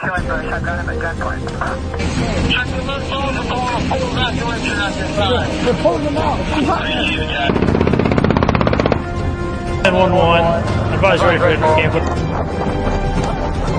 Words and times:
killing 0.00 0.24
brush. 0.26 0.46
I've 0.46 0.64
got 0.64 0.78
him 0.80 0.88
at 0.88 0.98
gunpoint. 0.98 1.40
Check 2.50 2.66
the 2.66 2.82
missiles 2.88 3.36
and 3.36 3.48
pull 3.48 3.60
a 3.60 3.80
full 3.88 4.04
evacuation 4.10 4.78
on 4.80 4.92
your 4.96 5.08
side. 5.08 5.50
They're 5.64 5.82
pulling 5.82 6.04
them 6.04 6.16
out. 6.16 6.40
Us. 6.40 6.50
911. 9.84 10.94
Advise 10.94 11.20
ready 11.20 11.38
for 11.38 11.60
camp. 11.76 11.94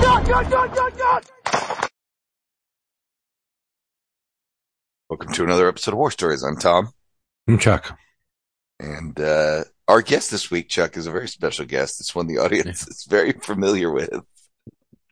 God, 0.02 0.28
God, 0.28 0.52
God, 0.52 0.76
God, 0.76 0.98
God! 0.98 1.24
Welcome 5.10 5.34
to 5.34 5.44
another 5.44 5.68
episode 5.68 5.92
of 5.92 5.98
War 5.98 6.12
Stories. 6.12 6.44
I'm 6.44 6.56
Tom, 6.56 6.90
I'm 7.48 7.58
Chuck. 7.60 7.98
and 8.80 9.20
uh, 9.20 9.64
our 9.88 10.02
guest 10.02 10.32
this 10.32 10.50
week, 10.50 10.70
Chuck, 10.70 10.96
is 10.98 11.06
a 11.06 11.12
very 11.12 11.28
special 11.28 11.66
guest. 11.66 12.00
It's 12.00 12.16
one 12.16 12.28
the 12.28 12.38
audience 12.38 12.88
is 12.88 13.06
very 13.10 13.34
familiar 13.34 13.92
with, 13.92 14.10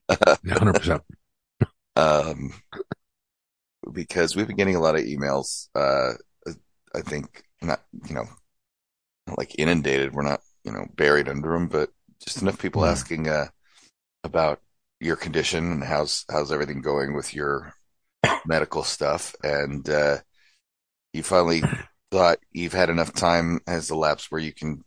100%. 0.09 1.01
um, 1.95 2.53
because 3.93 4.35
we've 4.35 4.47
been 4.47 4.55
getting 4.55 4.75
a 4.75 4.79
lot 4.79 4.95
of 4.95 5.01
emails. 5.05 5.69
Uh, 5.75 6.13
I 6.95 7.01
think 7.01 7.43
not, 7.61 7.81
you 8.07 8.15
know, 8.15 8.25
not 9.27 9.37
like 9.37 9.57
inundated. 9.59 10.13
We're 10.13 10.23
not, 10.23 10.41
you 10.63 10.71
know, 10.71 10.87
buried 10.95 11.29
under 11.29 11.51
them, 11.53 11.67
but 11.67 11.89
just 12.23 12.41
enough 12.41 12.59
people 12.59 12.83
Yeah. 12.83 12.91
asking 12.91 13.27
uh, 13.29 13.47
about 14.23 14.61
your 14.99 15.15
condition 15.15 15.71
and 15.71 15.83
how's 15.83 16.25
how's 16.29 16.51
everything 16.51 16.81
going 16.81 17.15
with 17.15 17.33
your 17.33 17.73
medical 18.45 18.83
stuff. 18.83 19.35
And 19.43 19.87
uh, 19.89 20.17
you 21.13 21.23
finally 21.23 21.63
thought 22.11 22.39
you've 22.51 22.73
had 22.73 22.89
enough 22.89 23.13
time 23.13 23.59
has 23.67 23.91
elapsed 23.91 24.31
where 24.31 24.41
you 24.41 24.53
can 24.53 24.83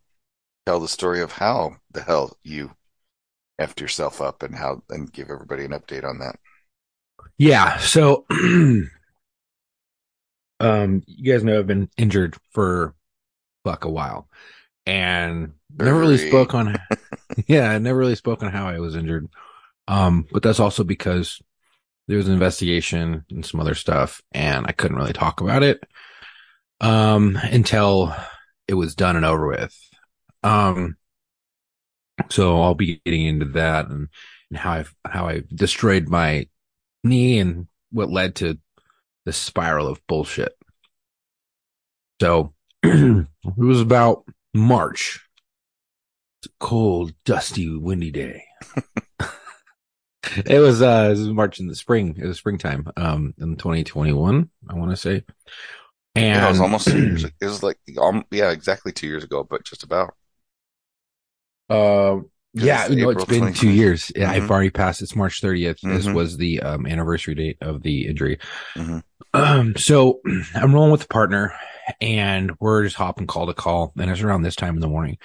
tell 0.67 0.81
the 0.81 0.89
story 0.89 1.21
of 1.21 1.33
how 1.33 1.77
the 1.93 2.03
hell 2.03 2.37
you 2.43 2.73
effed 3.63 3.81
yourself 3.81 4.21
up 4.21 4.43
and 4.43 4.55
how 4.55 4.83
and 4.91 5.13
give 5.13 5.31
everybody 5.31 5.65
an 5.65 5.73
update 5.73 6.05
on 6.05 6.19
that. 6.19 6.37
Yeah. 7.39 7.79
So, 7.79 8.27
um, 10.61 11.03
you 11.07 11.33
guys 11.33 11.45
know 11.45 11.59
I've 11.59 11.67
been 11.67 11.89
injured 11.97 12.37
for 12.53 12.95
fuck 13.65 13.85
a 13.85 13.91
while 13.91 14.29
and 14.87 15.53
never 15.77 15.99
really 15.99 16.19
spoke 16.19 16.55
on, 16.55 16.79
yeah, 17.47 17.71
I 17.71 17.79
never 17.79 17.99
really 17.99 18.17
spoke 18.17 18.43
on 18.43 18.53
how 18.53 18.69
I 18.69 18.79
was 18.79 18.97
injured. 18.97 19.29
Um, 19.89 20.27
but 20.31 20.43
that's 20.43 20.61
also 20.61 20.85
because 20.85 21.41
there 22.09 22.17
was 22.17 22.27
an 22.29 22.35
investigation 22.35 23.25
and 23.31 23.45
some 23.45 23.61
other 23.61 23.75
stuff 23.75 24.21
and 24.33 24.67
I 24.67 24.73
couldn't 24.73 24.97
really 24.97 25.13
talk 25.13 25.41
about 25.41 25.63
it, 25.63 25.83
um, 26.81 27.37
until 27.43 28.15
it 28.69 28.75
was 28.75 28.95
done 28.95 29.17
and 29.17 29.25
over 29.25 29.47
with. 29.47 29.77
Um, 30.43 30.97
so 32.31 32.61
I'll 32.63 32.75
be 32.75 33.01
getting 33.05 33.27
into 33.27 33.47
that 33.47 33.89
and, 33.89 34.09
and 34.51 34.59
how 34.59 34.73
I've, 34.73 34.95
how 35.07 35.29
I 35.29 35.43
destroyed 35.55 36.09
my 36.09 36.49
knee 37.05 37.39
and 37.39 37.69
what 37.91 38.11
led 38.11 38.37
to 38.37 38.59
the 39.25 39.33
spiral 39.33 39.87
of 39.89 40.05
bullshit. 40.07 40.53
So 42.21 42.55
it 42.83 43.27
was 43.57 43.81
about 43.81 44.25
March. 44.55 45.21
It's 46.41 46.53
a 46.53 46.57
cold, 46.61 47.13
dusty, 47.25 47.77
windy 47.77 48.11
day. 48.11 48.45
it 50.47 50.59
was 50.61 50.83
uh 50.83 51.07
it 51.09 51.19
was 51.19 51.29
March 51.29 51.61
in 51.61 51.67
the 51.67 51.75
spring. 51.75 52.17
It 52.19 52.27
was 52.27 52.39
springtime, 52.39 52.87
um 52.97 53.35
in 53.39 53.57
2021, 53.57 54.51
I 54.69 54.75
want 54.75 54.91
to 54.91 54.97
say. 54.97 55.25
And 56.15 56.25
Yeah, 56.37 56.47
it 56.47 56.49
was 56.49 56.61
almost 56.61 56.91
two 56.91 57.01
years. 57.01 57.25
It 57.41 57.47
was 57.47 57.63
like 57.63 57.79
um, 58.01 58.25
yeah, 58.31 58.51
exactly 58.51 58.93
two 58.93 59.07
years 59.07 59.25
ago, 59.25 59.45
but 59.45 59.65
just 59.65 59.83
about. 59.83 60.15
Uh, 61.73 62.21
yeah, 62.55 62.83
it's 62.87 62.95
you 62.95 63.03
know, 63.03 63.11
it's 63.11 63.25
been 63.25 63.41
2020. 63.41 63.55
two 63.55 63.71
years. 63.71 64.13
Yeah, 64.15 64.31
I've 64.31 64.43
Mhm. 64.45 64.51
already 64.51 64.71
passed. 64.71 65.01
It's 65.01 65.17
March 65.17 65.41
30th. 65.41 65.81
This 65.83 66.07
Mhm. 66.07 66.15
was 66.15 66.37
the 66.37 66.61
um, 66.61 66.87
anniversary 66.87 67.35
date 67.35 67.57
of 67.63 67.83
the 67.83 68.07
injury. 68.09 68.39
Mhm. 68.77 69.03
Um, 69.33 69.75
so 69.77 70.21
I'm 70.55 70.75
rolling 70.75 70.93
with 70.93 71.05
a 71.05 71.09
partner 71.09 71.55
and 72.01 72.53
we're 72.61 72.85
just 72.85 72.97
hopping 72.97 73.27
call 73.27 73.47
to 73.47 73.55
call. 73.55 73.93
And 73.99 74.11
it's 74.11 74.21
around 74.21 74.43
this 74.43 74.55
time 74.57 74.75
in 74.75 74.81
the 74.81 74.89
morning. 74.89 75.17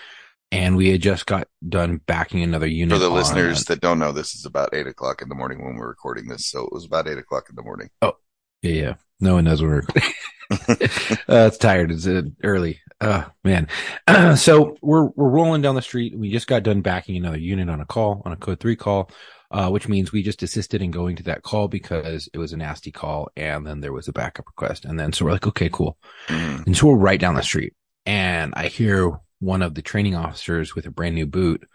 And 0.53 0.77
we 0.77 0.89
had 0.89 1.01
just 1.01 1.25
got 1.25 1.49
done 1.67 1.99
backing 2.07 2.41
another 2.41 2.67
unit. 2.67 2.95
For 2.95 2.99
the 2.99 3.09
on- 3.11 3.17
listeners 3.17 3.65
that 3.65 3.81
don't 3.81 3.99
know, 3.99 4.13
this 4.13 4.33
is 4.33 4.45
about 4.45 4.69
eight 4.73 4.87
o'clock 4.87 5.21
in 5.21 5.27
the 5.27 5.35
morning 5.35 5.61
when 5.65 5.75
we're 5.75 5.89
recording 5.89 6.29
this, 6.29 6.45
so 6.49 6.63
it 6.63 6.71
was 6.71 6.85
about 6.85 7.09
eight 7.09 7.17
o'clock 7.17 7.47
in 7.49 7.55
the 7.57 7.61
morning. 7.63 7.89
Oh, 8.01 8.13
yeah, 8.61 8.71
yeah. 8.71 8.93
No 9.19 9.33
one 9.33 9.43
knows 9.43 9.61
when 9.61 9.71
we're 9.71 9.83
uh, 10.69 11.47
it's 11.47 11.57
tired. 11.57 11.91
It's 11.91 12.07
uh, 12.07 12.21
early. 12.43 12.79
Oh 12.99 13.29
man. 13.43 13.67
so 14.37 14.75
we're 14.81 15.05
we're 15.15 15.29
rolling 15.29 15.61
down 15.61 15.75
the 15.75 15.81
street. 15.81 16.17
We 16.17 16.31
just 16.31 16.47
got 16.47 16.63
done 16.63 16.81
backing 16.81 17.15
another 17.15 17.37
unit 17.37 17.69
on 17.69 17.79
a 17.81 17.85
call, 17.85 18.21
on 18.25 18.31
a 18.31 18.37
code 18.37 18.59
three 18.59 18.75
call, 18.75 19.11
uh, 19.51 19.69
which 19.69 19.87
means 19.87 20.11
we 20.11 20.23
just 20.23 20.41
assisted 20.41 20.81
in 20.81 20.91
going 20.91 21.15
to 21.17 21.23
that 21.23 21.43
call 21.43 21.67
because 21.67 22.27
it 22.33 22.39
was 22.39 22.53
a 22.53 22.57
nasty 22.57 22.91
call, 22.91 23.29
and 23.37 23.67
then 23.67 23.81
there 23.81 23.93
was 23.93 24.07
a 24.07 24.13
backup 24.13 24.47
request, 24.47 24.83
and 24.85 24.99
then 24.99 25.13
so 25.13 25.25
we're 25.25 25.31
like, 25.31 25.47
okay, 25.47 25.69
cool. 25.71 25.97
Mhm. 26.27 26.65
And 26.65 26.77
so 26.77 26.87
we're 26.87 26.95
right 26.97 27.19
down 27.19 27.35
the 27.35 27.43
street, 27.43 27.73
and 28.05 28.53
I 28.55 28.67
hear 28.67 29.19
one 29.39 29.61
of 29.61 29.75
the 29.75 29.83
training 29.83 30.15
officers 30.15 30.73
with 30.73 30.87
a 30.87 30.91
brand 30.91 31.13
new 31.13 31.27
boot, 31.27 31.67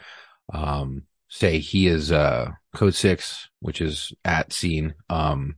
um, 0.52 1.04
say 1.28 1.60
he 1.60 1.86
is 1.86 2.10
uh 2.10 2.50
code 2.74 2.96
six, 2.96 3.48
which 3.60 3.80
is 3.80 4.12
at 4.24 4.52
scene, 4.52 4.94
um, 5.08 5.54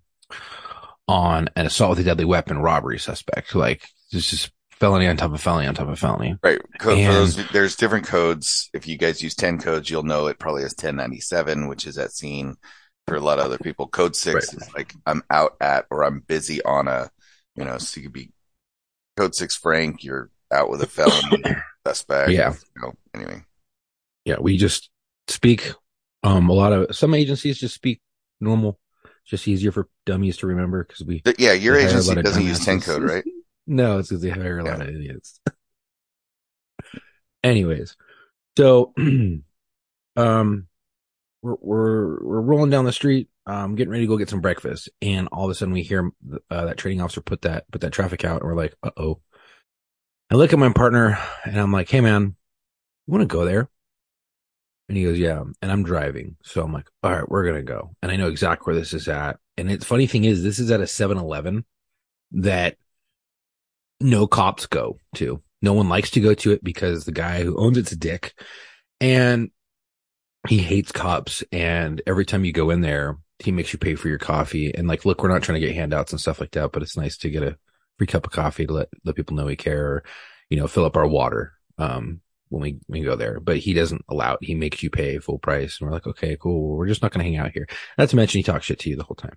on 1.08 1.48
an 1.56 1.64
assault 1.64 1.90
with 1.90 2.00
a 2.00 2.04
deadly 2.04 2.26
weapon 2.26 2.58
robbery 2.58 2.98
suspect. 2.98 3.54
Like 3.54 3.88
this 4.12 4.32
is 4.34 4.50
felony 4.84 5.06
on 5.06 5.16
top 5.16 5.32
of 5.32 5.40
felony 5.40 5.66
on 5.66 5.74
top 5.74 5.88
of 5.88 5.98
felony. 5.98 6.36
Right. 6.42 6.60
Code, 6.78 6.98
for 6.98 7.00
And- 7.02 7.14
those, 7.14 7.48
there's 7.52 7.74
different 7.76 8.06
codes. 8.06 8.68
If 8.74 8.86
you 8.86 8.98
guys 8.98 9.22
use 9.22 9.34
10 9.34 9.58
codes, 9.58 9.88
you'll 9.88 10.02
know 10.02 10.26
it 10.26 10.38
probably 10.38 10.62
is 10.62 10.72
1097, 10.74 11.68
which 11.68 11.86
is 11.86 11.96
at 11.96 12.12
scene 12.12 12.56
for 13.06 13.16
a 13.16 13.20
lot 13.20 13.38
of 13.38 13.46
other 13.46 13.58
people. 13.58 13.86
Code 13.88 14.14
six 14.14 14.34
Right. 14.54 14.62
is 14.62 14.74
like 14.74 14.94
I'm 15.06 15.22
out 15.30 15.56
at 15.60 15.86
or 15.90 16.04
I'm 16.04 16.20
busy 16.20 16.62
on 16.64 16.88
a, 16.88 17.10
you 17.56 17.64
know, 17.64 17.78
so 17.78 17.98
you 18.00 18.06
could 18.06 18.12
be 18.12 18.30
code 19.16 19.34
six 19.34 19.56
Frank, 19.56 20.04
you're 20.04 20.30
out 20.52 20.68
with 20.70 20.82
a 20.82 20.86
felony 20.86 21.42
suspect. 21.86 22.30
Yeah. 22.30 22.52
You 22.76 22.82
know, 22.82 22.92
anyway. 23.14 23.42
Yeah, 24.26 24.36
we 24.40 24.56
just 24.58 24.90
speak. 25.28 25.72
Um, 26.22 26.48
a 26.48 26.52
lot 26.54 26.72
of 26.72 26.94
some 26.96 27.14
agencies 27.14 27.58
just 27.58 27.74
speak 27.74 28.00
normal. 28.40 28.78
Just 29.26 29.48
easier 29.48 29.72
for 29.72 29.88
dummies 30.04 30.36
to 30.38 30.46
remember 30.46 30.84
because 30.84 31.02
we 31.06 31.22
Yeah, 31.38 31.52
your 31.54 31.74
They 31.76 31.84
hire 31.84 31.92
a 31.96 32.00
agency 32.00 32.22
doesn't 32.22 32.44
use 32.44 32.62
10 32.62 32.80
code, 32.82 33.02
right? 33.02 33.24
No, 33.66 33.98
it's 33.98 34.08
because 34.08 34.22
they 34.22 34.30
hire 34.30 34.58
a 34.58 34.64
lot 34.64 34.82
of 34.82 34.88
idiots. 34.88 35.40
Anyways, 37.42 37.96
so 38.56 38.92
um, 40.16 40.66
we're 41.42 41.56
we're 41.60 42.24
we're 42.24 42.40
rolling 42.40 42.70
down 42.70 42.84
the 42.84 42.92
street, 42.92 43.28
um, 43.46 43.74
getting 43.74 43.90
ready 43.90 44.04
to 44.04 44.08
go 44.08 44.16
get 44.16 44.30
some 44.30 44.40
breakfast, 44.40 44.88
and 45.02 45.28
all 45.28 45.44
of 45.44 45.50
a 45.50 45.54
sudden 45.54 45.74
we 45.74 45.82
hear 45.82 46.10
uh, 46.50 46.64
that 46.66 46.78
training 46.78 47.00
officer 47.00 47.20
put 47.20 47.42
that 47.42 47.70
put 47.70 47.80
that 47.82 47.92
traffic 47.92 48.24
out, 48.24 48.40
and 48.40 48.50
we're 48.50 48.56
like, 48.56 48.74
uh 48.82 48.90
oh. 48.96 49.20
I 50.30 50.36
look 50.36 50.52
at 50.52 50.58
my 50.58 50.72
partner, 50.72 51.18
and 51.44 51.60
I'm 51.60 51.72
like, 51.72 51.90
hey 51.90 52.00
man, 52.00 52.34
you 53.06 53.12
want 53.12 53.22
to 53.22 53.26
go 53.26 53.44
there? 53.44 53.68
And 54.88 54.98
he 54.98 55.04
goes, 55.04 55.18
yeah. 55.18 55.42
And 55.62 55.72
I'm 55.72 55.84
driving, 55.84 56.36
so 56.42 56.62
I'm 56.62 56.72
like, 56.72 56.88
all 57.02 57.12
right, 57.12 57.28
we're 57.28 57.46
gonna 57.46 57.62
go, 57.62 57.94
and 58.02 58.10
I 58.10 58.16
know 58.16 58.28
exactly 58.28 58.72
where 58.72 58.80
this 58.80 58.94
is 58.94 59.08
at. 59.08 59.38
And 59.56 59.70
the 59.70 59.84
funny 59.84 60.06
thing 60.06 60.24
is, 60.24 60.42
this 60.42 60.58
is 60.58 60.70
at 60.70 60.80
a 60.80 60.84
7-Eleven 60.84 61.64
that 62.32 62.76
no 64.00 64.26
cops 64.26 64.66
go 64.66 64.98
to. 65.16 65.42
No 65.62 65.72
one 65.72 65.88
likes 65.88 66.10
to 66.10 66.20
go 66.20 66.34
to 66.34 66.52
it 66.52 66.62
because 66.62 67.04
the 67.04 67.12
guy 67.12 67.42
who 67.42 67.56
owns 67.56 67.78
it's 67.78 67.92
a 67.92 67.96
dick 67.96 68.34
and 69.00 69.50
he 70.46 70.58
hates 70.58 70.92
cops. 70.92 71.42
And 71.52 72.02
every 72.06 72.26
time 72.26 72.44
you 72.44 72.52
go 72.52 72.70
in 72.70 72.82
there, 72.82 73.18
he 73.38 73.50
makes 73.50 73.72
you 73.72 73.78
pay 73.78 73.94
for 73.94 74.08
your 74.08 74.18
coffee. 74.18 74.74
And 74.74 74.86
like, 74.86 75.04
look, 75.04 75.22
we're 75.22 75.30
not 75.30 75.42
trying 75.42 75.60
to 75.60 75.66
get 75.66 75.74
handouts 75.74 76.12
and 76.12 76.20
stuff 76.20 76.40
like 76.40 76.50
that, 76.52 76.72
but 76.72 76.82
it's 76.82 76.96
nice 76.96 77.16
to 77.18 77.30
get 77.30 77.42
a 77.42 77.56
free 77.98 78.06
cup 78.06 78.26
of 78.26 78.32
coffee 78.32 78.66
to 78.66 78.72
let, 78.72 78.88
let 79.04 79.16
people 79.16 79.36
know 79.36 79.46
we 79.46 79.56
care 79.56 79.86
or, 79.86 80.04
you 80.50 80.58
know, 80.58 80.66
fill 80.66 80.84
up 80.84 80.96
our 80.96 81.06
water. 81.06 81.54
Um, 81.78 82.20
when 82.50 82.62
we, 82.62 82.78
when 82.86 83.00
we 83.00 83.04
go 83.04 83.16
there, 83.16 83.40
but 83.40 83.56
he 83.56 83.74
doesn't 83.74 84.04
allow 84.08 84.34
it. 84.34 84.44
He 84.44 84.54
makes 84.54 84.82
you 84.82 84.90
pay 84.90 85.18
full 85.18 85.38
price. 85.38 85.80
And 85.80 85.88
we're 85.88 85.94
like, 85.94 86.06
okay, 86.06 86.36
cool. 86.40 86.76
We're 86.76 86.86
just 86.86 87.02
not 87.02 87.10
going 87.10 87.24
to 87.24 87.30
hang 87.30 87.38
out 87.38 87.52
here. 87.52 87.66
Not 87.98 88.10
to 88.10 88.16
mention 88.16 88.38
he 88.38 88.42
talks 88.42 88.66
shit 88.66 88.78
to 88.80 88.90
you 88.90 88.96
the 88.96 89.02
whole 89.02 89.16
time. 89.16 89.36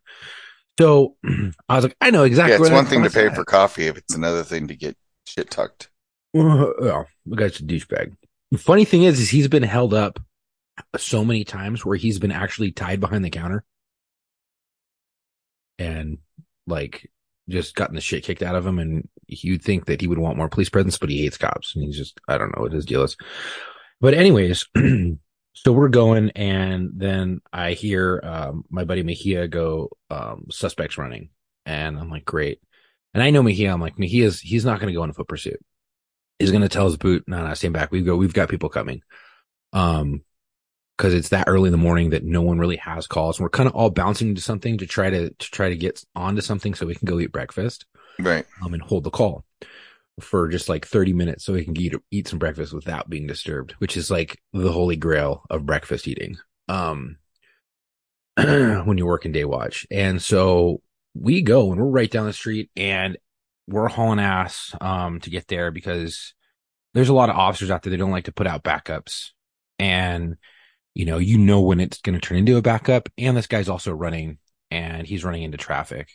So 0.79 1.15
I 1.69 1.75
was 1.75 1.85
like, 1.85 1.97
I 2.01 2.11
know 2.11 2.23
exactly. 2.23 2.53
Yeah, 2.53 2.61
it's 2.61 2.71
one 2.71 2.85
thing 2.85 3.03
to 3.03 3.09
pay 3.09 3.27
at. 3.27 3.35
for 3.35 3.43
coffee 3.43 3.87
if 3.87 3.97
it's 3.97 4.15
another 4.15 4.43
thing 4.43 4.67
to 4.67 4.75
get 4.75 4.97
shit 5.25 5.49
tucked. 5.49 5.89
Well, 6.33 6.73
well, 6.79 7.07
the 7.25 7.35
guy's 7.35 7.59
a 7.59 7.63
douchebag. 7.63 8.15
The 8.51 8.57
funny 8.57 8.85
thing 8.85 9.03
is, 9.03 9.19
is 9.19 9.29
he's 9.29 9.47
been 9.47 9.63
held 9.63 9.93
up 9.93 10.19
so 10.97 11.25
many 11.25 11.43
times 11.43 11.83
where 11.83 11.97
he's 11.97 12.19
been 12.19 12.31
actually 12.31 12.71
tied 12.71 12.99
behind 12.99 13.25
the 13.25 13.29
counter 13.29 13.63
and 15.79 16.19
like 16.65 17.09
just 17.49 17.75
gotten 17.75 17.95
the 17.95 18.01
shit 18.01 18.23
kicked 18.23 18.43
out 18.43 18.55
of 18.55 18.65
him. 18.65 18.79
And 18.79 19.07
you'd 19.27 19.63
think 19.63 19.85
that 19.85 20.01
he 20.01 20.07
would 20.07 20.19
want 20.19 20.37
more 20.37 20.49
police 20.49 20.69
presence, 20.69 20.97
but 20.97 21.09
he 21.09 21.23
hates 21.23 21.37
cops 21.37 21.75
and 21.75 21.83
he's 21.83 21.97
just, 21.97 22.19
I 22.27 22.37
don't 22.37 22.55
know 22.55 22.61
what 22.61 22.73
his 22.73 22.85
deal 22.85 23.03
is. 23.03 23.17
But 23.99 24.13
anyways, 24.13 24.65
so 25.63 25.71
we're 25.71 25.89
going 25.89 26.29
and 26.31 26.91
then 26.95 27.41
I 27.51 27.73
hear, 27.73 28.19
um, 28.23 28.63
my 28.69 28.83
buddy 28.83 29.03
Mejia 29.03 29.47
go, 29.47 29.89
um, 30.09 30.45
suspects 30.51 30.97
running 30.97 31.29
and 31.65 31.97
I'm 31.97 32.09
like, 32.09 32.25
great. 32.25 32.59
And 33.13 33.23
I 33.23 33.31
know 33.31 33.43
Mejia, 33.43 33.71
I'm 33.71 33.81
like, 33.81 33.97
Mejia's, 33.97 34.39
he's 34.39 34.65
not 34.65 34.79
going 34.79 34.87
to 34.91 34.97
go 34.97 35.01
on 35.03 35.09
a 35.09 35.13
foot 35.13 35.27
pursuit. 35.27 35.59
He's 36.39 36.51
going 36.51 36.61
to 36.61 36.69
tell 36.69 36.85
his 36.85 36.97
boot, 36.97 37.23
no, 37.27 37.45
no, 37.45 37.53
stand 37.55 37.73
back. 37.73 37.91
We 37.91 38.01
go, 38.01 38.15
we've 38.15 38.33
got 38.33 38.49
people 38.49 38.69
coming. 38.69 39.01
Um, 39.73 40.23
because 40.97 41.13
it's 41.13 41.29
that 41.29 41.47
early 41.47 41.67
in 41.67 41.71
the 41.71 41.77
morning 41.77 42.09
that 42.09 42.23
no 42.23 42.41
one 42.41 42.57
really 42.57 42.77
has 42.77 43.05
calls. 43.05 43.37
And 43.37 43.43
we're 43.43 43.51
kind 43.51 43.69
of 43.69 43.75
all 43.75 43.91
bouncing 43.91 44.29
into 44.29 44.41
something 44.41 44.79
to 44.79 44.87
try 44.87 45.09
to, 45.11 45.29
to 45.29 45.51
try 45.51 45.69
to 45.69 45.75
get 45.75 46.03
onto 46.15 46.41
something 46.41 46.73
so 46.73 46.87
we 46.87 46.95
can 46.95 47.05
go 47.05 47.19
eat 47.19 47.31
breakfast 47.31 47.85
Right. 48.19 48.45
um, 48.63 48.73
and 48.73 48.81
hold 48.81 49.03
the 49.03 49.11
call 49.11 49.45
for 50.19 50.47
just 50.47 50.67
like 50.67 50.85
30 50.85 51.13
minutes 51.13 51.45
so 51.45 51.53
we 51.53 51.63
can 51.63 51.77
eat, 51.79 51.93
eat 52.11 52.27
some 52.27 52.39
breakfast 52.39 52.73
without 52.73 53.09
being 53.09 53.27
disturbed, 53.27 53.73
which 53.79 53.95
is 53.95 54.09
like 54.09 54.39
the 54.53 54.71
holy 54.71 54.95
grail 54.95 55.43
of 55.49 55.65
breakfast 55.65 56.07
eating. 56.07 56.37
Um, 56.67 57.17
when 58.37 58.97
you're 58.97 59.07
working 59.07 59.31
day 59.31 59.45
watch. 59.45 59.87
And 59.89 60.21
so 60.21 60.81
we 61.15 61.41
go 61.41 61.71
and 61.71 61.81
we're 61.81 61.87
right 61.87 62.09
down 62.09 62.27
the 62.27 62.33
street 62.33 62.69
and 62.75 63.17
we're 63.67 63.87
hauling 63.87 64.19
ass, 64.19 64.75
um, 64.79 65.19
to 65.21 65.29
get 65.29 65.47
there 65.47 65.71
because 65.71 66.33
there's 66.93 67.09
a 67.09 67.13
lot 67.13 67.29
of 67.29 67.35
officers 67.35 67.71
out 67.71 67.81
there 67.81 67.91
that 67.91 67.97
don't 67.97 68.11
like 68.11 68.25
to 68.25 68.31
put 68.31 68.45
out 68.45 68.63
backups 68.63 69.31
and, 69.79 70.37
you 70.93 71.05
know, 71.05 71.17
you 71.17 71.37
know 71.39 71.61
when 71.61 71.79
it's 71.79 72.01
going 72.01 72.13
to 72.13 72.21
turn 72.21 72.37
into 72.37 72.57
a 72.57 72.61
backup 72.61 73.09
and 73.17 73.35
this 73.35 73.47
guy's 73.47 73.69
also 73.69 73.91
running 73.91 74.37
and 74.69 75.07
he's 75.07 75.23
running 75.23 75.43
into 75.43 75.57
traffic. 75.57 76.09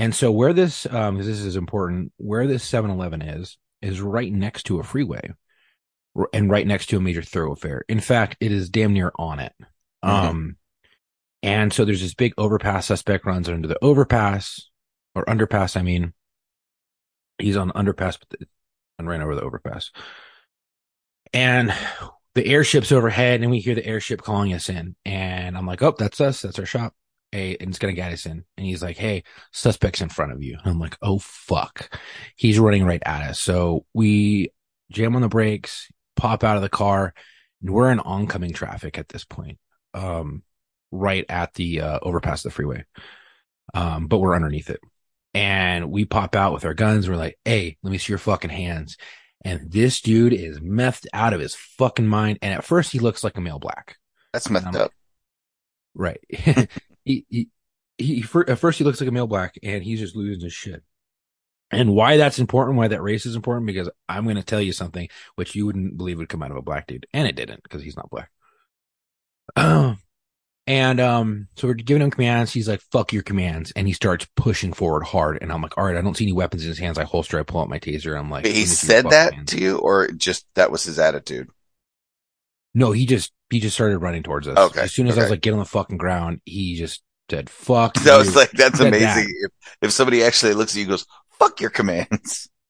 And 0.00 0.14
so 0.14 0.32
where 0.32 0.54
this, 0.54 0.86
um, 0.86 1.18
'cause 1.18 1.26
this 1.26 1.40
is 1.40 1.56
important, 1.56 2.14
where 2.16 2.46
this 2.46 2.64
7-Eleven 2.64 3.20
is, 3.20 3.58
is 3.82 4.00
right 4.00 4.32
next 4.32 4.62
to 4.64 4.80
a 4.80 4.82
freeway 4.82 5.34
and 6.32 6.50
right 6.50 6.66
next 6.66 6.86
to 6.86 6.96
a 6.96 7.00
major 7.02 7.20
thoroughfare. 7.20 7.84
In 7.86 8.00
fact, 8.00 8.38
it 8.40 8.50
is 8.50 8.70
damn 8.70 8.94
near 8.94 9.12
on 9.16 9.40
it. 9.40 9.52
Mhm. 10.02 10.08
Um, 10.08 10.56
and 11.42 11.70
so 11.70 11.84
there's 11.84 12.00
this 12.00 12.14
big 12.14 12.32
overpass 12.38 12.86
suspect 12.86 13.26
runs 13.26 13.46
under 13.46 13.68
the 13.68 13.78
overpass 13.84 14.70
or 15.14 15.26
underpass. 15.26 15.76
I 15.76 15.82
mean, 15.82 16.14
he's 17.36 17.58
on 17.58 17.68
the 17.68 17.74
underpass, 17.74 18.18
but 18.18 18.30
the, 18.30 18.46
and 18.98 19.06
ran 19.06 19.20
over 19.20 19.34
the 19.34 19.42
overpass. 19.42 19.90
And 21.34 21.74
the 22.34 22.46
airship's 22.46 22.90
overhead 22.90 23.42
and 23.42 23.50
we 23.50 23.60
hear 23.60 23.74
the 23.74 23.86
airship 23.86 24.22
calling 24.22 24.54
us 24.54 24.70
in. 24.70 24.96
And 25.04 25.58
I'm 25.58 25.66
like, 25.66 25.82
oh, 25.82 25.94
that's 25.98 26.22
us. 26.22 26.40
That's 26.40 26.58
our 26.58 26.64
shop. 26.64 26.94
Hey, 27.32 27.56
and 27.60 27.68
it's 27.70 27.78
going 27.78 27.94
to 27.94 28.00
get 28.00 28.12
us 28.12 28.26
in. 28.26 28.44
And 28.56 28.66
he's 28.66 28.82
like, 28.82 28.96
hey, 28.96 29.22
suspect's 29.52 30.00
in 30.00 30.08
front 30.08 30.32
of 30.32 30.42
you. 30.42 30.58
And 30.62 30.70
I'm 30.72 30.80
like, 30.80 30.96
oh, 31.00 31.18
fuck. 31.20 31.96
He's 32.36 32.58
running 32.58 32.84
right 32.84 33.02
at 33.06 33.22
us. 33.22 33.40
So 33.40 33.86
we 33.94 34.52
jam 34.90 35.14
on 35.14 35.22
the 35.22 35.28
brakes, 35.28 35.88
pop 36.16 36.42
out 36.42 36.56
of 36.56 36.62
the 36.62 36.68
car. 36.68 37.14
And 37.62 37.70
we're 37.70 37.92
in 37.92 38.00
oncoming 38.00 38.52
traffic 38.52 38.98
at 38.98 39.08
this 39.08 39.24
point. 39.24 39.58
Um, 39.94 40.42
right 40.90 41.24
at 41.28 41.54
the 41.54 41.80
uh, 41.82 41.98
overpass 42.02 42.44
of 42.44 42.50
the 42.50 42.54
freeway. 42.54 42.84
Um, 43.74 44.08
but 44.08 44.18
we're 44.18 44.34
underneath 44.34 44.70
it. 44.70 44.80
And 45.32 45.92
we 45.92 46.04
pop 46.04 46.34
out 46.34 46.52
with 46.52 46.64
our 46.64 46.74
guns. 46.74 47.08
We're 47.08 47.14
like, 47.14 47.38
hey, 47.44 47.76
let 47.84 47.92
me 47.92 47.98
see 47.98 48.12
your 48.12 48.18
fucking 48.18 48.50
hands. 48.50 48.96
And 49.44 49.70
this 49.70 50.00
dude 50.00 50.32
is 50.32 50.58
methed 50.58 51.06
out 51.12 51.32
of 51.32 51.40
his 51.40 51.54
fucking 51.54 52.06
mind. 52.08 52.40
And 52.42 52.52
at 52.52 52.64
first 52.64 52.90
he 52.90 52.98
looks 52.98 53.22
like 53.22 53.36
a 53.36 53.40
male 53.40 53.60
black. 53.60 53.96
That's 54.32 54.50
messed 54.50 54.66
Um, 54.66 54.76
up. 54.76 54.92
Right. 55.94 56.20
he, 57.28 57.48
he, 57.98 58.22
he, 58.22 58.24
at 58.48 58.58
first 58.58 58.78
he 58.78 58.84
looks 58.84 59.00
like 59.00 59.08
a 59.08 59.12
male 59.12 59.26
black 59.26 59.58
and 59.62 59.82
he's 59.82 60.00
just 60.00 60.16
losing 60.16 60.42
his 60.42 60.52
shit. 60.52 60.82
And 61.72 61.94
why 61.94 62.16
that's 62.16 62.38
important, 62.40 62.76
why 62.76 62.88
that 62.88 63.02
race 63.02 63.26
is 63.26 63.36
important, 63.36 63.66
because 63.66 63.88
I'm 64.08 64.24
going 64.24 64.36
to 64.36 64.42
tell 64.42 64.60
you 64.60 64.72
something 64.72 65.08
which 65.36 65.54
you 65.54 65.66
wouldn't 65.66 65.96
believe 65.96 66.18
would 66.18 66.28
come 66.28 66.42
out 66.42 66.50
of 66.50 66.56
a 66.56 66.62
black 66.62 66.86
dude. 66.88 67.06
And 67.12 67.28
it 67.28 67.36
didn't 67.36 67.62
because 67.62 67.82
he's 67.82 67.96
not 67.96 68.10
black. 68.10 68.30
and, 70.66 71.00
um, 71.00 71.48
so 71.56 71.68
we're 71.68 71.74
giving 71.74 72.02
him 72.02 72.10
commands. 72.10 72.52
He's 72.52 72.68
like, 72.68 72.80
fuck 72.90 73.12
your 73.12 73.22
commands. 73.22 73.72
And 73.76 73.86
he 73.86 73.92
starts 73.92 74.26
pushing 74.34 74.72
forward 74.72 75.04
hard. 75.04 75.38
And 75.40 75.52
I'm 75.52 75.62
like, 75.62 75.78
all 75.78 75.84
right, 75.84 75.96
I 75.96 76.02
don't 76.02 76.16
see 76.16 76.24
any 76.24 76.32
weapons 76.32 76.64
in 76.64 76.68
his 76.70 76.78
hands. 76.78 76.98
I 76.98 77.04
holster, 77.04 77.38
I 77.38 77.44
pull 77.44 77.60
out 77.60 77.68
my 77.68 77.78
taser. 77.78 78.18
I'm 78.18 78.30
like, 78.30 78.46
he 78.46 78.52
"Let 78.52 78.58
me 78.58 78.64
see 78.66 78.86
your 78.88 79.02
said 79.02 79.10
that 79.10 79.34
hands." 79.34 79.50
to 79.52 79.60
you, 79.60 79.78
or 79.78 80.08
just 80.08 80.46
that 80.56 80.72
was 80.72 80.82
his 80.82 80.98
attitude? 80.98 81.48
No, 82.74 82.92
he 82.92 83.06
just, 83.06 83.32
he 83.50 83.60
just 83.60 83.74
started 83.74 83.98
running 83.98 84.22
towards 84.22 84.46
us. 84.46 84.56
Okay, 84.56 84.82
As 84.82 84.92
soon 84.92 85.08
as 85.08 85.18
I 85.18 85.22
was 85.22 85.30
like, 85.30 85.40
get 85.40 85.52
on 85.52 85.58
the 85.58 85.64
fucking 85.64 85.96
ground, 85.96 86.40
he 86.44 86.76
just 86.76 87.02
said, 87.30 87.50
fuck. 87.50 87.94
That 87.94 88.18
was 88.18 88.36
like 88.36 88.50
that's 88.52 88.80
amazing. 88.80 89.32
If 89.42 89.50
if 89.82 89.92
somebody 89.92 90.22
actually 90.22 90.54
looks 90.54 90.72
at 90.72 90.76
you, 90.76 90.82
and 90.82 90.90
goes, 90.90 91.06
"Fuck 91.38 91.60
your 91.60 91.70
commands." 91.70 92.48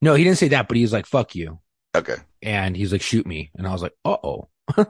No, 0.00 0.14
he 0.14 0.24
didn't 0.24 0.38
say 0.38 0.48
that, 0.48 0.68
but 0.68 0.76
he 0.76 0.82
was 0.82 0.92
like, 0.92 1.06
fuck 1.06 1.34
you. 1.34 1.58
Okay. 1.94 2.16
And 2.42 2.76
he's 2.76 2.92
like, 2.92 3.02
shoot 3.02 3.26
me. 3.26 3.50
And 3.56 3.66
I 3.66 3.72
was 3.72 3.82
like, 3.82 3.94
uh 4.04 4.16
oh. 4.22 4.48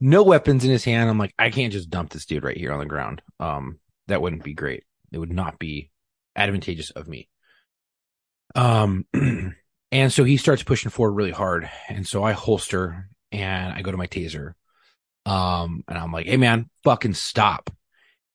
no 0.00 0.22
weapons 0.22 0.64
in 0.64 0.70
his 0.70 0.84
hand. 0.84 1.10
I'm 1.10 1.18
like, 1.18 1.34
I 1.38 1.50
can't 1.50 1.72
just 1.72 1.90
dump 1.90 2.10
this 2.10 2.26
dude 2.26 2.44
right 2.44 2.56
here 2.56 2.72
on 2.72 2.78
the 2.78 2.86
ground. 2.86 3.22
Um, 3.40 3.80
that 4.06 4.22
wouldn't 4.22 4.44
be 4.44 4.54
great. 4.54 4.84
It 5.12 5.18
would 5.18 5.32
not 5.32 5.58
be 5.58 5.90
advantageous 6.36 6.90
of 6.90 7.08
me. 7.08 7.28
Um, 8.54 9.06
and 9.92 10.12
so 10.12 10.24
he 10.24 10.36
starts 10.36 10.62
pushing 10.62 10.90
forward 10.90 11.14
really 11.14 11.30
hard. 11.30 11.68
And 11.88 12.06
so 12.06 12.22
I 12.22 12.32
holster 12.32 13.08
and 13.32 13.72
I 13.72 13.82
go 13.82 13.90
to 13.90 13.96
my 13.96 14.06
taser. 14.06 14.52
Um, 15.26 15.84
and 15.88 15.98
I'm 15.98 16.12
like, 16.12 16.26
hey 16.26 16.36
man, 16.36 16.68
fucking 16.82 17.14
stop. 17.14 17.70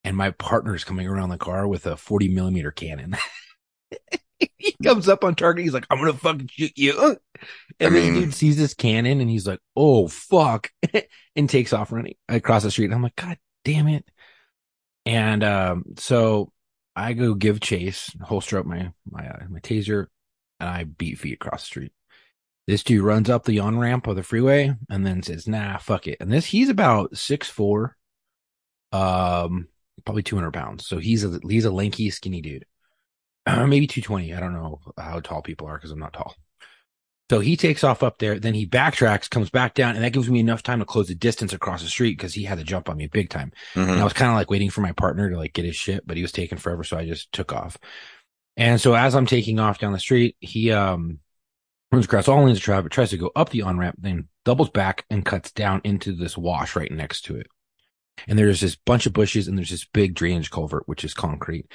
And 0.02 0.16
my 0.16 0.30
partner's 0.32 0.84
coming 0.84 1.06
around 1.06 1.28
the 1.28 1.36
car 1.36 1.68
with 1.68 1.86
a 1.86 1.96
40 1.96 2.28
millimeter 2.28 2.70
cannon. 2.70 3.16
he 4.56 4.74
comes 4.82 5.08
up 5.08 5.24
on 5.24 5.34
target. 5.34 5.64
He's 5.64 5.74
like, 5.74 5.86
I'm 5.90 5.98
to 6.04 6.12
fucking 6.14 6.48
shoot 6.50 6.72
you. 6.76 7.18
And 7.78 7.94
this 7.94 8.04
mean- 8.04 8.14
dude 8.14 8.34
sees 8.34 8.56
this 8.56 8.74
cannon 8.74 9.20
and 9.20 9.30
he's 9.30 9.46
like, 9.46 9.60
oh, 9.76 10.08
fuck. 10.08 10.70
and 11.36 11.48
takes 11.48 11.72
off 11.72 11.92
running 11.92 12.14
across 12.28 12.62
the 12.62 12.70
street. 12.70 12.86
And 12.86 12.94
I'm 12.94 13.02
like, 13.02 13.16
God 13.16 13.38
damn 13.64 13.88
it. 13.88 14.04
And, 15.06 15.44
um, 15.44 15.84
so 15.98 16.52
I 16.96 17.12
go 17.12 17.34
give 17.34 17.60
chase, 17.60 18.10
holster 18.22 18.58
up 18.58 18.66
my, 18.66 18.92
my, 19.10 19.28
uh, 19.28 19.44
my 19.48 19.60
taser 19.60 20.06
and 20.58 20.68
I 20.68 20.84
beat 20.84 21.18
feet 21.18 21.34
across 21.34 21.62
the 21.62 21.66
street. 21.66 21.92
This 22.70 22.84
dude 22.84 23.02
runs 23.02 23.28
up 23.28 23.46
the 23.46 23.58
on 23.58 23.80
ramp 23.80 24.06
of 24.06 24.14
the 24.14 24.22
freeway 24.22 24.72
and 24.88 25.04
then 25.04 25.24
says, 25.24 25.48
nah, 25.48 25.78
fuck 25.78 26.06
it. 26.06 26.18
And 26.20 26.30
this, 26.30 26.46
he's 26.46 26.68
about 26.68 27.16
six, 27.16 27.48
four, 27.48 27.96
um, 28.92 29.66
probably 30.04 30.22
200 30.22 30.52
pounds. 30.52 30.86
So 30.86 30.98
he's 30.98 31.24
a, 31.24 31.40
he's 31.48 31.64
a 31.64 31.72
lanky, 31.72 32.10
skinny 32.10 32.40
dude. 32.40 32.64
Uh, 33.44 33.66
maybe 33.66 33.88
220. 33.88 34.32
I 34.32 34.38
don't 34.38 34.52
know 34.52 34.78
how 34.96 35.18
tall 35.18 35.42
people 35.42 35.66
are 35.66 35.74
because 35.74 35.90
I'm 35.90 35.98
not 35.98 36.12
tall. 36.12 36.36
So 37.28 37.40
he 37.40 37.56
takes 37.56 37.82
off 37.82 38.04
up 38.04 38.18
there. 38.18 38.38
Then 38.38 38.54
he 38.54 38.68
backtracks, 38.68 39.28
comes 39.28 39.50
back 39.50 39.74
down, 39.74 39.96
and 39.96 40.04
that 40.04 40.12
gives 40.12 40.30
me 40.30 40.38
enough 40.38 40.62
time 40.62 40.78
to 40.78 40.84
close 40.84 41.08
the 41.08 41.16
distance 41.16 41.52
across 41.52 41.82
the 41.82 41.88
street 41.88 42.18
because 42.18 42.34
he 42.34 42.44
had 42.44 42.58
to 42.58 42.64
jump 42.64 42.88
on 42.88 42.98
me 42.98 43.08
big 43.08 43.30
time. 43.30 43.50
Mhm. 43.74 43.88
And 43.88 44.00
I 44.00 44.04
was 44.04 44.12
kind 44.12 44.30
of 44.30 44.36
like 44.36 44.48
waiting 44.48 44.70
for 44.70 44.80
my 44.80 44.92
partner 44.92 45.28
to 45.28 45.36
like 45.36 45.54
get 45.54 45.64
his 45.64 45.74
shit, 45.74 46.06
but 46.06 46.16
he 46.16 46.22
was 46.22 46.30
taking 46.30 46.58
forever. 46.58 46.84
So 46.84 46.96
I 46.96 47.04
just 47.04 47.32
took 47.32 47.52
off. 47.52 47.78
And 48.56 48.80
so 48.80 48.94
as 48.94 49.16
I'm 49.16 49.26
taking 49.26 49.58
off 49.58 49.80
down 49.80 49.92
the 49.92 49.98
street, 49.98 50.36
he, 50.38 50.70
um, 50.70 51.18
runs 51.92 52.04
across 52.04 52.28
all 52.28 52.44
lanes 52.44 52.58
of 52.58 52.64
traffic, 52.64 52.92
tries 52.92 53.10
to 53.10 53.18
go 53.18 53.30
up 53.34 53.50
the 53.50 53.62
on 53.62 53.78
ramp, 53.78 53.96
then 53.98 54.28
doubles 54.44 54.70
back 54.70 55.04
and 55.10 55.24
cuts 55.24 55.50
down 55.50 55.80
into 55.84 56.12
this 56.12 56.36
wash 56.38 56.76
right 56.76 56.90
next 56.90 57.22
to 57.22 57.36
it. 57.36 57.46
And 58.28 58.38
there's 58.38 58.60
this 58.60 58.76
bunch 58.76 59.06
of 59.06 59.12
bushes 59.12 59.48
and 59.48 59.56
there's 59.56 59.70
this 59.70 59.86
big 59.86 60.14
drainage 60.14 60.50
culvert, 60.50 60.84
which 60.86 61.04
is 61.04 61.14
concrete. 61.14 61.66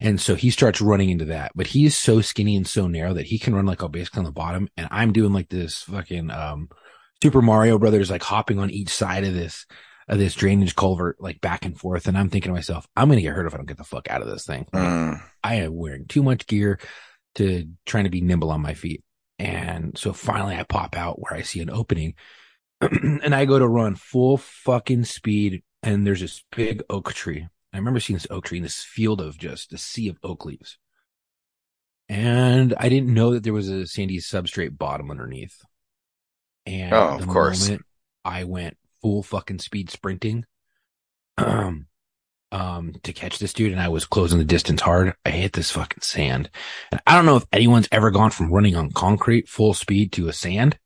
And 0.00 0.20
so 0.20 0.34
he 0.34 0.50
starts 0.50 0.80
running 0.80 1.10
into 1.10 1.26
that, 1.26 1.52
but 1.54 1.68
he 1.68 1.84
is 1.86 1.96
so 1.96 2.20
skinny 2.20 2.56
and 2.56 2.66
so 2.66 2.88
narrow 2.88 3.14
that 3.14 3.26
he 3.26 3.38
can 3.38 3.54
run 3.54 3.66
like 3.66 3.82
a 3.82 3.88
basically 3.88 4.20
on 4.20 4.24
the 4.24 4.32
bottom. 4.32 4.68
And 4.76 4.88
I'm 4.90 5.12
doing 5.12 5.32
like 5.32 5.48
this 5.48 5.82
fucking, 5.82 6.30
um, 6.30 6.68
Super 7.22 7.40
Mario 7.40 7.78
Brothers, 7.78 8.10
like 8.10 8.22
hopping 8.24 8.58
on 8.58 8.70
each 8.70 8.88
side 8.88 9.22
of 9.22 9.32
this, 9.32 9.64
of 10.08 10.18
this 10.18 10.34
drainage 10.34 10.74
culvert, 10.74 11.20
like 11.20 11.40
back 11.40 11.64
and 11.64 11.78
forth. 11.78 12.08
And 12.08 12.18
I'm 12.18 12.30
thinking 12.30 12.50
to 12.50 12.54
myself, 12.54 12.88
I'm 12.96 13.06
going 13.06 13.18
to 13.18 13.22
get 13.22 13.32
hurt 13.32 13.46
if 13.46 13.54
I 13.54 13.58
don't 13.58 13.66
get 13.66 13.76
the 13.78 13.84
fuck 13.84 14.10
out 14.10 14.22
of 14.22 14.28
this 14.28 14.44
thing. 14.44 14.66
Mm. 14.74 15.22
I 15.44 15.54
am 15.56 15.76
wearing 15.76 16.06
too 16.06 16.24
much 16.24 16.48
gear 16.48 16.80
to 17.36 17.68
trying 17.86 18.04
to 18.04 18.10
be 18.10 18.20
nimble 18.20 18.50
on 18.50 18.60
my 18.60 18.74
feet. 18.74 19.04
And 19.38 19.96
so 19.98 20.12
finally 20.12 20.56
I 20.56 20.62
pop 20.62 20.96
out 20.96 21.20
where 21.20 21.34
I 21.34 21.42
see 21.42 21.60
an 21.60 21.70
opening 21.70 22.14
and 22.80 23.34
I 23.34 23.44
go 23.44 23.58
to 23.58 23.66
run 23.66 23.94
full 23.94 24.36
fucking 24.36 25.04
speed. 25.04 25.62
And 25.82 26.06
there's 26.06 26.20
this 26.20 26.44
big 26.54 26.82
oak 26.88 27.12
tree. 27.12 27.48
I 27.72 27.76
remember 27.76 27.98
seeing 28.00 28.16
this 28.16 28.26
oak 28.30 28.44
tree 28.44 28.58
in 28.58 28.62
this 28.62 28.84
field 28.84 29.20
of 29.20 29.38
just 29.38 29.72
a 29.72 29.78
sea 29.78 30.08
of 30.08 30.18
oak 30.22 30.44
leaves. 30.44 30.78
And 32.08 32.74
I 32.78 32.88
didn't 32.88 33.14
know 33.14 33.32
that 33.32 33.42
there 33.42 33.52
was 33.52 33.68
a 33.68 33.86
sandy 33.86 34.18
substrate 34.18 34.76
bottom 34.76 35.10
underneath. 35.10 35.62
And 36.66 36.92
Oh, 36.92 37.16
of 37.18 37.26
course. 37.26 37.70
I 38.24 38.44
went 38.44 38.76
full 39.00 39.22
fucking 39.22 39.58
speed 39.58 39.90
sprinting, 39.90 40.44
um, 41.38 41.86
um, 42.52 42.94
to 43.02 43.12
catch 43.12 43.38
this 43.38 43.52
dude 43.52 43.72
and 43.72 43.80
I 43.80 43.88
was 43.88 44.04
closing 44.04 44.38
the 44.38 44.44
distance 44.44 44.82
hard. 44.82 45.14
I 45.24 45.30
hit 45.30 45.54
this 45.54 45.70
fucking 45.72 46.02
sand. 46.02 46.50
And 46.92 47.00
I 47.06 47.16
don't 47.16 47.26
know 47.26 47.36
if 47.36 47.46
anyone's 47.52 47.88
ever 47.90 48.10
gone 48.12 48.30
from 48.30 48.52
running 48.52 48.76
on 48.76 48.92
concrete 48.92 49.48
full 49.48 49.74
speed 49.74 50.12
to 50.12 50.28
a 50.28 50.32
sand, 50.32 50.78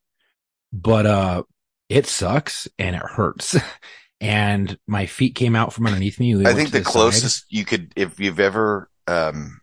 but, 0.73 1.05
uh, 1.07 1.43
it 1.89 2.07
sucks 2.07 2.67
and 2.79 2.97
it 2.97 3.03
hurts. 3.03 3.57
and 4.21 4.79
my 4.87 5.07
feet 5.07 5.35
came 5.35 5.55
out 5.55 5.73
from 5.73 5.87
underneath 5.87 6.19
me. 6.19 6.35
They 6.35 6.51
I 6.51 6.55
think 6.55 6.71
the 6.71 6.79
side. 6.79 6.87
closest 6.87 7.45
you 7.51 7.65
could, 7.65 7.93
if 7.97 8.19
you've 8.19 8.41
ever 8.41 8.89
um, 9.07 9.61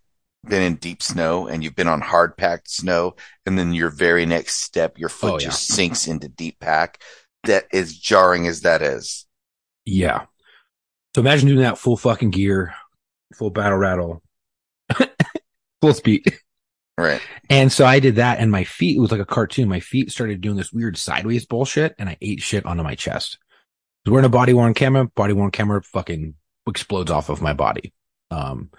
been 0.48 0.62
in 0.62 0.76
deep 0.76 1.02
snow 1.02 1.48
and 1.48 1.64
you've 1.64 1.76
been 1.76 1.88
on 1.88 2.02
hard 2.02 2.38
packed 2.38 2.70
snow, 2.70 3.16
and 3.46 3.58
then 3.58 3.74
your 3.74 3.90
very 3.90 4.26
next 4.26 4.62
step, 4.62 4.98
your 4.98 5.10
foot 5.10 5.32
Oh, 5.34 5.40
yeah. 5.40 5.46
just 5.46 5.68
sinks 5.68 6.08
into 6.08 6.30
deep 6.30 6.60
pack. 6.60 7.02
That 7.46 7.66
is 7.74 7.98
jarring 7.98 8.48
as 8.48 8.62
that 8.62 8.82
is. 8.82 9.26
Yeah. 9.86 10.26
So 11.16 11.22
imagine 11.22 11.48
doing 11.48 11.62
that 11.62 11.78
full 11.78 11.98
fucking 11.98 12.32
gear, 12.32 12.74
full 13.36 13.52
battle 13.52 13.78
rattle, 13.78 14.24
full 15.82 15.94
speed. 15.94 16.34
Right. 16.98 17.22
And 17.50 17.72
so 17.72 17.86
I 17.86 18.00
did 18.00 18.16
that 18.18 18.40
and 18.40 18.52
my 18.52 18.64
feet, 18.64 18.98
it 18.98 19.00
was 19.00 19.12
like 19.12 19.22
a 19.22 19.26
cartoon. 19.26 19.68
My 19.68 19.80
feet 19.80 20.12
started 20.12 20.42
doing 20.42 20.58
this 20.58 20.72
weird 20.72 20.98
sideways 20.98 21.46
bullshit 21.46 21.96
and 21.98 22.10
I 22.10 22.18
ate 22.22 22.42
shit 22.42 22.66
onto 22.66 22.84
my 22.84 22.96
chest. 22.96 23.38
was 24.06 24.12
wearing 24.12 24.26
a 24.26 24.30
body 24.30 24.54
worn 24.54 24.74
camera. 24.74 25.06
Body 25.06 25.34
worn 25.34 25.52
camera 25.52 25.82
fucking 25.82 26.36
explodes 26.68 27.12
off 27.12 27.30
of 27.30 27.42
my 27.42 27.54
body. 27.54 27.94
Um, 28.32 28.70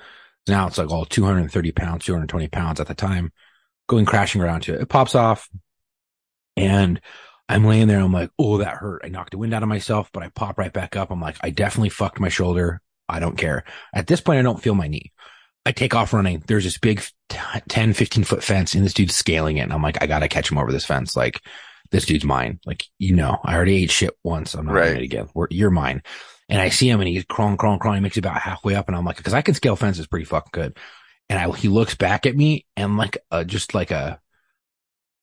now 0.47 0.67
it's 0.67 0.79
like 0.79 0.91
all 0.91 1.05
230 1.05 1.73
pounds, 1.73 2.05
220 2.05 2.49
pounds 2.49 2.81
at 2.81 2.87
the 2.87 2.95
time, 2.95 3.33
going 3.89 4.05
crashing 4.05 4.43
around 4.43 4.63
to 4.63 4.75
it. 4.75 4.83
It 4.83 4.89
pops 4.89 5.15
off, 5.15 5.49
and 6.57 7.01
I'm 7.49 7.65
laying 7.65 7.89
there. 7.89 8.01
I'm 8.01 8.13
like, 8.13 8.31
oh, 8.39 8.59
that 8.59 8.77
hurt. 8.77 9.03
I 9.05 9.09
knocked 9.09 9.33
the 9.33 9.39
wind 9.39 9.53
out 9.53 9.63
of 9.63 9.69
myself, 9.69 10.11
but 10.13 10.23
I 10.23 10.29
pop 10.31 10.59
right 10.59 10.73
back 10.73 10.97
up. 10.97 11.11
I'm 11.11 11.21
like, 11.21 11.37
I 11.43 11.51
definitely 11.51 11.91
fucked 11.91 12.21
my 12.21 12.31
shoulder. 12.31 12.81
I 13.09 13.21
don't 13.21 13.37
care. 13.37 13.65
At 13.95 14.07
this 14.07 14.21
point, 14.21 14.39
I 14.39 14.43
don't 14.43 14.63
feel 14.63 14.75
my 14.75 14.89
knee. 14.89 15.13
I 15.67 15.73
take 15.73 15.95
off 15.95 16.13
running. 16.13 16.43
There's 16.47 16.65
this 16.65 16.79
big 16.79 17.03
10, 17.29 17.93
15 17.93 18.25
foot 18.25 18.43
fence 18.43 18.75
and 18.75 18.85
this 18.85 18.95
dude's 18.95 19.15
scaling 19.15 19.59
it. 19.59 19.63
And 19.63 19.73
I'm 19.73 19.83
like, 19.83 20.03
I 20.03 20.07
gotta 20.07 20.29
catch 20.29 20.51
him 20.51 20.59
over 20.59 20.73
this 20.73 20.85
fence. 20.87 21.17
Like, 21.17 21.41
this 21.91 22.07
dude's 22.07 22.25
mine. 22.25 22.61
Like, 22.67 22.85
you 22.99 23.15
know, 23.15 23.39
I 23.45 23.55
already 23.55 23.83
ate 23.85 23.91
shit 23.91 24.15
once. 24.25 24.55
I'm 24.55 24.67
not 24.67 24.75
Right. 24.75 24.85
doing 24.89 24.97
it 24.99 25.05
again. 25.05 25.29
We're, 25.35 25.49
you're 25.51 25.71
mine. 25.71 26.03
And 26.49 26.61
I 26.61 26.69
see 26.71 26.89
him 26.89 27.01
and 27.01 27.09
he's 27.09 27.25
crawling, 27.25 27.57
crawling, 27.57 27.79
crawling. 27.79 27.99
He 27.99 28.03
makes 28.03 28.17
it 28.17 28.25
about 28.25 28.41
halfway 28.41 28.75
up 28.75 28.89
and 28.89 28.97
I'm 28.97 29.05
like, 29.05 29.23
cause 29.23 29.35
I 29.35 29.43
can 29.43 29.55
scale 29.55 29.77
fences 29.77 30.07
pretty 30.07 30.25
fucking 30.27 30.51
good. 30.53 30.77
And 31.31 31.39
I, 31.39 31.51
he 31.57 31.69
looks 31.69 31.95
back 31.95 32.27
at 32.27 32.37
me 32.37 32.67
and 32.77 32.97
like, 32.99 33.19
uh, 33.31 33.45
just 33.45 33.75
like 33.75 33.91
a, 33.91 34.21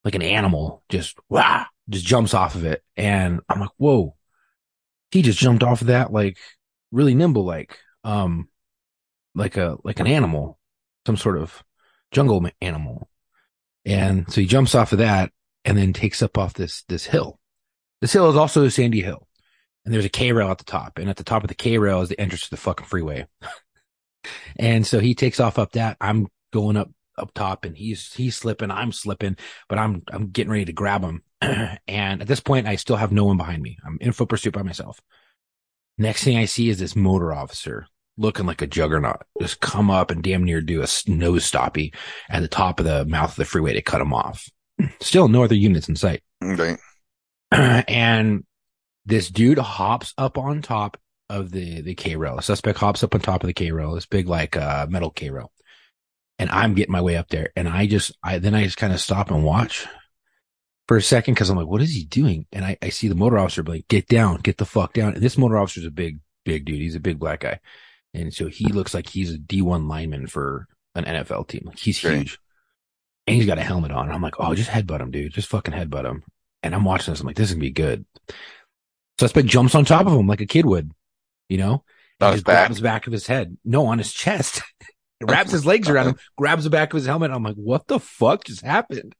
like 0.03 0.15
an 0.15 0.23
animal 0.23 0.83
just, 0.89 1.17
wow, 1.29 1.65
just 1.91 2.05
jumps 2.05 2.33
off 2.33 2.55
of 2.55 2.65
it. 2.65 2.83
And 2.97 3.41
I'm 3.49 3.59
like, 3.59 3.69
whoa, 3.77 4.15
he 5.11 5.21
just 5.21 5.39
jumped 5.39 5.63
off 5.63 5.81
of 5.81 5.87
that, 5.87 6.11
like 6.11 6.37
really 6.91 7.13
nimble, 7.13 7.45
like, 7.45 7.77
um, 8.03 8.49
like 9.35 9.57
a, 9.57 9.77
like 9.83 9.99
an 9.99 10.07
animal, 10.07 10.57
some 11.05 11.17
sort 11.17 11.37
of 11.37 11.63
jungle 12.11 12.45
animal. 12.61 13.09
And 13.85 14.31
so 14.31 14.41
he 14.41 14.47
jumps 14.47 14.75
off 14.75 14.91
of 14.91 14.99
that 14.99 15.31
and 15.65 15.77
then 15.77 15.93
takes 15.93 16.21
up 16.21 16.37
off 16.37 16.53
this, 16.53 16.83
this 16.87 17.05
hill. 17.05 17.39
This 18.01 18.13
hill 18.13 18.29
is 18.29 18.35
also 18.35 18.63
a 18.63 18.71
sandy 18.71 19.01
hill 19.01 19.27
and 19.85 19.93
there's 19.93 20.05
a 20.05 20.09
K 20.09 20.31
rail 20.31 20.49
at 20.49 20.57
the 20.57 20.63
top. 20.63 20.97
And 20.99 21.09
at 21.09 21.17
the 21.17 21.23
top 21.23 21.43
of 21.43 21.47
the 21.47 21.55
K 21.55 21.77
rail 21.77 22.01
is 22.01 22.09
the 22.09 22.19
entrance 22.19 22.43
to 22.43 22.49
the 22.51 22.57
fucking 22.57 22.85
freeway. 22.85 23.27
and 24.57 24.85
so 24.85 24.99
he 24.99 25.15
takes 25.15 25.39
off 25.39 25.59
up 25.59 25.73
that. 25.73 25.97
I'm 25.99 26.27
going 26.53 26.77
up, 26.77 26.91
up 27.17 27.33
top 27.33 27.65
and 27.65 27.75
he's, 27.75 28.13
he's 28.13 28.35
slipping. 28.35 28.71
I'm 28.71 28.91
slipping, 28.91 29.37
but 29.67 29.79
I'm, 29.79 30.03
I'm 30.11 30.29
getting 30.29 30.51
ready 30.51 30.65
to 30.65 30.73
grab 30.73 31.03
him. 31.03 31.23
and 31.87 32.21
at 32.21 32.27
this 32.27 32.39
point, 32.39 32.67
I 32.67 32.75
still 32.75 32.95
have 32.95 33.11
no 33.11 33.25
one 33.25 33.37
behind 33.37 33.61
me. 33.61 33.77
I'm 33.85 33.97
in 34.01 34.11
foot 34.11 34.29
pursuit 34.29 34.53
by 34.53 34.63
myself. 34.63 34.99
Next 35.97 36.23
thing 36.23 36.37
I 36.37 36.45
see 36.45 36.69
is 36.69 36.79
this 36.79 36.95
motor 36.95 37.33
officer 37.33 37.87
looking 38.17 38.45
like 38.45 38.61
a 38.61 38.67
juggernaut 38.67 39.23
just 39.39 39.61
come 39.61 39.89
up 39.89 40.11
and 40.11 40.21
damn 40.21 40.43
near 40.43 40.61
do 40.61 40.81
a 40.81 40.87
nose 41.07 41.49
stoppie 41.49 41.93
at 42.29 42.41
the 42.41 42.47
top 42.47 42.79
of 42.79 42.85
the 42.85 43.05
mouth 43.05 43.31
of 43.31 43.35
the 43.35 43.45
freeway 43.45 43.73
to 43.73 43.81
cut 43.81 44.01
him 44.01 44.13
off. 44.13 44.49
Still 44.99 45.27
no 45.27 45.43
other 45.43 45.55
units 45.55 45.89
in 45.89 45.95
sight. 45.95 46.21
Okay. 46.43 46.77
and 47.51 48.43
this 49.05 49.29
dude 49.29 49.57
hops 49.57 50.13
up 50.17 50.37
on 50.37 50.61
top 50.61 50.97
of 51.29 51.51
the, 51.51 51.81
the 51.81 51.95
K 51.95 52.15
rail. 52.15 52.37
A 52.37 52.43
suspect 52.43 52.77
hops 52.77 53.03
up 53.03 53.15
on 53.15 53.21
top 53.21 53.43
of 53.43 53.47
the 53.47 53.53
K 53.53 53.71
rail, 53.71 53.95
this 53.95 54.05
big 54.05 54.27
like 54.27 54.55
uh 54.57 54.87
metal 54.89 55.09
K 55.09 55.29
rail. 55.29 55.51
And 56.37 56.49
I'm 56.49 56.73
getting 56.73 56.91
my 56.91 57.01
way 57.01 57.17
up 57.17 57.29
there. 57.29 57.51
And 57.55 57.67
I 57.67 57.87
just 57.87 58.11
I 58.23 58.37
then 58.37 58.55
I 58.55 58.63
just 58.63 58.77
kind 58.77 58.93
of 58.93 58.99
stop 58.99 59.31
and 59.31 59.43
watch 59.43 59.87
for 60.91 60.97
a 60.97 61.01
second 61.01 61.35
because 61.35 61.49
I'm 61.49 61.55
like, 61.55 61.67
what 61.67 61.81
is 61.81 61.93
he 61.93 62.03
doing? 62.03 62.47
And 62.51 62.65
I, 62.65 62.77
I 62.81 62.89
see 62.89 63.07
the 63.07 63.15
motor 63.15 63.39
officer 63.39 63.63
like, 63.63 63.87
get 63.87 64.09
down, 64.09 64.41
get 64.41 64.57
the 64.57 64.65
fuck 64.65 64.91
down. 64.91 65.13
And 65.13 65.23
this 65.23 65.37
motor 65.37 65.57
officer's 65.57 65.85
a 65.85 65.89
big, 65.89 66.19
big 66.43 66.65
dude. 66.65 66.81
He's 66.81 66.97
a 66.97 66.99
big 66.99 67.17
black 67.17 67.39
guy. 67.39 67.61
And 68.13 68.33
so 68.33 68.47
he 68.47 68.65
hmm. 68.65 68.75
looks 68.75 68.93
like 68.93 69.07
he's 69.07 69.33
a 69.33 69.37
D1 69.37 69.87
lineman 69.87 70.27
for 70.27 70.67
an 70.93 71.05
NFL 71.05 71.47
team. 71.47 71.63
Like 71.63 71.79
he's 71.79 72.03
Right. 72.03 72.17
huge. 72.17 72.39
And 73.25 73.37
he's 73.37 73.45
got 73.45 73.57
a 73.57 73.63
helmet 73.63 73.91
on. 73.91 74.11
I'm 74.11 74.21
like, 74.21 74.37
oh, 74.37 74.53
just 74.53 74.69
headbutt 74.69 74.99
him, 74.99 75.11
dude. 75.11 75.31
Just 75.31 75.47
fucking 75.47 75.73
headbutt 75.73 76.03
him. 76.03 76.23
And 76.61 76.75
I'm 76.75 76.83
watching 76.83 77.13
this. 77.13 77.21
I'm 77.21 77.27
like, 77.27 77.37
this 77.37 77.47
is 77.47 77.53
gonna 77.53 77.61
be 77.61 77.71
good. 77.71 78.05
Suspect 79.17 79.47
jumps 79.47 79.75
on 79.75 79.85
top 79.85 80.07
of 80.07 80.11
him 80.11 80.27
like 80.27 80.41
a 80.41 80.45
kid 80.45 80.65
would, 80.65 80.91
you 81.47 81.57
know, 81.57 81.85
On 82.19 82.27
and 82.27 82.31
his 82.33 82.39
just 82.39 82.47
back? 82.47 82.67
grabs 82.67 82.77
the 82.79 82.83
back 82.83 83.07
of 83.07 83.13
his 83.13 83.27
head. 83.27 83.57
No, 83.63 83.85
on 83.85 83.97
his 83.97 84.11
chest. 84.11 84.61
wraps 85.21 85.51
his 85.51 85.65
legs 85.65 85.87
around 85.87 86.07
him, 86.07 86.15
grabs 86.35 86.65
the 86.65 86.69
back 86.69 86.91
of 86.91 86.97
his 86.97 87.05
helmet. 87.05 87.31
I'm 87.31 87.43
like, 87.43 87.55
what 87.55 87.87
the 87.87 87.99
fuck 87.99 88.43
just 88.43 88.61
happened? 88.61 89.15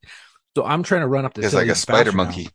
So 0.56 0.64
I'm 0.64 0.82
trying 0.82 1.02
to 1.02 1.08
run 1.08 1.24
up 1.24 1.34
the 1.34 1.42
It's 1.42 1.54
like 1.54 1.68
a 1.68 1.74
spider 1.74 2.10
faster 2.10 2.16
now. 2.18 2.24
monkey. 2.24 2.48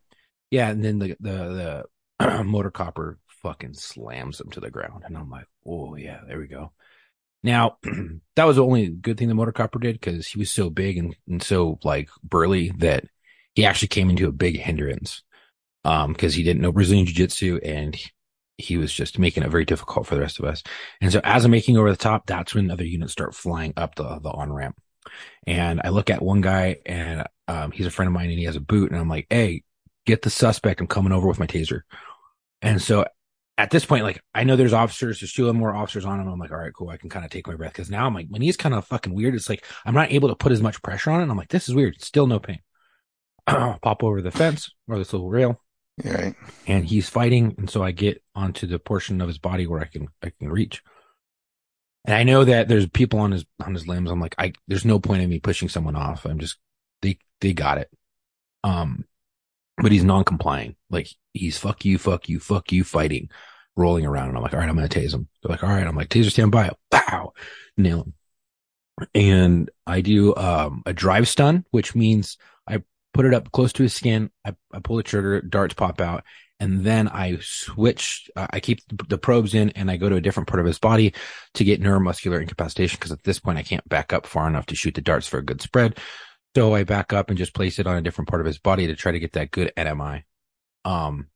Yeah, 0.51 0.69
and 0.69 0.83
then 0.83 0.99
the 0.99 1.15
the 1.19 1.85
the 2.19 2.43
motor 2.43 2.71
copper 2.71 3.19
fucking 3.43 3.73
slams 3.73 4.39
him 4.39 4.49
to 4.51 4.59
the 4.59 4.71
ground, 4.71 5.03
and 5.05 5.17
I'm 5.17 5.29
like, 5.29 5.47
oh 5.65 5.95
yeah, 5.95 6.21
there 6.27 6.39
we 6.39 6.47
go. 6.47 6.71
Now 7.43 7.77
that 8.35 8.45
was 8.45 8.57
the 8.57 8.65
only 8.65 8.87
good 8.89 9.17
thing 9.17 9.27
the 9.27 9.35
motor 9.35 9.51
copper 9.51 9.79
did 9.79 9.99
because 9.99 10.27
he 10.27 10.39
was 10.39 10.51
so 10.51 10.69
big 10.69 10.97
and, 10.97 11.15
and 11.27 11.41
so 11.41 11.79
like 11.83 12.09
burly 12.23 12.71
that 12.79 13.05
he 13.55 13.65
actually 13.65 13.89
came 13.89 14.09
into 14.09 14.27
a 14.27 14.31
big 14.31 14.57
hindrance. 14.59 15.23
Um, 15.85 16.11
because 16.13 16.33
he 16.35 16.43
didn't 16.43 16.61
know 16.61 16.71
Brazilian 16.73 17.05
jiu 17.05 17.15
jitsu 17.15 17.59
and 17.63 17.95
he, 17.95 18.09
he 18.57 18.77
was 18.77 18.91
just 18.91 19.19
making 19.19 19.43
it 19.43 19.49
very 19.49 19.63
difficult 19.63 20.05
for 20.05 20.15
the 20.15 20.21
rest 20.21 20.37
of 20.39 20.45
us. 20.45 20.61
And 20.99 21.11
so 21.13 21.21
as 21.23 21.45
I'm 21.45 21.51
making 21.51 21.77
over 21.77 21.89
the 21.89 21.95
top, 21.97 22.25
that's 22.25 22.53
when 22.53 22.69
other 22.71 22.83
units 22.83 23.13
start 23.13 23.33
flying 23.35 23.73
up 23.77 23.95
the 23.95 24.19
the 24.19 24.29
on 24.29 24.51
ramp. 24.51 24.77
And 25.45 25.81
I 25.83 25.89
look 25.89 26.09
at 26.09 26.21
one 26.21 26.41
guy 26.41 26.77
and 26.85 27.25
um, 27.47 27.71
he's 27.71 27.85
a 27.85 27.91
friend 27.91 28.07
of 28.07 28.13
mine 28.13 28.29
and 28.29 28.39
he 28.39 28.45
has 28.45 28.55
a 28.55 28.61
boot 28.61 28.91
and 28.91 28.99
I'm 28.99 29.09
like, 29.09 29.27
hey, 29.29 29.63
get 30.05 30.21
the 30.21 30.29
suspect. 30.29 30.81
I'm 30.81 30.87
coming 30.87 31.11
over 31.11 31.27
with 31.27 31.39
my 31.39 31.47
taser. 31.47 31.81
And 32.61 32.81
so 32.81 33.05
at 33.57 33.71
this 33.71 33.85
point, 33.85 34.03
like 34.03 34.21
I 34.35 34.43
know 34.43 34.55
there's 34.55 34.73
officers, 34.73 35.19
there's 35.19 35.33
two 35.33 35.51
more 35.53 35.75
officers 35.75 36.05
on 36.05 36.19
him. 36.19 36.27
I'm 36.27 36.39
like, 36.39 36.51
all 36.51 36.57
right, 36.57 36.73
cool. 36.73 36.89
I 36.89 36.97
can 36.97 37.09
kind 37.09 37.25
of 37.25 37.31
take 37.31 37.47
my 37.47 37.55
breath 37.55 37.73
because 37.73 37.89
now 37.89 38.05
I'm 38.05 38.13
like, 38.13 38.27
when 38.29 38.41
he's 38.41 38.57
kind 38.57 38.75
of 38.75 38.85
fucking 38.85 39.13
weird, 39.13 39.35
it's 39.35 39.49
like 39.49 39.65
I'm 39.85 39.95
not 39.95 40.11
able 40.11 40.29
to 40.29 40.35
put 40.35 40.51
as 40.51 40.61
much 40.61 40.81
pressure 40.81 41.11
on 41.11 41.19
it. 41.19 41.23
And 41.23 41.31
I'm 41.31 41.37
like, 41.37 41.49
this 41.49 41.67
is 41.67 41.75
weird. 41.75 42.01
Still 42.01 42.27
no 42.27 42.39
pain. 42.39 42.59
Pop 43.47 44.03
over 44.03 44.21
the 44.21 44.31
fence 44.31 44.69
or 44.87 44.97
this 44.97 45.13
little 45.13 45.29
rail, 45.29 45.61
right. 46.03 46.35
and 46.67 46.85
he's 46.85 47.09
fighting. 47.09 47.55
And 47.57 47.69
so 47.69 47.81
I 47.81 47.91
get 47.91 48.21
onto 48.35 48.67
the 48.67 48.77
portion 48.77 49.21
of 49.21 49.27
his 49.27 49.37
body 49.37 49.65
where 49.67 49.81
I 49.81 49.85
can 49.85 50.07
I 50.21 50.31
can 50.37 50.49
reach. 50.49 50.83
And 52.07 52.15
I 52.15 52.23
know 52.23 52.45
that 52.45 52.69
there's 52.69 52.87
people 52.87 53.19
on 53.19 53.33
his 53.33 53.45
on 53.59 53.73
his 53.73 53.87
limbs. 53.87 54.09
I'm 54.09 54.21
like, 54.21 54.35
I 54.39 54.53
there's 54.67 54.85
no 54.85 54.97
point 54.99 55.21
in 55.21 55.29
me 55.29 55.39
pushing 55.39 55.67
someone 55.67 55.97
off. 55.97 56.25
I'm 56.25 56.39
just 56.39 56.57
they 57.01 57.19
they 57.41 57.53
got 57.53 57.77
it. 57.77 57.89
Um, 58.63 59.05
but 59.77 59.91
he's 59.91 60.05
non-complying. 60.05 60.77
Like 60.89 61.09
he's 61.33 61.57
fuck 61.57 61.83
you, 61.83 61.97
fuck 61.97 62.29
you, 62.29 62.39
fuck 62.39 62.71
you, 62.71 62.85
fighting, 62.85 63.29
rolling 63.75 64.05
around. 64.05 64.29
And 64.29 64.37
I'm 64.37 64.43
like, 64.43 64.53
all 64.53 64.59
right, 64.59 64.69
I'm 64.69 64.75
gonna 64.75 64.87
tase 64.87 65.13
him. 65.13 65.27
They're 65.43 65.51
like, 65.51 65.63
all 65.63 65.69
right, 65.69 65.85
I'm 65.85 65.97
like, 65.97 66.09
taser 66.09 66.31
stand 66.31 66.51
by. 66.51 66.71
Bow, 66.89 67.33
nail 67.75 68.03
him. 68.03 68.13
And 69.13 69.69
I 69.85 69.99
do 69.99 70.33
um 70.37 70.83
a 70.85 70.93
drive 70.93 71.27
stun, 71.27 71.65
which 71.71 71.93
means 71.93 72.37
I 72.65 72.83
put 73.13 73.25
it 73.25 73.33
up 73.33 73.51
close 73.51 73.73
to 73.73 73.83
his 73.83 73.93
skin. 73.93 74.31
I, 74.45 74.55
I 74.73 74.79
pull 74.79 74.95
the 74.95 75.03
trigger, 75.03 75.41
darts 75.41 75.73
pop 75.73 75.99
out, 75.99 76.23
and 76.59 76.83
then 76.83 77.07
I 77.07 77.37
switch. 77.41 78.29
Uh, 78.35 78.47
I 78.49 78.59
keep 78.59 78.79
the 79.09 79.17
probes 79.17 79.53
in, 79.53 79.69
and 79.71 79.91
I 79.91 79.97
go 79.97 80.09
to 80.09 80.15
a 80.15 80.21
different 80.21 80.47
part 80.47 80.59
of 80.59 80.65
his 80.65 80.79
body 80.79 81.13
to 81.53 81.63
get 81.63 81.81
neuromuscular 81.81 82.41
incapacitation. 82.41 82.97
Because 82.97 83.11
at 83.11 83.23
this 83.23 83.39
point, 83.39 83.57
I 83.57 83.63
can't 83.63 83.87
back 83.87 84.13
up 84.13 84.25
far 84.25 84.47
enough 84.47 84.65
to 84.67 84.75
shoot 84.75 84.95
the 84.95 85.01
darts 85.01 85.27
for 85.27 85.37
a 85.37 85.45
good 85.45 85.61
spread. 85.61 85.97
So 86.55 86.73
I 86.73 86.83
back 86.83 87.13
up 87.13 87.29
and 87.29 87.37
just 87.37 87.53
place 87.53 87.77
it 87.77 87.85
on 87.85 87.97
a 87.97 88.01
different 88.01 88.29
part 88.29 88.41
of 88.41 88.47
his 88.47 88.57
body 88.57 88.87
to 88.87 88.95
try 88.95 89.11
to 89.11 89.19
get 89.19 89.33
that 89.33 89.51
good 89.51 89.71
NMI. 89.77 90.23
Um, 90.85 91.27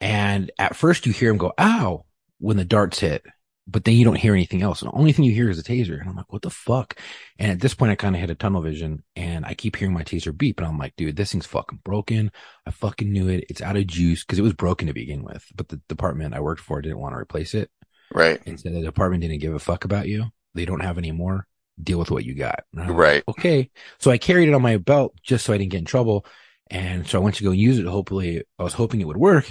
and 0.00 0.50
at 0.58 0.76
first 0.76 1.06
you 1.06 1.12
hear 1.12 1.30
him 1.30 1.38
go, 1.38 1.52
ow, 1.58 2.04
when 2.38 2.56
the 2.56 2.64
darts 2.64 3.00
hit, 3.00 3.24
but 3.70 3.84
then 3.84 3.94
you 3.94 4.04
don't 4.04 4.16
hear 4.16 4.32
anything 4.32 4.62
else. 4.62 4.80
And 4.82 4.90
the 4.90 4.96
only 4.96 5.12
thing 5.12 5.24
you 5.26 5.32
hear 5.32 5.50
is 5.50 5.58
a 5.58 5.62
taser. 5.62 6.00
And 6.00 6.08
I'm 6.08 6.16
like, 6.16 6.32
what 6.32 6.42
the 6.42 6.50
fuck? 6.50 6.98
And 7.38 7.52
at 7.52 7.60
this 7.60 7.74
point, 7.74 7.92
I 7.92 7.96
kind 7.96 8.14
of 8.14 8.20
hit 8.20 8.30
a 8.30 8.34
tunnel 8.34 8.62
vision 8.62 9.04
and 9.14 9.44
I 9.44 9.54
keep 9.54 9.76
hearing 9.76 9.92
my 9.94 10.02
taser 10.02 10.36
beep. 10.36 10.58
And 10.58 10.66
I'm 10.66 10.78
like, 10.78 10.94
dude, 10.96 11.16
this 11.16 11.32
thing's 11.32 11.46
fucking 11.46 11.80
broken. 11.84 12.32
I 12.66 12.70
fucking 12.70 13.12
knew 13.12 13.28
it. 13.28 13.44
It's 13.50 13.60
out 13.62 13.76
of 13.76 13.86
juice 13.86 14.24
because 14.24 14.38
it 14.38 14.42
was 14.42 14.54
broken 14.54 14.86
to 14.88 14.94
begin 14.94 15.22
with, 15.22 15.44
but 15.54 15.68
the 15.68 15.80
department 15.88 16.34
I 16.34 16.40
worked 16.40 16.62
for 16.62 16.80
didn't 16.80 16.98
want 16.98 17.14
to 17.14 17.18
replace 17.18 17.54
it. 17.54 17.70
Right. 18.12 18.40
And 18.46 18.58
so 18.58 18.70
the 18.70 18.80
department 18.80 19.20
didn't 19.22 19.40
give 19.40 19.54
a 19.54 19.58
fuck 19.58 19.84
about 19.84 20.08
you. 20.08 20.26
They 20.54 20.64
don't 20.64 20.80
have 20.80 20.98
any 20.98 21.12
more. 21.12 21.46
Deal 21.80 21.98
with 21.98 22.10
what 22.10 22.24
you 22.24 22.34
got. 22.34 22.64
And 22.72 22.82
I'm 22.82 22.88
like, 22.88 22.96
Right. 22.96 23.24
okay. 23.28 23.70
So 24.00 24.10
I 24.10 24.18
carried 24.18 24.48
it 24.48 24.54
on 24.54 24.62
my 24.62 24.78
belt 24.78 25.14
just 25.22 25.44
so 25.44 25.52
I 25.52 25.58
didn't 25.58 25.72
get 25.72 25.78
in 25.78 25.84
trouble. 25.84 26.24
And 26.70 27.06
so 27.06 27.18
I 27.18 27.22
went 27.22 27.36
to 27.36 27.44
go 27.44 27.50
use 27.50 27.78
it. 27.78 27.86
Hopefully, 27.86 28.42
I 28.58 28.62
was 28.62 28.74
hoping 28.74 29.00
it 29.00 29.06
would 29.06 29.16
work, 29.16 29.50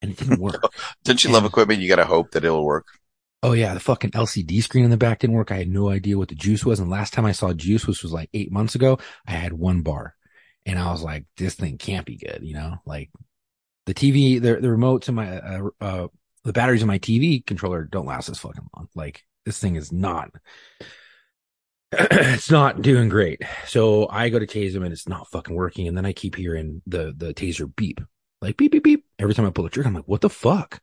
and 0.00 0.12
it 0.12 0.16
didn't 0.18 0.40
work. 0.40 0.62
Don't 1.04 1.22
you 1.22 1.30
love 1.30 1.44
equipment? 1.44 1.80
You 1.80 1.88
got 1.88 1.96
to 1.96 2.04
hope 2.04 2.30
that 2.30 2.44
it'll 2.44 2.64
work. 2.64 2.86
Oh 3.42 3.52
yeah, 3.52 3.74
the 3.74 3.80
fucking 3.80 4.12
LCD 4.12 4.62
screen 4.62 4.84
in 4.84 4.90
the 4.90 4.96
back 4.96 5.20
didn't 5.20 5.36
work. 5.36 5.52
I 5.52 5.58
had 5.58 5.68
no 5.68 5.88
idea 5.88 6.18
what 6.18 6.28
the 6.28 6.34
juice 6.34 6.64
was. 6.64 6.80
And 6.80 6.90
last 6.90 7.12
time 7.12 7.24
I 7.24 7.32
saw 7.32 7.52
juice, 7.52 7.86
which 7.86 8.02
was 8.02 8.12
like 8.12 8.30
eight 8.34 8.52
months 8.52 8.74
ago, 8.74 8.98
I 9.26 9.32
had 9.32 9.52
one 9.52 9.82
bar, 9.82 10.14
and 10.66 10.78
I 10.78 10.90
was 10.90 11.02
like, 11.02 11.26
this 11.36 11.54
thing 11.54 11.78
can't 11.78 12.06
be 12.06 12.16
good. 12.16 12.40
You 12.42 12.54
know, 12.54 12.76
like 12.84 13.10
the 13.86 13.94
TV, 13.94 14.40
the 14.40 14.56
the 14.56 14.68
remotes 14.68 15.08
in 15.08 15.14
my 15.14 15.38
uh, 15.38 15.68
uh 15.80 16.08
the 16.44 16.52
batteries 16.52 16.82
in 16.82 16.88
my 16.88 16.98
TV 16.98 17.44
controller 17.44 17.84
don't 17.84 18.06
last 18.06 18.28
this 18.28 18.38
fucking 18.38 18.68
long. 18.76 18.88
Like 18.94 19.24
this 19.44 19.58
thing 19.58 19.76
is 19.76 19.92
not. 19.92 20.30
it's 21.92 22.50
not 22.50 22.82
doing 22.82 23.08
great. 23.08 23.42
So 23.66 24.08
I 24.08 24.28
go 24.28 24.38
to 24.38 24.46
tase 24.46 24.74
him 24.74 24.82
and 24.82 24.92
it's 24.92 25.08
not 25.08 25.30
fucking 25.30 25.54
working. 25.54 25.88
And 25.88 25.96
then 25.96 26.04
I 26.04 26.12
keep 26.12 26.34
hearing 26.34 26.82
the 26.86 27.14
the 27.16 27.32
taser 27.32 27.74
beep, 27.74 28.00
like 28.42 28.56
beep 28.56 28.72
beep 28.72 28.84
beep. 28.84 29.04
Every 29.18 29.34
time 29.34 29.46
I 29.46 29.50
pull 29.50 29.64
the 29.64 29.70
trigger, 29.70 29.88
I'm 29.88 29.94
like, 29.94 30.08
what 30.08 30.20
the 30.20 30.30
fuck? 30.30 30.80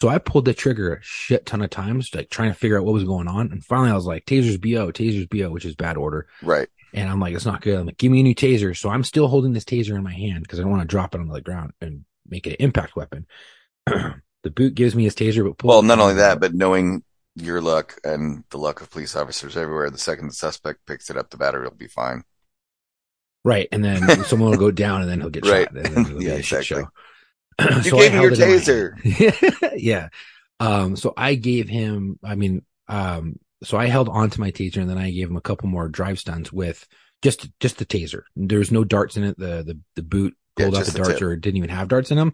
So 0.00 0.08
I 0.08 0.18
pulled 0.18 0.44
the 0.44 0.52
trigger 0.54 0.94
a 0.94 1.02
shit 1.02 1.46
ton 1.46 1.62
of 1.62 1.70
times, 1.70 2.14
like 2.14 2.28
trying 2.28 2.50
to 2.50 2.58
figure 2.58 2.78
out 2.78 2.84
what 2.84 2.92
was 2.92 3.04
going 3.04 3.28
on. 3.28 3.50
And 3.50 3.64
finally, 3.64 3.90
I 3.90 3.94
was 3.94 4.04
like, 4.06 4.26
"Tasers 4.26 4.60
bo, 4.60 4.92
tasers 4.92 5.28
bo," 5.28 5.50
which 5.50 5.64
is 5.64 5.74
bad 5.74 5.96
order. 5.96 6.26
Right. 6.42 6.68
And 6.92 7.08
I'm 7.08 7.18
like, 7.20 7.34
"It's 7.34 7.46
not 7.46 7.62
good." 7.62 7.78
I'm 7.78 7.86
like, 7.86 7.96
"Give 7.96 8.12
me 8.12 8.20
a 8.20 8.22
new 8.22 8.34
taser." 8.34 8.76
So 8.76 8.90
I'm 8.90 9.04
still 9.04 9.28
holding 9.28 9.52
this 9.54 9.64
taser 9.64 9.96
in 9.96 10.02
my 10.04 10.12
hand 10.12 10.42
because 10.42 10.58
I 10.58 10.62
don't 10.62 10.70
want 10.70 10.82
to 10.82 10.88
drop 10.88 11.14
it 11.14 11.20
on 11.20 11.28
the 11.28 11.40
ground 11.40 11.72
and 11.80 12.04
make 12.28 12.46
it 12.46 12.50
an 12.60 12.64
impact 12.66 12.94
weapon. 12.94 13.26
the 13.86 14.50
boot 14.50 14.74
gives 14.74 14.94
me 14.94 15.04
his 15.04 15.14
taser, 15.14 15.44
but 15.56 15.66
Well, 15.66 15.82
not 15.82 15.98
only 15.98 16.14
that, 16.14 16.40
but 16.40 16.52
knowing 16.52 17.02
your 17.34 17.60
luck 17.62 17.98
and 18.04 18.44
the 18.50 18.58
luck 18.58 18.82
of 18.82 18.90
police 18.90 19.16
officers 19.16 19.56
everywhere, 19.56 19.90
the 19.90 19.98
second 19.98 20.28
the 20.28 20.34
suspect 20.34 20.86
picks 20.86 21.08
it 21.08 21.16
up, 21.16 21.30
the 21.30 21.36
battery 21.38 21.64
will 21.64 21.70
be 21.74 21.88
fine. 21.88 22.22
right, 23.44 23.68
and 23.72 23.84
then 23.84 24.24
someone 24.24 24.50
will 24.50 24.58
go 24.58 24.70
down, 24.70 25.00
and 25.02 25.10
then 25.10 25.20
he'll 25.20 25.30
get 25.30 25.44
Right. 25.46 25.66
shot. 25.66 25.74
And 25.76 25.84
then 25.84 26.06
it'll 26.06 26.18
be 26.18 26.24
Yeah, 26.26 26.32
a 26.34 26.42
shit 26.42 26.60
exactly. 26.60 26.84
You 27.82 27.82
So 27.82 27.98
I 28.00 28.08
gave 28.08 28.12
me 28.12 28.20
your 28.20 28.32
in 28.32 28.38
my 28.38 28.46
taser. 28.46 28.92
yeah. 29.76 30.08
Um. 30.60 30.96
So 30.96 31.12
I 31.16 31.34
gave 31.34 31.68
him. 31.68 32.18
I 32.22 32.34
mean. 32.34 32.64
Um. 32.88 33.38
So 33.64 33.78
I 33.78 33.86
held 33.86 34.08
onto 34.08 34.40
my 34.40 34.50
taser, 34.50 34.78
and 34.78 34.90
then 34.90 34.98
I 34.98 35.10
gave 35.10 35.28
him 35.30 35.36
a 35.36 35.42
couple 35.42 35.68
more 35.68 35.88
drive 35.88 36.18
stuns 36.18 36.52
with 36.52 36.86
just 37.22 37.48
just 37.60 37.78
the 37.78 37.86
taser. 37.86 38.22
There 38.36 38.58
was 38.58 38.72
no 38.72 38.84
darts 38.84 39.16
in 39.16 39.24
it. 39.24 39.38
The 39.38 39.62
the 39.62 39.78
the 39.96 40.02
boot 40.02 40.36
Yeah, 40.58 40.66
pulled 40.66 40.76
out 40.76 40.86
the 40.86 40.98
darts, 40.98 41.22
or 41.22 41.36
didn't 41.36 41.58
even 41.58 41.70
have 41.70 41.88
darts 41.88 42.10
in 42.10 42.16
them. 42.18 42.32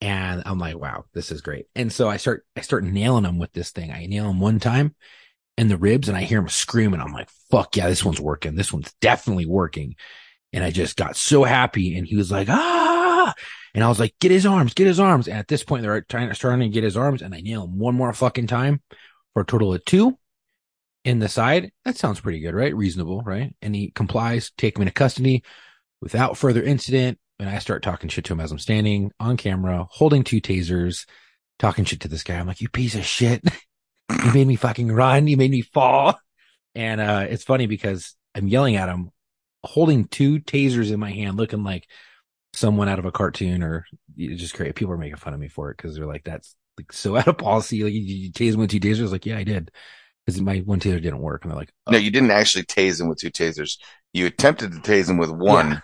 And 0.00 0.42
I'm 0.46 0.58
like, 0.58 0.78
wow, 0.78 1.06
this 1.12 1.32
is 1.32 1.40
great. 1.40 1.66
And 1.74 1.92
so 1.92 2.08
I 2.08 2.18
start 2.18 2.44
I 2.56 2.60
start 2.60 2.84
nailing 2.84 3.24
him 3.24 3.38
with 3.38 3.52
this 3.52 3.70
thing. 3.70 3.90
I 3.90 4.06
nail 4.06 4.30
him 4.30 4.40
one 4.40 4.60
time 4.60 4.94
in 5.56 5.68
the 5.68 5.76
ribs, 5.76 6.08
and 6.08 6.16
I 6.16 6.22
hear 6.22 6.38
him 6.38 6.48
screaming. 6.48 7.00
I'm 7.00 7.12
like, 7.12 7.30
fuck 7.50 7.76
yeah, 7.76 7.88
this 7.88 8.04
one's 8.04 8.20
working. 8.20 8.54
This 8.54 8.72
one's 8.72 8.92
definitely 9.00 9.46
working. 9.46 9.96
And 10.52 10.64
I 10.64 10.70
just 10.70 10.96
got 10.96 11.16
so 11.16 11.44
happy. 11.44 11.96
And 11.98 12.06
he 12.06 12.16
was 12.16 12.30
like, 12.30 12.48
ah. 12.48 12.97
And 13.74 13.84
I 13.84 13.88
was 13.88 14.00
like, 14.00 14.14
get 14.20 14.30
his 14.30 14.46
arms, 14.46 14.74
get 14.74 14.86
his 14.86 15.00
arms. 15.00 15.28
And 15.28 15.38
at 15.38 15.48
this 15.48 15.62
point, 15.62 15.82
they're 15.82 16.00
trying, 16.02 16.32
starting 16.34 16.60
to 16.60 16.68
get 16.68 16.84
his 16.84 16.96
arms. 16.96 17.22
And 17.22 17.34
I 17.34 17.40
nail 17.40 17.64
him 17.64 17.78
one 17.78 17.94
more 17.94 18.12
fucking 18.12 18.46
time 18.46 18.80
for 19.34 19.42
a 19.42 19.46
total 19.46 19.74
of 19.74 19.84
two 19.84 20.18
in 21.04 21.18
the 21.18 21.28
side. 21.28 21.72
That 21.84 21.96
sounds 21.96 22.20
pretty 22.20 22.40
good, 22.40 22.54
right? 22.54 22.74
Reasonable, 22.74 23.22
right? 23.22 23.54
And 23.62 23.74
he 23.74 23.90
complies, 23.90 24.50
take 24.56 24.76
him 24.76 24.82
into 24.82 24.92
custody 24.92 25.42
without 26.00 26.36
further 26.36 26.62
incident. 26.62 27.18
And 27.38 27.48
I 27.48 27.58
start 27.58 27.82
talking 27.82 28.08
shit 28.08 28.24
to 28.26 28.32
him 28.32 28.40
as 28.40 28.50
I'm 28.50 28.58
standing 28.58 29.12
on 29.20 29.36
camera, 29.36 29.86
holding 29.90 30.24
two 30.24 30.40
tasers, 30.40 31.06
talking 31.58 31.84
shit 31.84 32.00
to 32.00 32.08
this 32.08 32.24
guy. 32.24 32.36
I'm 32.36 32.46
like, 32.46 32.60
you 32.60 32.68
piece 32.68 32.94
of 32.94 33.04
shit. 33.04 33.42
you 34.24 34.32
made 34.32 34.46
me 34.46 34.56
fucking 34.56 34.90
run. 34.90 35.28
You 35.28 35.36
made 35.36 35.50
me 35.50 35.62
fall. 35.62 36.18
And, 36.74 37.00
uh, 37.00 37.26
it's 37.28 37.44
funny 37.44 37.66
because 37.66 38.16
I'm 38.34 38.48
yelling 38.48 38.76
at 38.76 38.88
him, 38.88 39.10
holding 39.64 40.06
two 40.06 40.40
tasers 40.40 40.90
in 40.92 40.98
my 40.98 41.10
hand, 41.10 41.36
looking 41.36 41.62
like 41.62 41.86
someone 42.54 42.88
out 42.88 42.98
of 42.98 43.04
a 43.04 43.12
cartoon 43.12 43.62
or 43.62 43.86
just 44.16 44.54
great. 44.54 44.74
People 44.74 44.92
are 44.94 44.98
making 44.98 45.16
fun 45.16 45.34
of 45.34 45.40
me 45.40 45.48
for 45.48 45.70
it 45.70 45.76
because 45.76 45.94
they're 45.94 46.06
like, 46.06 46.24
that's 46.24 46.54
like 46.78 46.92
so 46.92 47.16
out 47.18 47.28
of 47.28 47.38
policy. 47.38 47.84
Like 47.84 47.92
you, 47.92 48.00
you 48.00 48.32
tase 48.32 48.54
him 48.54 48.60
with 48.60 48.70
two 48.70 48.80
tasers. 48.80 49.12
Like, 49.12 49.26
yeah, 49.26 49.38
I 49.38 49.44
did. 49.44 49.70
Because 50.24 50.40
my 50.42 50.58
one 50.58 50.80
taser 50.80 51.00
didn't 51.02 51.20
work. 51.20 51.44
And 51.44 51.50
they're 51.50 51.58
like, 51.58 51.72
No, 51.88 51.96
oh. 51.96 52.00
you 52.00 52.10
didn't 52.10 52.30
actually 52.30 52.64
tase 52.64 53.00
him 53.00 53.08
with 53.08 53.18
two 53.18 53.30
tasers. 53.30 53.78
You 54.12 54.26
attempted 54.26 54.72
to 54.72 54.78
tase 54.78 55.08
him 55.08 55.16
with 55.16 55.30
one, 55.30 55.70
Yeah. 55.70 55.80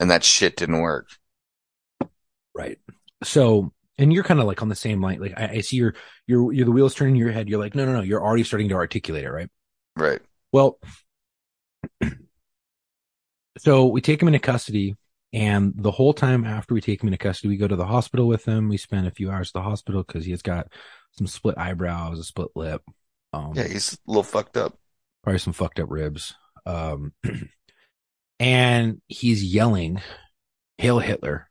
and 0.00 0.10
that 0.10 0.24
shit 0.24 0.56
didn't 0.56 0.80
work. 0.80 1.08
Right. 2.54 2.78
So, 3.22 3.72
and 3.98 4.12
you're 4.12 4.24
kind 4.24 4.40
of 4.40 4.46
like 4.46 4.60
on 4.62 4.68
the 4.68 4.74
same 4.74 5.00
line. 5.00 5.20
Like 5.20 5.32
I, 5.36 5.48
I 5.48 5.60
see 5.60 5.76
your, 5.76 5.94
your, 6.26 6.52
you're 6.52 6.64
the 6.66 6.72
wheels 6.72 6.94
turning 6.94 7.14
in 7.16 7.20
your 7.20 7.32
head. 7.32 7.48
You're 7.48 7.60
like, 7.60 7.74
no, 7.74 7.84
no, 7.86 7.92
no. 7.94 8.00
You're 8.02 8.22
already 8.22 8.44
starting 8.44 8.68
to 8.68 8.74
articulate 8.74 9.24
it. 9.24 9.30
Right. 9.30 9.48
Right. 9.96 10.20
Well, 10.52 10.78
so 13.58 13.86
we 13.86 14.00
take 14.02 14.20
him 14.20 14.28
into 14.28 14.38
custody 14.40 14.96
and 15.36 15.74
the 15.76 15.90
whole 15.90 16.14
time 16.14 16.46
after 16.46 16.72
we 16.72 16.80
take 16.80 17.02
him 17.02 17.08
into 17.08 17.18
custody, 17.18 17.48
we 17.48 17.58
go 17.58 17.68
to 17.68 17.76
the 17.76 17.84
hospital 17.84 18.26
with 18.26 18.46
him. 18.46 18.70
We 18.70 18.78
spend 18.78 19.06
a 19.06 19.10
few 19.10 19.30
hours 19.30 19.50
at 19.50 19.52
the 19.52 19.62
hospital 19.62 20.02
because 20.02 20.24
he 20.24 20.30
has 20.30 20.40
got 20.40 20.68
some 21.12 21.26
split 21.26 21.58
eyebrows, 21.58 22.18
a 22.18 22.24
split 22.24 22.48
lip. 22.54 22.82
Um, 23.34 23.52
Yeah, 23.54 23.68
he's 23.68 23.92
a 23.92 23.98
little 24.06 24.22
fucked 24.22 24.56
up. 24.56 24.78
probably 25.22 25.38
some 25.38 25.52
fucked 25.52 25.78
up 25.78 25.90
ribs. 25.90 26.34
Um, 26.64 27.12
and 28.40 29.02
he's 29.08 29.44
yelling, 29.44 30.00
Hail 30.78 31.00
Hitler 31.00 31.50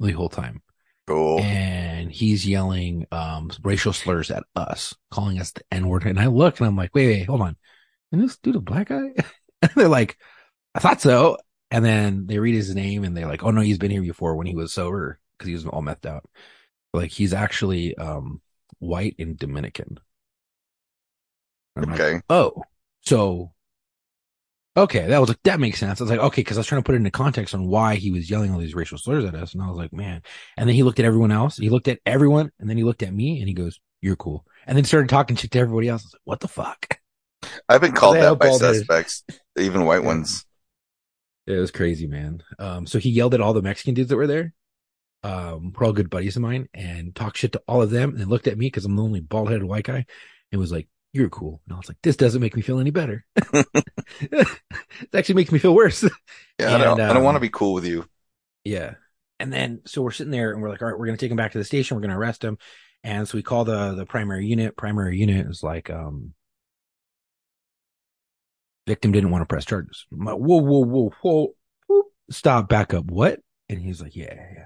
the 0.00 0.12
whole 0.12 0.30
time. 0.30 0.62
Cool. 1.06 1.40
and 1.40 2.12
he's 2.12 2.46
yelling 2.46 3.06
um 3.10 3.50
racial 3.62 3.92
slurs 3.92 4.30
at 4.30 4.44
us, 4.56 4.94
calling 5.10 5.38
us 5.38 5.50
the 5.50 5.62
N 5.70 5.88
word. 5.88 6.06
And 6.06 6.18
I 6.18 6.28
look 6.28 6.58
and 6.60 6.66
I'm 6.66 6.76
like, 6.76 6.94
wait, 6.94 7.08
wait, 7.08 7.26
hold 7.26 7.42
on. 7.42 7.56
And 8.10 8.22
this 8.22 8.38
dude 8.38 8.56
a 8.56 8.60
black 8.60 8.88
guy? 8.88 9.10
and 9.62 9.70
they're 9.76 9.88
like, 9.88 10.16
I 10.74 10.78
thought 10.78 11.02
so. 11.02 11.36
And 11.72 11.84
then 11.84 12.26
they 12.28 12.38
read 12.38 12.54
his 12.54 12.74
name 12.74 13.04
and 13.04 13.16
they're 13.16 13.26
like, 13.26 13.42
oh 13.44 13.50
no, 13.50 13.62
he's 13.62 13.78
been 13.78 13.90
here 13.90 14.02
before 14.02 14.36
when 14.36 14.46
he 14.46 14.54
was 14.54 14.72
sober 14.72 15.18
because 15.38 15.48
he 15.48 15.54
was 15.54 15.66
all 15.66 15.82
methed 15.82 16.06
out. 16.06 16.26
Like 16.92 17.10
he's 17.10 17.32
actually 17.34 17.96
um 17.98 18.42
white 18.80 19.16
and 19.18 19.38
Dominican. 19.38 19.98
And 21.76 21.84
I'm 21.86 21.90
like, 21.92 22.00
Okay. 22.00 22.22
oh, 22.30 22.62
so 23.02 23.52
okay, 24.76 25.06
that 25.08 25.18
was 25.18 25.28
like 25.28 25.42
that 25.44 25.60
makes 25.60 25.78
sense. 25.80 26.00
I 26.00 26.04
was 26.04 26.10
like, 26.10 26.20
okay, 26.20 26.40
because 26.42 26.56
I 26.58 26.60
was 26.60 26.66
trying 26.66 26.82
to 26.82 26.86
put 26.86 26.94
it 26.94 26.98
into 26.98 27.10
context 27.10 27.54
on 27.54 27.66
why 27.66 27.96
he 27.96 28.10
was 28.10 28.30
yelling 28.30 28.52
all 28.52 28.58
these 28.60 28.74
racial 28.74 28.98
slurs 28.98 29.24
at 29.24 29.34
us, 29.34 29.54
and 29.54 29.62
I 29.62 29.68
was 29.68 29.78
like, 29.78 29.92
man. 29.92 30.22
And 30.56 30.68
then 30.68 30.74
he 30.74 30.82
looked 30.82 30.98
at 30.98 31.04
everyone 31.06 31.32
else. 31.32 31.56
He 31.56 31.70
looked 31.70 31.88
at 31.88 32.00
everyone, 32.06 32.52
and 32.58 32.68
then 32.68 32.76
he 32.76 32.84
looked 32.84 33.02
at 33.02 33.14
me, 33.14 33.38
and 33.40 33.48
he 33.48 33.54
goes, 33.54 33.80
"You're 34.00 34.16
cool." 34.16 34.46
And 34.66 34.76
then 34.76 34.84
started 34.84 35.08
talking 35.10 35.36
shit 35.36 35.50
to 35.52 35.58
everybody 35.58 35.88
else. 35.88 36.02
I 36.04 36.06
was 36.06 36.14
like, 36.14 36.20
what 36.24 36.40
the 36.40 36.48
fuck? 36.48 36.98
I've 37.68 37.80
been 37.80 37.92
called 37.92 38.20
that 38.20 38.38
by 38.38 38.50
suspects, 38.50 39.24
even 39.56 39.84
white 39.84 40.04
ones. 40.04 40.44
It 41.46 41.58
was 41.58 41.70
crazy, 41.70 42.06
man. 42.06 42.42
Um, 42.58 42.86
so 42.86 42.98
he 42.98 43.10
yelled 43.10 43.34
at 43.34 43.40
all 43.40 43.52
the 43.52 43.62
Mexican 43.62 43.94
dudes 43.94 44.10
that 44.10 44.16
were 44.16 44.26
there. 44.26 44.54
Um, 45.24 45.72
we're 45.72 45.86
all 45.86 45.92
good 45.92 46.10
buddies 46.10 46.36
of 46.36 46.42
mine, 46.42 46.68
and 46.74 47.14
talked 47.14 47.38
shit 47.38 47.52
to 47.52 47.62
all 47.66 47.82
of 47.82 47.90
them, 47.90 48.16
and 48.16 48.28
looked 48.28 48.48
at 48.48 48.58
me 48.58 48.66
because 48.66 48.84
I'm 48.84 48.96
the 48.96 49.02
only 49.02 49.20
bald 49.20 49.50
headed 49.50 49.64
white 49.64 49.84
guy, 49.84 50.06
and 50.50 50.60
was 50.60 50.72
like, 50.72 50.88
"You're 51.12 51.30
cool." 51.30 51.60
And 51.66 51.74
I 51.74 51.76
was 51.76 51.88
like, 51.88 51.98
"This 52.02 52.16
doesn't 52.16 52.40
make 52.40 52.56
me 52.56 52.62
feel 52.62 52.80
any 52.80 52.90
better. 52.90 53.24
it 54.20 54.48
actually 55.14 55.36
makes 55.36 55.52
me 55.52 55.58
feel 55.58 55.74
worse." 55.74 56.04
Yeah, 56.58 56.74
I 56.74 56.78
don't. 56.78 57.00
And, 57.00 57.02
I 57.02 57.08
don't 57.08 57.18
um, 57.18 57.24
want 57.24 57.36
to 57.36 57.40
be 57.40 57.48
cool 57.48 57.72
with 57.72 57.86
you. 57.86 58.06
Yeah. 58.64 58.94
And 59.40 59.52
then 59.52 59.80
so 59.86 60.02
we're 60.02 60.12
sitting 60.12 60.30
there 60.30 60.52
and 60.52 60.62
we're 60.62 60.68
like, 60.68 60.82
all 60.82 60.88
right, 60.88 60.96
we're 60.96 61.06
gonna 61.06 61.18
take 61.18 61.30
him 61.30 61.36
back 61.36 61.52
to 61.52 61.58
the 61.58 61.64
station, 61.64 61.96
we're 61.96 62.02
gonna 62.02 62.18
arrest 62.18 62.44
him. 62.44 62.58
And 63.02 63.26
so 63.26 63.36
we 63.36 63.42
call 63.42 63.64
the 63.64 63.94
the 63.94 64.06
primary 64.06 64.46
unit. 64.46 64.76
Primary 64.76 65.18
unit 65.18 65.46
is 65.48 65.62
like, 65.62 65.90
um 65.90 66.34
victim 68.86 69.12
didn't 69.12 69.30
want 69.30 69.42
to 69.42 69.46
press 69.46 69.64
charges. 69.64 70.06
Like, 70.10 70.36
whoa, 70.36 70.58
whoa, 70.58 70.84
whoa, 70.84 71.12
whoa, 71.22 71.54
whoop, 71.86 72.06
stop, 72.30 72.68
back 72.68 72.94
up, 72.94 73.04
what? 73.06 73.40
And 73.68 73.80
he's 73.80 74.00
like, 74.02 74.16
Yeah, 74.16 74.34
yeah, 74.34 74.48
yeah. 74.54 74.64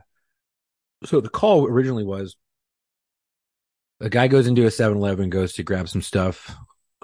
So 1.05 1.20
the 1.20 1.29
call 1.29 1.66
originally 1.66 2.05
was 2.05 2.37
a 4.00 4.09
guy 4.09 4.29
goes 4.29 4.46
into 4.46 4.64
a 4.64 4.70
7-Eleven, 4.70 5.31
goes 5.31 5.55
to 5.55 5.62
grab 5.62 5.88
some 5.88 6.02
stuff, 6.02 6.55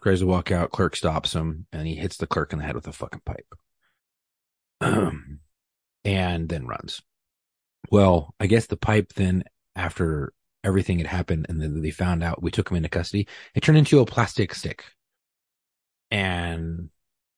tries 0.03 0.21
to 0.21 0.27
walk 0.27 0.51
out, 0.51 0.73
clerk 0.73 0.97
stops 0.97 1.35
him, 1.35 1.67
and 1.73 1.87
he 1.87 1.95
hits 1.95 2.17
the 2.17 2.27
clerk 2.27 2.53
in 2.53 2.59
the 2.59 2.65
head 2.65 2.75
with 2.75 2.87
a 2.87 2.93
fucking 2.93 3.23
pipe. 3.25 3.47
and 6.05 6.49
then 6.49 6.67
runs. 6.67 7.03
Well, 7.91 8.35
I 8.41 8.47
guess 8.47 8.67
the 8.67 8.77
pipe 8.77 9.13
then 9.15 9.45
after 9.75 10.33
everything 10.65 10.99
had 10.99 11.07
happened 11.07 11.47
and 11.49 11.61
then 11.61 11.81
they 11.83 11.91
found 11.91 12.23
out 12.23 12.43
we 12.43 12.51
took 12.51 12.71
him 12.71 12.77
into 12.77 12.89
custody, 12.89 13.27
it 13.55 13.63
turned 13.63 13.79
into 13.79 14.01
a 14.01 14.07
plastic 14.07 14.55
stick. 14.55 14.85
And 16.11 16.91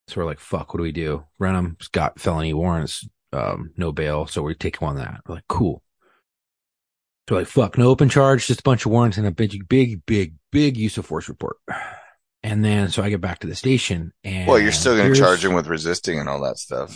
so 0.07 0.21
we're 0.21 0.25
like, 0.25 0.39
fuck, 0.39 0.73
what 0.73 0.77
do 0.77 0.83
we 0.83 0.91
do? 0.91 1.25
Renham's 1.39 1.87
got 1.87 2.19
felony 2.19 2.53
warrants, 2.53 3.07
um, 3.33 3.71
no 3.77 3.91
bail. 3.91 4.27
So 4.27 4.41
we 4.43 4.53
take 4.55 4.79
him 4.79 4.87
on 4.87 4.95
that. 4.97 5.21
We're 5.27 5.35
like, 5.35 5.47
cool. 5.47 5.81
So 7.27 7.35
we're 7.35 7.41
like, 7.41 7.47
fuck, 7.47 7.77
no 7.77 7.89
open 7.89 8.09
charge, 8.09 8.45
just 8.47 8.59
a 8.59 8.63
bunch 8.63 8.85
of 8.85 8.91
warrants 8.91 9.17
and 9.17 9.25
a 9.25 9.31
big, 9.31 9.67
big, 9.67 10.05
big, 10.05 10.35
big 10.51 10.77
use 10.77 10.97
of 10.97 11.05
force 11.05 11.27
report. 11.27 11.57
And 12.43 12.63
then 12.63 12.89
so 12.89 13.01
I 13.01 13.09
get 13.09 13.21
back 13.21 13.39
to 13.39 13.47
the 13.47 13.55
station 13.55 14.13
and 14.23 14.47
Well, 14.47 14.59
you're 14.59 14.71
still 14.71 14.95
going 14.95 15.11
to 15.11 15.19
charge 15.19 15.43
him 15.43 15.53
with 15.53 15.65
resisting 15.65 16.19
and 16.19 16.29
all 16.29 16.41
that 16.43 16.59
stuff. 16.59 16.91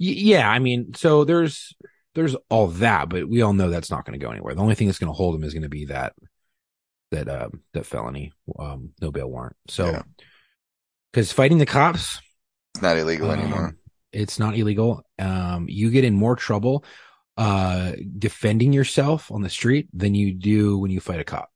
Y- 0.00 0.06
yeah, 0.16 0.50
I 0.50 0.58
mean, 0.58 0.94
so 0.94 1.22
there's 1.24 1.72
there's 2.16 2.34
all 2.50 2.66
that, 2.66 3.08
but 3.08 3.28
we 3.28 3.42
all 3.42 3.52
know 3.52 3.70
that's 3.70 3.90
not 3.90 4.04
going 4.04 4.18
to 4.18 4.24
go 4.24 4.32
anywhere. 4.32 4.54
The 4.54 4.60
only 4.62 4.74
thing 4.74 4.88
that's 4.88 4.98
going 4.98 5.12
to 5.12 5.16
hold 5.16 5.36
him 5.36 5.44
is 5.44 5.52
going 5.54 5.62
to 5.62 5.68
be 5.68 5.84
that 5.86 6.14
that 7.12 7.28
um 7.28 7.60
that 7.74 7.86
felony 7.86 8.32
um 8.58 8.90
no 9.00 9.12
bail 9.12 9.28
warrant. 9.30 9.54
So 9.68 9.86
Yeah. 9.86 10.02
because 11.12 11.30
fighting 11.30 11.58
the 11.58 11.66
cops 11.66 12.20
It's 12.74 12.82
not 12.82 12.96
illegal 12.98 13.30
anymore. 13.30 13.66
um, 13.66 13.78
it's 14.12 14.38
not 14.38 14.56
illegal. 14.56 15.04
Um, 15.18 15.66
you 15.68 15.90
get 15.90 16.04
in 16.04 16.14
more 16.14 16.36
trouble 16.36 16.84
uh 17.36 17.92
defending 18.16 18.72
yourself 18.72 19.32
on 19.32 19.42
the 19.42 19.50
street 19.50 19.88
than 19.92 20.14
you 20.14 20.32
do 20.32 20.78
when 20.78 20.92
you 20.92 21.00
fight 21.00 21.18
a 21.18 21.24
cop. 21.24 21.50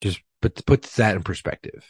Just 0.00 0.20
put 0.40 0.64
put 0.66 0.82
that 0.82 1.16
in 1.16 1.22
perspective. 1.22 1.84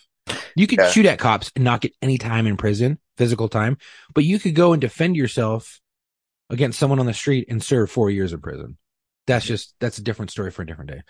You 0.55 0.67
could 0.67 0.79
Yeah. 0.79 0.91
shoot 0.91 1.07
at 1.07 1.19
cops 1.19 1.53
and 1.55 1.65
not 1.65 1.83
get 1.83 1.93
any 2.01 2.17
time 2.17 2.47
in 2.47 2.57
prison, 2.57 2.99
physical 3.19 3.49
time, 3.49 3.77
but 4.15 4.25
you 4.25 4.39
could 4.39 4.55
go 4.55 4.73
and 4.73 4.81
defend 4.81 5.17
yourself 5.17 5.81
against 6.49 6.79
someone 6.79 6.99
on 6.99 7.07
the 7.07 7.13
street 7.15 7.47
and 7.51 7.63
serve 7.63 7.91
four 7.91 8.09
years 8.11 8.33
in 8.33 8.41
prison. 8.41 8.79
That's 9.27 9.45
just 9.45 9.75
that's 9.81 9.99
a 9.99 10.03
different 10.03 10.31
story 10.31 10.51
for 10.51 10.63
a 10.63 10.67
different 10.67 10.91
day. 10.91 11.03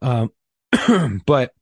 Um, 0.00 1.20
but 1.26 1.52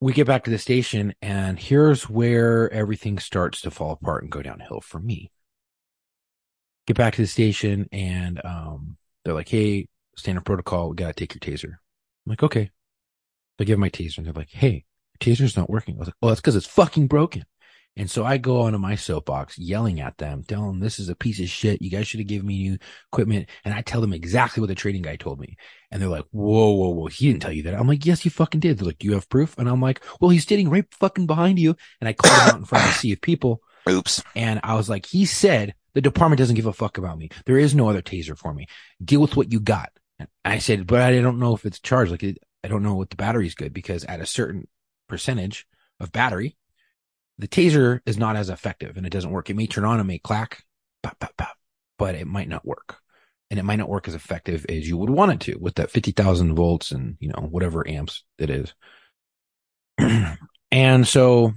we 0.00 0.12
get 0.12 0.26
back 0.26 0.44
to 0.44 0.50
the 0.50 0.58
station 0.58 1.14
and 1.22 1.58
here's 1.58 2.08
where 2.08 2.70
everything 2.70 3.18
starts 3.18 3.60
to 3.62 3.70
fall 3.70 3.92
apart 3.92 4.22
and 4.22 4.30
go 4.32 4.42
downhill 4.42 4.80
for 4.80 4.98
me. 4.98 5.30
Get 6.86 6.96
back 6.96 7.14
to 7.14 7.22
the 7.22 7.28
station 7.28 7.88
and 7.92 8.40
um 8.44 8.96
they're 9.24 9.34
like, 9.34 9.48
Hey, 9.48 9.88
standard 10.16 10.44
protocol, 10.44 10.90
we 10.90 10.96
gotta 10.96 11.14
take 11.14 11.34
your 11.34 11.40
taser. 11.40 11.72
I'm 11.72 12.30
like, 12.30 12.42
okay. 12.42 12.70
They 13.58 13.64
give 13.64 13.78
my 13.78 13.88
taser 13.88 14.18
and 14.18 14.26
they're 14.26 14.34
like, 14.34 14.50
Hey, 14.50 14.84
your 15.20 15.34
taser's 15.34 15.56
not 15.56 15.70
working. 15.70 15.96
I 15.96 15.98
was 15.98 16.08
like, 16.08 16.16
Oh, 16.22 16.28
that's 16.28 16.40
because 16.40 16.56
it's 16.56 16.66
fucking 16.66 17.06
broken. 17.06 17.44
And 17.96 18.10
so 18.10 18.24
I 18.24 18.36
go 18.36 18.60
onto 18.60 18.78
my 18.78 18.94
soapbox 18.94 19.58
yelling 19.58 20.00
at 20.00 20.18
them, 20.18 20.44
telling 20.44 20.66
them 20.66 20.80
this 20.80 20.98
is 20.98 21.08
a 21.08 21.14
piece 21.14 21.40
of 21.40 21.48
shit. 21.48 21.80
You 21.80 21.90
guys 21.90 22.06
should 22.06 22.20
have 22.20 22.26
given 22.26 22.46
me 22.46 22.68
new 22.68 22.78
equipment. 23.10 23.48
And 23.64 23.72
I 23.72 23.80
tell 23.80 24.02
them 24.02 24.12
exactly 24.12 24.60
what 24.60 24.66
the 24.66 24.74
trading 24.74 25.02
guy 25.02 25.16
told 25.16 25.40
me. 25.40 25.56
And 25.90 26.02
they're 26.02 26.08
like, 26.08 26.26
whoa, 26.30 26.74
whoa, 26.74 26.90
whoa. 26.90 27.06
He 27.06 27.28
didn't 27.28 27.40
tell 27.40 27.52
you 27.52 27.62
that. 27.62 27.74
I'm 27.74 27.88
like, 27.88 28.04
yes, 28.04 28.20
he 28.20 28.28
fucking 28.28 28.60
did. 28.60 28.78
They're 28.78 28.86
like, 28.86 28.98
do 28.98 29.06
you 29.06 29.14
have 29.14 29.30
proof? 29.30 29.56
And 29.56 29.68
I'm 29.68 29.80
like, 29.80 30.04
well, 30.20 30.30
he's 30.30 30.46
sitting 30.46 30.68
right 30.68 30.84
fucking 30.92 31.26
behind 31.26 31.58
you. 31.58 31.74
And 32.00 32.08
I 32.08 32.12
called 32.12 32.34
him 32.42 32.48
out 32.48 32.58
in 32.58 32.64
front 32.66 32.84
of 32.84 32.90
a 32.90 32.94
sea 32.94 33.12
of 33.12 33.22
people. 33.22 33.62
Oops. 33.88 34.22
And 34.34 34.60
I 34.62 34.74
was 34.74 34.90
like, 34.90 35.06
he 35.06 35.24
said 35.24 35.74
the 35.94 36.02
department 36.02 36.38
doesn't 36.38 36.56
give 36.56 36.66
a 36.66 36.74
fuck 36.74 36.98
about 36.98 37.16
me. 37.16 37.30
There 37.46 37.58
is 37.58 37.74
no 37.74 37.88
other 37.88 38.02
taser 38.02 38.36
for 38.36 38.52
me. 38.52 38.66
Deal 39.02 39.20
with 39.20 39.36
what 39.36 39.50
you 39.50 39.60
got. 39.60 39.90
And 40.18 40.28
I 40.44 40.58
said, 40.58 40.86
but 40.86 41.00
I 41.00 41.18
don't 41.20 41.38
know 41.38 41.54
if 41.54 41.64
it's 41.64 41.80
charged. 41.80 42.10
Like, 42.10 42.24
I 42.62 42.68
don't 42.68 42.82
know 42.82 42.94
what 42.94 43.08
the 43.08 43.16
battery's 43.16 43.54
good 43.54 43.72
because 43.72 44.04
at 44.04 44.20
a 44.20 44.26
certain 44.26 44.68
percentage 45.08 45.66
of 46.00 46.12
battery, 46.12 46.56
the 47.38 47.48
taser 47.48 48.00
is 48.06 48.16
not 48.16 48.36
as 48.36 48.48
effective 48.50 48.96
and 48.96 49.06
it 49.06 49.12
doesn't 49.12 49.30
work. 49.30 49.50
It 49.50 49.56
may 49.56 49.66
turn 49.66 49.84
on 49.84 49.98
and 49.98 50.08
may 50.08 50.18
clack, 50.18 50.62
but 51.02 52.14
it 52.14 52.26
might 52.26 52.48
not 52.48 52.66
work. 52.66 52.98
And 53.50 53.60
it 53.60 53.62
might 53.62 53.76
not 53.76 53.88
work 53.88 54.08
as 54.08 54.14
effective 54.14 54.66
as 54.68 54.88
you 54.88 54.96
would 54.96 55.10
want 55.10 55.32
it 55.32 55.40
to 55.52 55.58
with 55.60 55.76
that 55.76 55.90
50,000 55.90 56.54
volts 56.54 56.90
and, 56.90 57.16
you 57.20 57.28
know, 57.28 57.46
whatever 57.48 57.88
amps 57.88 58.24
it 58.38 58.50
is. 58.50 58.74
and 60.72 61.06
so 61.06 61.52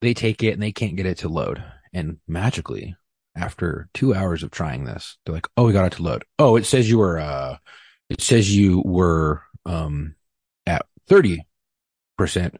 they 0.00 0.14
take 0.14 0.42
it 0.42 0.52
and 0.52 0.62
they 0.62 0.72
can't 0.72 0.96
get 0.96 1.06
it 1.06 1.18
to 1.18 1.28
load. 1.28 1.62
And 1.92 2.18
magically, 2.26 2.94
after 3.34 3.88
two 3.94 4.14
hours 4.14 4.42
of 4.42 4.50
trying 4.50 4.84
this, 4.84 5.16
they're 5.24 5.34
like, 5.34 5.46
"Oh, 5.56 5.64
we 5.64 5.72
got 5.72 5.86
it 5.86 5.96
to 5.96 6.02
load. 6.02 6.24
Oh, 6.38 6.56
it 6.56 6.66
says 6.66 6.90
you 6.90 6.98
were, 6.98 7.18
uh, 7.18 7.56
it 8.10 8.20
says 8.20 8.54
you 8.54 8.82
were 8.84 9.42
um 9.64 10.14
at 10.66 10.84
thirty 11.08 11.46
percent, 12.16 12.56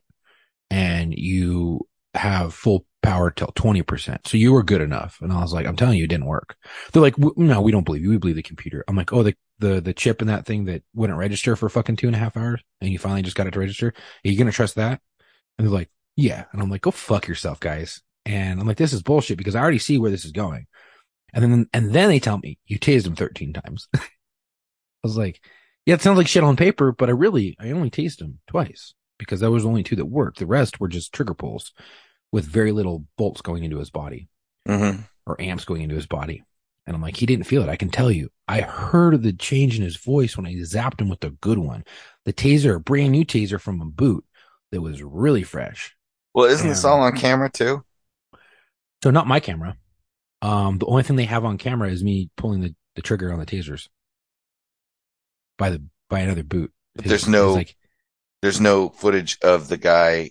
and 0.71 1.15
you 1.15 1.87
have 2.19 2.55
full 2.55 2.87
power 3.03 3.31
till 3.31 3.53
twenty 3.55 3.83
percent. 3.83 4.27
So 4.27 4.37
you 4.37 4.53
were 4.53 4.63
good 4.63 4.81
enough." 4.81 5.19
And 5.21 5.33
I 5.33 5.41
was 5.41 5.53
like, 5.53 5.67
"I'm 5.67 5.77
telling 5.77 5.99
you, 5.99 6.05
it 6.05 6.09
didn't 6.09 6.27
work." 6.27 6.57
They're 6.93 7.03
like, 7.03 7.19
"No, 7.19 7.61
we 7.61 7.73
don't 7.73 7.85
believe 7.85 8.03
you. 8.03 8.11
We 8.11 8.19
believe 8.19 8.37
the 8.37 8.43
computer." 8.43 8.85
I'm 8.89 8.97
like, 8.97 9.13
"Oh, 9.13 9.23
the 9.23 9.35
the 9.59 9.81
the 9.81 9.95
chip 9.95 10.21
in 10.21 10.29
that 10.29 10.47
thing 10.47 10.67
that 10.67 10.83
wouldn't 10.95 11.19
register 11.19 11.57
for 11.57 11.69
fucking 11.69 11.97
two 11.97 12.07
and 12.07 12.17
a 12.17 12.19
half 12.19 12.37
hours, 12.37 12.61
and 12.81 12.91
you 12.91 12.99
finally 12.99 13.23
just 13.23 13.37
got 13.37 13.47
it 13.47 13.53
to 13.53 13.61
register. 13.61 13.89
Are 13.89 14.29
you 14.29 14.39
gonna 14.39 14.53
trust 14.53 14.75
that?" 14.77 15.01
And 15.59 15.67
they're 15.67 15.75
like, 15.75 15.91
"Yeah." 16.17 16.45
And 16.53 16.63
I'm 16.63 16.71
like, 16.71 16.83
"Go 16.83 16.91
fuck 16.91 17.27
yourself, 17.27 17.61
guys." 17.61 18.03
And 18.29 18.61
I'm 18.61 18.67
like, 18.67 18.77
this 18.77 18.93
is 18.93 19.03
bullshit 19.03 19.39
because 19.39 19.55
I 19.55 19.61
already 19.61 19.79
see 19.79 19.97
where 19.97 20.11
this 20.11 20.27
is 20.27 20.33
going. 20.33 20.67
And 21.33 21.43
then, 21.43 21.67
and 21.73 21.95
then 21.95 22.11
they 22.11 22.21
tell 22.21 22.37
me 22.37 22.59
you 22.67 22.79
tased 22.79 23.07
him 23.07 23.17
13 23.17 23.55
times. 23.55 23.89
I 23.97 24.01
was 25.03 25.17
like, 25.17 25.41
yeah, 25.87 25.95
it 25.95 26.03
sounds 26.03 26.19
like 26.19 26.29
shit 26.29 26.45
on 26.45 26.55
paper, 26.55 26.93
but 26.93 27.09
I 27.09 27.13
really, 27.13 27.57
I 27.59 27.71
only 27.71 27.91
tased 27.91 28.21
him 28.21 28.41
twice 28.47 28.93
because 29.19 29.41
that 29.41 29.51
was 29.51 29.63
the 29.63 29.71
only 29.71 29.83
two 29.83 29.97
that 29.97 30.05
worked. 30.05 30.41
The 30.41 30.47
rest 30.47 30.79
were 30.79 30.89
just 30.89 31.15
trigger 31.15 31.33
pulls 31.33 31.73
with 32.33 32.45
very 32.45 32.73
little 32.73 33.05
bolts 33.17 33.41
going 33.41 33.65
into 33.65 33.79
his 33.79 33.91
body 33.91 34.29
Mm-hmm. 34.69 35.01
or 35.27 35.41
amps 35.41 35.65
going 35.65 35.81
into 35.83 35.95
his 35.95 36.07
body. 36.07 36.43
And 36.87 36.95
I'm 36.95 37.01
like, 37.03 37.17
he 37.17 37.25
didn't 37.27 37.47
feel 37.47 37.63
it. 37.63 37.69
I 37.71 37.77
can 37.77 37.89
tell 37.91 38.11
you. 38.11 38.31
I 38.47 38.61
heard 38.63 39.23
the 39.23 39.33
change 39.33 39.77
in 39.77 39.83
his 39.83 39.97
voice 39.97 40.37
when 40.37 40.47
I 40.47 40.55
zapped 40.57 41.01
him 41.01 41.09
with 41.09 41.21
the 41.21 41.31
good 41.31 41.59
one. 41.59 41.85
The 42.25 42.33
taser, 42.33 42.77
a 42.77 42.81
brand 42.81 43.13
new 43.13 43.25
taser 43.25 43.61
from 43.61 43.81
a 43.81 43.87
boot 43.87 44.25
that 44.73 44.81
was 44.83 45.03
really 45.03 45.43
fresh. 45.43 45.95
Well, 46.35 46.47
isn't 46.47 46.69
this 46.69 46.85
all 46.85 47.01
on 47.01 47.17
camera 47.17 47.51
too? 47.51 47.83
So 49.03 49.11
not 49.11 49.27
my 49.27 49.41
camera. 49.41 49.77
Um, 50.43 50.79
the 50.79 50.87
only 50.87 51.03
thing 51.03 51.17
they 51.17 51.25
have 51.25 51.45
on 51.45 51.57
camera 51.59 51.91
is 51.91 52.03
me 52.05 52.31
pulling 52.37 52.61
the, 52.61 52.75
the 52.95 53.03
trigger 53.03 53.33
on 53.33 53.39
the 53.39 53.47
tasers 53.47 53.89
by 55.59 55.71
the 55.71 55.83
by 56.09 56.21
another 56.21 56.43
boot. 56.45 56.73
There's 56.95 57.29
no- 57.29 57.53
like, 57.55 57.77
There's 58.43 58.61
no 58.61 58.89
footage 58.89 59.39
of 59.43 59.69
the 59.69 59.77
guy 59.77 60.31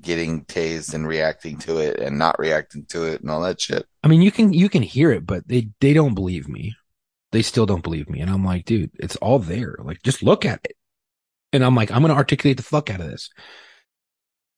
getting 0.00 0.44
tased 0.44 0.94
and 0.94 1.06
reacting 1.06 1.58
to 1.58 1.78
it 1.78 1.98
and 1.98 2.18
not 2.18 2.38
reacting 2.38 2.84
to 2.86 3.04
it 3.04 3.20
and 3.20 3.30
all 3.30 3.42
that 3.42 3.60
shit. 3.60 3.86
I 4.02 4.08
mean, 4.08 4.22
you 4.22 4.30
can 4.30 4.52
you 4.52 4.68
can 4.68 4.82
hear 4.82 5.12
it, 5.12 5.26
but 5.26 5.46
they 5.48 5.70
they 5.80 5.92
don't 5.92 6.14
believe 6.14 6.48
me. 6.48 6.74
They 7.32 7.42
still 7.42 7.66
don't 7.66 7.82
believe 7.82 8.08
me, 8.08 8.20
and 8.20 8.30
I'm 8.30 8.44
like, 8.44 8.64
dude, 8.64 8.90
it's 8.98 9.16
all 9.16 9.38
there. 9.38 9.76
Like, 9.80 10.02
just 10.02 10.22
look 10.22 10.46
at 10.46 10.60
it. 10.64 10.76
And 11.52 11.62
I'm 11.64 11.74
like, 11.74 11.90
I'm 11.90 12.02
gonna 12.02 12.14
articulate 12.14 12.56
the 12.56 12.62
fuck 12.62 12.90
out 12.90 13.00
of 13.00 13.10
this. 13.10 13.30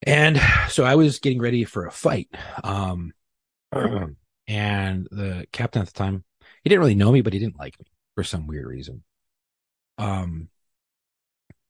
And 0.03 0.40
so 0.68 0.85
I 0.85 0.94
was 0.94 1.18
getting 1.18 1.40
ready 1.40 1.64
for 1.64 1.87
a 1.87 1.92
fight. 1.92 2.29
Um, 2.62 3.12
and 3.72 5.09
the 5.11 5.46
captain 5.53 5.83
at 5.83 5.88
the 5.88 5.94
time, 5.94 6.24
he 6.62 6.70
didn't 6.70 6.81
really 6.81 6.94
know 6.94 7.12
me, 7.12 7.22
but 7.22 7.33
he 7.33 7.38
didn't 7.38 7.59
like 7.59 7.79
me 7.79 7.87
for 8.14 8.24
some 8.24 8.46
weird 8.46 8.66
reason. 8.66 9.03
Um, 9.98 10.48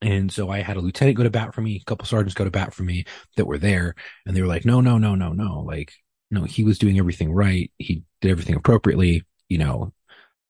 and 0.03 0.33
so 0.33 0.49
I 0.49 0.61
had 0.63 0.77
a 0.77 0.81
lieutenant 0.81 1.17
go 1.17 1.25
to 1.25 1.31
bat 1.31 1.55
for 1.55 1.61
me, 1.61 1.77
a 1.77 1.85
couple 1.85 2.07
sergeants 2.07 2.35
go 2.35 2.45
to 2.45 2.51
bat 2.51 2.75
for 2.75 2.83
me 2.83 3.05
that 3.37 3.47
were 3.47 3.59
there, 3.59 3.95
and 4.27 4.37
they 4.37 4.41
were 4.41 4.49
like, 4.49 4.65
no, 4.65 4.81
no, 4.81 4.99
no, 4.99 5.15
no, 5.15 5.33
no. 5.33 5.61
Like, 5.61 5.93
no, 6.31 6.45
he 6.45 6.65
was 6.65 6.79
doing 6.79 6.99
everything 6.99 7.33
right. 7.33 7.71
He 7.79 8.05
did 8.21 8.31
everything 8.31 8.57
appropriately. 8.57 9.25
You 9.49 9.59
know, 9.59 9.93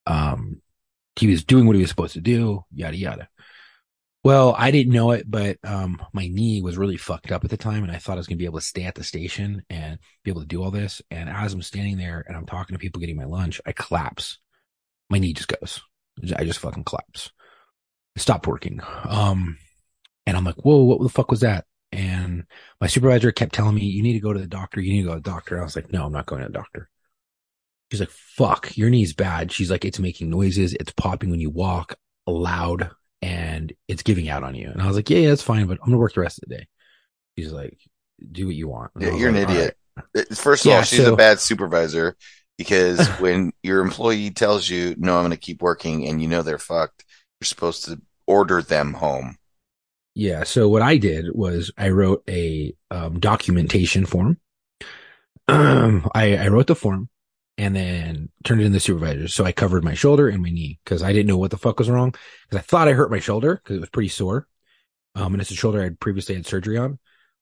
um, 0.05 0.61
he 1.15 1.27
was 1.27 1.43
doing 1.43 1.65
what 1.65 1.75
he 1.75 1.81
was 1.81 1.89
supposed 1.89 2.13
to 2.13 2.21
do, 2.21 2.63
yada, 2.73 2.95
yada. 2.95 3.29
Well, 4.23 4.53
I 4.55 4.69
didn't 4.69 4.93
know 4.93 5.11
it, 5.11 5.29
but, 5.29 5.57
um, 5.63 5.99
my 6.13 6.27
knee 6.27 6.61
was 6.61 6.77
really 6.77 6.97
fucked 6.97 7.31
up 7.31 7.43
at 7.43 7.49
the 7.49 7.57
time 7.57 7.83
and 7.83 7.91
I 7.91 7.97
thought 7.97 8.13
I 8.13 8.17
was 8.17 8.27
going 8.27 8.37
to 8.37 8.41
be 8.41 8.45
able 8.45 8.59
to 8.59 8.65
stay 8.65 8.83
at 8.83 8.93
the 8.93 9.03
station 9.03 9.63
and 9.67 9.97
be 10.23 10.29
able 10.29 10.41
to 10.41 10.47
do 10.47 10.61
all 10.61 10.69
this. 10.69 11.01
And 11.09 11.27
as 11.27 11.53
I'm 11.53 11.63
standing 11.63 11.97
there 11.97 12.23
and 12.27 12.37
I'm 12.37 12.45
talking 12.45 12.75
to 12.75 12.79
people 12.79 12.99
getting 12.99 13.17
my 13.17 13.25
lunch, 13.25 13.59
I 13.65 13.71
collapse. 13.71 14.37
My 15.09 15.17
knee 15.17 15.33
just 15.33 15.47
goes. 15.47 15.81
I 16.35 16.43
just 16.43 16.59
fucking 16.59 16.83
collapse. 16.83 17.31
Stopped 18.17 18.47
working. 18.47 18.81
Um, 19.05 19.57
and 20.25 20.35
I'm 20.37 20.43
like, 20.43 20.57
whoa, 20.63 20.83
what 20.83 21.01
the 21.01 21.09
fuck 21.09 21.31
was 21.31 21.39
that? 21.41 21.65
And 21.91 22.45
my 22.79 22.87
supervisor 22.87 23.31
kept 23.31 23.53
telling 23.53 23.75
me, 23.75 23.85
you 23.85 24.03
need 24.03 24.13
to 24.13 24.19
go 24.19 24.33
to 24.33 24.39
the 24.39 24.47
doctor. 24.47 24.79
You 24.81 24.93
need 24.93 25.01
to 25.03 25.07
go 25.07 25.13
to 25.15 25.21
the 25.21 25.29
doctor. 25.29 25.59
I 25.59 25.63
was 25.63 25.75
like, 25.75 25.91
no, 25.91 26.05
I'm 26.05 26.11
not 26.11 26.25
going 26.25 26.41
to 26.41 26.47
the 26.47 26.53
doctor. 26.53 26.89
She's 27.91 27.99
like, 27.99 28.11
fuck, 28.11 28.77
your 28.77 28.89
knee's 28.89 29.13
bad. 29.13 29.51
She's 29.51 29.69
like, 29.69 29.83
it's 29.83 29.99
making 29.99 30.29
noises. 30.29 30.73
It's 30.73 30.93
popping 30.93 31.29
when 31.29 31.41
you 31.41 31.49
walk 31.49 31.95
loud 32.25 32.89
and 33.21 33.73
it's 33.89 34.03
giving 34.03 34.29
out 34.29 34.43
on 34.43 34.55
you. 34.55 34.69
And 34.69 34.81
I 34.81 34.87
was 34.87 34.95
like, 34.95 35.09
yeah, 35.09 35.19
yeah, 35.19 35.29
that's 35.29 35.41
fine, 35.41 35.67
but 35.67 35.73
I'm 35.73 35.85
going 35.85 35.91
to 35.93 35.97
work 35.97 36.13
the 36.13 36.21
rest 36.21 36.39
of 36.41 36.47
the 36.49 36.55
day. 36.57 36.67
She's 37.37 37.51
like, 37.51 37.77
do 38.31 38.45
what 38.45 38.55
you 38.55 38.67
want. 38.69 38.91
Yeah, 38.99 39.15
you're 39.15 39.29
an 39.29 39.35
like, 39.35 39.49
"All 39.49 39.55
idiot. 39.55 39.77
It- 40.13 40.37
First 40.37 40.65
of 40.65 40.69
Yeah, 40.69 40.77
all, 40.77 40.83
she's 40.83 41.03
so- 41.03 41.13
a 41.13 41.17
bad 41.17 41.39
supervisor 41.39 42.15
because 42.57 43.05
when 43.19 43.51
your 43.63 43.81
employee 43.81 44.29
tells 44.31 44.69
you, 44.69 44.95
no, 44.97 45.17
I'm 45.17 45.23
going 45.23 45.31
to 45.31 45.37
keep 45.37 45.61
working 45.61 46.07
and 46.07 46.21
you 46.21 46.29
know 46.29 46.41
they're 46.43 46.57
fucked, 46.57 47.03
you're 47.41 47.47
supposed 47.47 47.85
to 47.85 47.99
order 48.27 48.61
them 48.61 48.93
home. 48.93 49.37
Yeah. 50.13 50.43
So 50.43 50.69
what 50.69 50.81
I 50.81 50.97
did 50.97 51.33
was 51.33 51.71
I 51.77 51.89
wrote 51.89 52.23
a 52.29 52.73
um, 52.91 53.19
documentation 53.19 54.05
form. 54.05 54.37
I, 55.47 56.37
I 56.37 56.47
wrote 56.49 56.67
the 56.67 56.75
form 56.75 57.09
and 57.57 57.75
then 57.75 58.29
turned 58.43 58.61
it 58.61 58.65
in 58.65 58.71
the 58.71 58.79
supervisor. 58.79 59.27
So 59.27 59.43
I 59.43 59.51
covered 59.51 59.83
my 59.83 59.93
shoulder 59.93 60.27
and 60.27 60.41
my 60.41 60.49
knee 60.49 60.79
because 60.83 61.01
I 61.01 61.13
didn't 61.13 61.27
know 61.27 61.37
what 61.37 61.51
the 61.51 61.57
fuck 61.57 61.79
was 61.79 61.89
wrong 61.89 62.11
because 62.11 62.59
I 62.59 62.61
thought 62.61 62.87
I 62.87 62.93
hurt 62.93 63.11
my 63.11 63.19
shoulder 63.19 63.55
because 63.55 63.77
it 63.77 63.81
was 63.81 63.89
pretty 63.89 64.09
sore. 64.09 64.47
Um, 65.15 65.33
and 65.33 65.41
it's 65.41 65.51
a 65.51 65.55
shoulder 65.55 65.81
I 65.81 65.85
had 65.85 65.99
previously 65.99 66.35
had 66.35 66.45
surgery 66.45 66.77
on, 66.77 66.99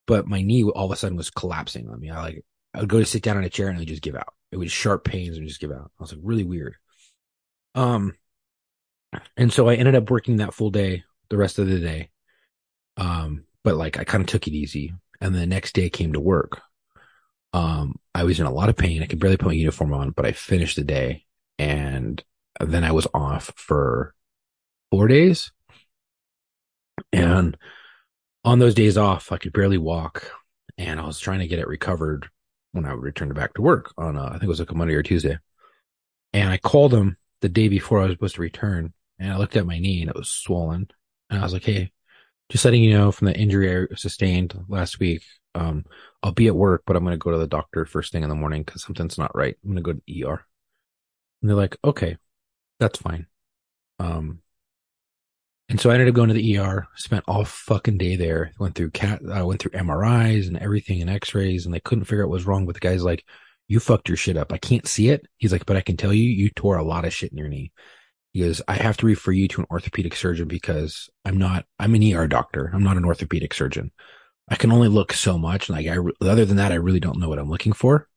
but 0.07 0.27
my 0.27 0.41
knee 0.41 0.63
all 0.63 0.85
of 0.85 0.91
a 0.91 0.95
sudden 0.95 1.17
was 1.17 1.29
collapsing 1.29 1.87
on 1.89 1.99
me. 1.99 2.09
I 2.09 2.21
like, 2.21 2.45
I 2.73 2.79
would 2.79 2.89
go 2.89 2.99
to 2.99 3.05
sit 3.05 3.21
down 3.21 3.37
in 3.37 3.43
a 3.43 3.49
chair 3.49 3.67
and 3.67 3.77
it 3.77 3.81
would 3.81 3.87
just 3.87 4.01
give 4.01 4.15
out. 4.15 4.33
It 4.51 4.57
was 4.57 4.71
sharp 4.71 5.03
pains 5.03 5.37
and 5.37 5.47
just 5.47 5.61
give 5.61 5.71
out. 5.71 5.91
I 5.99 6.03
was 6.03 6.13
like 6.13 6.21
really 6.23 6.43
weird. 6.43 6.75
Um, 7.75 8.15
and 9.37 9.51
so 9.51 9.67
I 9.67 9.75
ended 9.75 9.95
up 9.95 10.09
working 10.09 10.37
that 10.37 10.53
full 10.53 10.69
day, 10.69 11.03
the 11.29 11.37
rest 11.37 11.59
of 11.59 11.67
the 11.67 11.79
day. 11.79 12.09
Um, 12.97 13.45
but 13.63 13.75
like 13.75 13.97
I 13.97 14.03
kind 14.03 14.21
of 14.21 14.27
took 14.27 14.47
it 14.47 14.53
easy. 14.53 14.93
And 15.21 15.35
the 15.35 15.45
next 15.45 15.73
day 15.73 15.85
I 15.85 15.89
came 15.89 16.13
to 16.13 16.19
work. 16.19 16.61
Um, 17.51 17.99
I 18.13 18.23
was 18.23 18.39
in 18.39 18.45
a 18.45 18.51
lot 18.51 18.69
of 18.69 18.77
pain. 18.77 19.01
I 19.01 19.05
could 19.05 19.19
barely 19.19 19.37
put 19.37 19.47
my 19.47 19.53
uniform 19.53 19.93
on, 19.93 20.11
but 20.11 20.25
I 20.25 20.31
finished 20.31 20.75
the 20.75 20.83
day 20.83 21.25
and 21.57 22.23
then 22.59 22.83
I 22.83 22.91
was 22.91 23.07
off 23.13 23.51
for 23.55 24.13
four 24.91 25.07
days. 25.07 25.51
And 27.11 27.57
on 28.45 28.59
those 28.59 28.75
days 28.75 28.97
off, 28.97 29.31
I 29.31 29.37
could 29.37 29.53
barely 29.53 29.77
walk 29.77 30.31
and 30.77 30.99
I 30.99 31.05
was 31.05 31.19
trying 31.19 31.39
to 31.39 31.47
get 31.47 31.59
it 31.59 31.67
recovered 31.67 32.29
when 32.71 32.85
I 32.85 32.91
returned 32.91 33.33
back 33.33 33.55
to 33.55 33.61
work 33.61 33.91
on, 33.97 34.15
uh, 34.15 34.25
I 34.27 34.31
think 34.33 34.43
it 34.43 34.47
was 34.47 34.59
like 34.59 34.71
a 34.71 34.75
Monday 34.75 34.93
or 34.93 35.03
Tuesday. 35.03 35.37
And 36.33 36.49
I 36.49 36.57
called 36.57 36.93
him 36.93 37.17
the 37.41 37.49
day 37.49 37.67
before 37.67 37.99
I 37.99 38.03
was 38.03 38.13
supposed 38.13 38.35
to 38.35 38.41
return 38.41 38.93
and 39.19 39.31
I 39.31 39.37
looked 39.37 39.55
at 39.55 39.65
my 39.65 39.79
knee 39.79 40.01
and 40.01 40.09
it 40.09 40.15
was 40.15 40.29
swollen. 40.29 40.89
And 41.29 41.39
I 41.39 41.43
was 41.43 41.53
like, 41.53 41.65
Hey, 41.65 41.91
just 42.49 42.65
letting 42.65 42.83
you 42.83 42.97
know 42.97 43.11
from 43.11 43.27
the 43.27 43.37
injury 43.37 43.87
I 43.91 43.95
sustained 43.95 44.57
last 44.67 44.99
week, 44.99 45.23
um, 45.55 45.85
I'll 46.23 46.31
be 46.31 46.47
at 46.47 46.55
work, 46.55 46.83
but 46.85 46.95
I'm 46.95 47.03
going 47.03 47.13
to 47.13 47.17
go 47.17 47.31
to 47.31 47.37
the 47.37 47.47
doctor 47.47 47.85
first 47.85 48.11
thing 48.11 48.23
in 48.23 48.29
the 48.29 48.35
morning 48.35 48.63
because 48.63 48.83
something's 48.83 49.17
not 49.17 49.35
right. 49.35 49.55
I'm 49.63 49.71
going 49.71 49.77
to 49.77 49.81
go 49.81 49.93
to 49.93 50.01
the 50.05 50.25
ER. 50.25 50.45
And 51.41 51.49
they're 51.49 51.57
like, 51.57 51.77
okay, 51.83 52.17
that's 52.79 52.99
fine. 52.99 53.27
Um, 53.99 54.39
and 55.69 55.79
so 55.79 55.89
I 55.89 55.93
ended 55.93 56.09
up 56.09 56.15
going 56.15 56.29
to 56.29 56.33
the 56.33 56.57
ER, 56.57 56.87
spent 56.95 57.25
all 57.27 57.45
fucking 57.45 57.99
day 57.99 58.15
there, 58.15 58.53
went 58.59 58.73
through 58.73 58.89
cat, 58.91 59.21
I 59.31 59.43
went 59.43 59.61
through 59.61 59.71
MRIs 59.71 60.47
and 60.47 60.57
everything 60.57 61.01
and 61.01 61.09
x-rays 61.09 61.65
and 61.65 61.73
they 61.73 61.79
couldn't 61.79 62.05
figure 62.05 62.23
out 62.23 62.29
what 62.29 62.37
was 62.37 62.47
wrong 62.47 62.65
with 62.65 62.73
the 62.73 62.79
guy's 62.79 63.03
like, 63.03 63.23
you 63.67 63.79
fucked 63.79 64.09
your 64.09 64.17
shit 64.17 64.35
up. 64.35 64.51
I 64.51 64.57
can't 64.57 64.87
see 64.87 65.09
it. 65.09 65.27
He's 65.37 65.51
like, 65.51 65.67
but 65.67 65.77
I 65.77 65.81
can 65.81 65.95
tell 65.95 66.11
you, 66.11 66.23
you 66.23 66.49
tore 66.49 66.77
a 66.77 66.83
lot 66.83 67.05
of 67.05 67.13
shit 67.13 67.31
in 67.31 67.37
your 67.37 67.47
knee. 67.47 67.71
He 68.31 68.41
goes, 68.41 68.61
I 68.67 68.75
have 68.75 68.97
to 68.97 69.05
refer 69.05 69.31
you 69.31 69.47
to 69.49 69.61
an 69.61 69.67
orthopedic 69.71 70.15
surgeon 70.15 70.47
because 70.47 71.09
I'm 71.25 71.37
not, 71.37 71.65
I'm 71.79 71.95
an 71.95 72.13
ER 72.13 72.27
doctor. 72.27 72.69
I'm 72.73 72.83
not 72.83 72.97
an 72.97 73.05
orthopedic 73.05 73.53
surgeon. 73.53 73.91
I 74.47 74.55
can 74.55 74.71
only 74.71 74.87
look 74.87 75.13
so 75.13 75.37
much. 75.37 75.69
Like 75.69 75.87
I, 75.87 75.97
other 76.21 76.45
than 76.45 76.57
that, 76.57 76.71
I 76.71 76.75
really 76.75 76.99
don't 76.99 77.19
know 77.19 77.29
what 77.29 77.39
I'm 77.39 77.49
looking 77.49 77.73
for. 77.73 78.07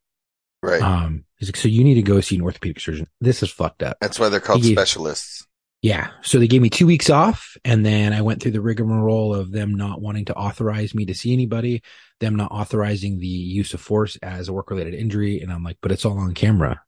Right. 0.62 0.82
Um, 0.82 1.24
he's 1.36 1.48
like, 1.48 1.56
so 1.56 1.68
you 1.68 1.82
need 1.82 1.94
to 1.94 2.02
go 2.02 2.20
see 2.20 2.36
an 2.36 2.42
orthopedic 2.42 2.80
surgeon. 2.80 3.08
This 3.20 3.42
is 3.42 3.50
fucked 3.50 3.82
up. 3.82 3.96
That's 4.00 4.18
why 4.18 4.28
they're 4.28 4.40
called 4.40 4.62
gave- 4.62 4.72
specialists. 4.72 5.46
Yeah. 5.82 6.10
So 6.22 6.38
they 6.38 6.46
gave 6.46 6.62
me 6.62 6.70
two 6.70 6.86
weeks 6.86 7.10
off 7.10 7.56
and 7.64 7.84
then 7.84 8.12
I 8.12 8.22
went 8.22 8.40
through 8.40 8.52
the 8.52 8.60
rigmarole 8.60 9.34
of 9.34 9.50
them 9.50 9.74
not 9.74 10.00
wanting 10.00 10.26
to 10.26 10.34
authorize 10.34 10.94
me 10.94 11.06
to 11.06 11.14
see 11.14 11.32
anybody, 11.32 11.82
them 12.20 12.36
not 12.36 12.52
authorizing 12.52 13.18
the 13.18 13.26
use 13.26 13.74
of 13.74 13.80
force 13.80 14.16
as 14.22 14.48
a 14.48 14.52
work 14.52 14.70
related 14.70 14.94
injury. 14.94 15.40
And 15.40 15.52
I'm 15.52 15.64
like, 15.64 15.78
but 15.82 15.90
it's 15.90 16.04
all 16.04 16.18
on 16.18 16.34
camera. 16.34 16.80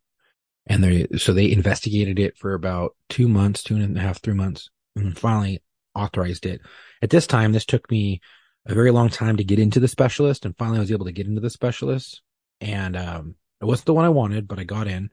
And 0.66 0.82
they, 0.82 1.06
so 1.16 1.32
they 1.32 1.50
investigated 1.50 2.18
it 2.18 2.38
for 2.38 2.54
about 2.54 2.96
two 3.08 3.28
months, 3.28 3.62
two 3.62 3.76
and 3.76 3.98
a 3.98 4.00
half, 4.00 4.22
three 4.22 4.34
months, 4.34 4.70
and 4.96 5.16
finally 5.16 5.62
authorized 5.94 6.46
it. 6.46 6.60
At 7.02 7.10
this 7.10 7.26
time, 7.26 7.52
this 7.52 7.66
took 7.66 7.90
me 7.90 8.20
a 8.66 8.74
very 8.74 8.90
long 8.90 9.10
time 9.10 9.36
to 9.36 9.44
get 9.44 9.58
into 9.58 9.78
the 9.78 9.88
specialist 9.88 10.46
and 10.46 10.56
finally 10.56 10.78
I 10.78 10.80
was 10.80 10.90
able 10.90 11.04
to 11.04 11.12
get 11.12 11.26
into 11.26 11.40
the 11.40 11.50
specialist. 11.50 12.22
And, 12.60 12.96
um, 12.96 13.34
it 13.60 13.66
wasn't 13.66 13.86
the 13.86 13.94
one 13.94 14.04
I 14.04 14.10
wanted, 14.10 14.48
but 14.48 14.58
I 14.58 14.64
got 14.64 14.88
in. 14.88 15.10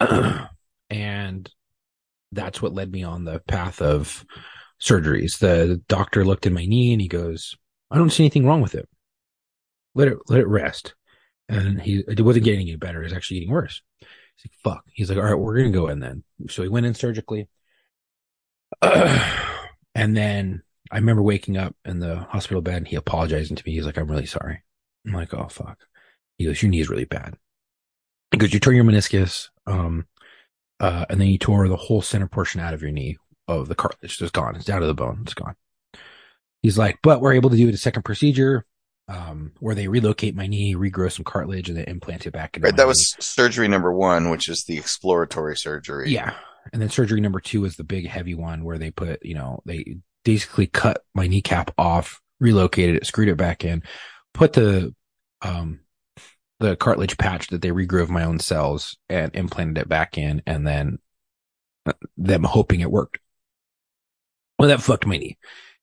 and 0.90 1.50
that's 2.32 2.62
what 2.62 2.74
led 2.74 2.90
me 2.90 3.04
on 3.04 3.24
the 3.24 3.40
path 3.40 3.80
of 3.80 4.24
surgeries. 4.80 5.38
The 5.38 5.80
doctor 5.88 6.24
looked 6.24 6.46
at 6.46 6.52
my 6.52 6.66
knee 6.66 6.92
and 6.92 7.00
he 7.00 7.08
goes, 7.08 7.54
I 7.90 7.98
don't 7.98 8.10
see 8.10 8.24
anything 8.24 8.46
wrong 8.46 8.62
with 8.62 8.74
it. 8.74 8.88
Let 9.94 10.08
it, 10.08 10.18
let 10.28 10.40
it 10.40 10.48
rest. 10.48 10.94
And 11.48 11.80
he, 11.80 12.02
it 12.08 12.20
wasn't 12.20 12.46
getting 12.46 12.62
any 12.62 12.76
better. 12.76 13.00
It 13.00 13.04
was 13.04 13.12
actually 13.12 13.40
getting 13.40 13.52
worse. 13.52 13.82
He's 14.42 14.50
like, 14.50 14.74
fuck. 14.74 14.84
He's 14.92 15.08
like, 15.08 15.18
all 15.18 15.24
right, 15.24 15.34
we're 15.34 15.56
going 15.56 15.72
to 15.72 15.78
go 15.78 15.88
in 15.88 16.00
then. 16.00 16.24
So 16.48 16.62
he 16.62 16.68
went 16.68 16.86
in 16.86 16.94
surgically. 16.94 17.48
and 18.82 20.16
then 20.16 20.62
I 20.90 20.96
remember 20.96 21.22
waking 21.22 21.56
up 21.56 21.76
in 21.84 22.00
the 22.00 22.16
hospital 22.16 22.62
bed 22.62 22.78
and 22.78 22.88
he 22.88 22.96
apologizing 22.96 23.56
to 23.56 23.62
me. 23.64 23.72
He's 23.72 23.86
like, 23.86 23.98
I'm 23.98 24.10
really 24.10 24.26
sorry. 24.26 24.62
I'm 25.06 25.12
like, 25.12 25.34
oh, 25.34 25.48
fuck. 25.48 25.78
He 26.38 26.46
goes, 26.46 26.62
your 26.62 26.70
knee 26.70 26.80
is 26.80 26.88
really 26.88 27.04
bad. 27.04 27.36
He 28.30 28.38
goes, 28.38 28.52
you 28.52 28.60
tore 28.60 28.72
your 28.72 28.84
meniscus. 28.84 29.48
Um, 29.66 30.06
uh, 30.80 31.06
and 31.08 31.20
then 31.20 31.28
you 31.28 31.38
tore 31.38 31.68
the 31.68 31.76
whole 31.76 32.02
center 32.02 32.26
portion 32.26 32.60
out 32.60 32.74
of 32.74 32.82
your 32.82 32.90
knee 32.90 33.18
of 33.46 33.68
the 33.68 33.74
cartilage. 33.74 34.04
It's 34.04 34.16
just 34.16 34.32
gone. 34.32 34.56
It's 34.56 34.70
out 34.70 34.82
of 34.82 34.88
the 34.88 34.94
bone. 34.94 35.20
It's 35.22 35.34
gone. 35.34 35.54
He's 36.62 36.78
like, 36.78 36.98
but 37.02 37.20
we're 37.20 37.34
able 37.34 37.50
to 37.50 37.56
do 37.56 37.68
it 37.68 37.74
a 37.74 37.78
second 37.78 38.02
procedure, 38.02 38.64
um, 39.12 39.52
where 39.60 39.74
they 39.74 39.88
relocate 39.88 40.34
my 40.34 40.46
knee, 40.46 40.74
regrow 40.74 41.12
some 41.12 41.24
cartilage, 41.24 41.68
and 41.68 41.76
then 41.76 41.84
implant 41.84 42.26
it 42.26 42.32
back 42.32 42.56
in. 42.56 42.62
Right. 42.62 42.74
That 42.74 42.86
was 42.86 43.14
surgery 43.20 43.68
number 43.68 43.92
one, 43.92 44.30
which 44.30 44.48
is 44.48 44.64
the 44.64 44.78
exploratory 44.78 45.56
surgery. 45.56 46.10
yeah. 46.10 46.34
And 46.72 46.80
then 46.80 46.88
surgery 46.88 47.20
number 47.20 47.40
two 47.40 47.64
is 47.64 47.76
the 47.76 47.84
big 47.84 48.08
heavy 48.08 48.34
one 48.34 48.64
where 48.64 48.78
they 48.78 48.90
put, 48.92 49.24
you 49.24 49.34
know, 49.34 49.60
they 49.66 49.96
basically 50.24 50.68
cut 50.68 51.02
my 51.12 51.26
kneecap 51.26 51.72
off, 51.76 52.20
relocated 52.38 52.96
it, 52.96 53.06
screwed 53.06 53.28
it 53.28 53.36
back 53.36 53.64
in, 53.64 53.82
put 54.32 54.52
the, 54.52 54.94
um, 55.42 55.80
the 56.60 56.76
cartilage 56.76 57.18
patch 57.18 57.48
that 57.48 57.62
they 57.62 57.70
regrew 57.70 58.02
of 58.02 58.10
my 58.10 58.22
own 58.22 58.38
cells 58.38 58.96
and 59.08 59.34
implanted 59.34 59.78
it 59.78 59.88
back 59.88 60.16
in 60.16 60.40
and 60.46 60.64
then 60.64 61.00
uh, 61.84 61.92
them 62.16 62.44
hoping 62.44 62.80
it 62.80 62.90
worked. 62.90 63.18
Well, 64.58 64.68
that 64.68 64.80
fucked 64.80 65.04
my 65.04 65.16
knee 65.16 65.38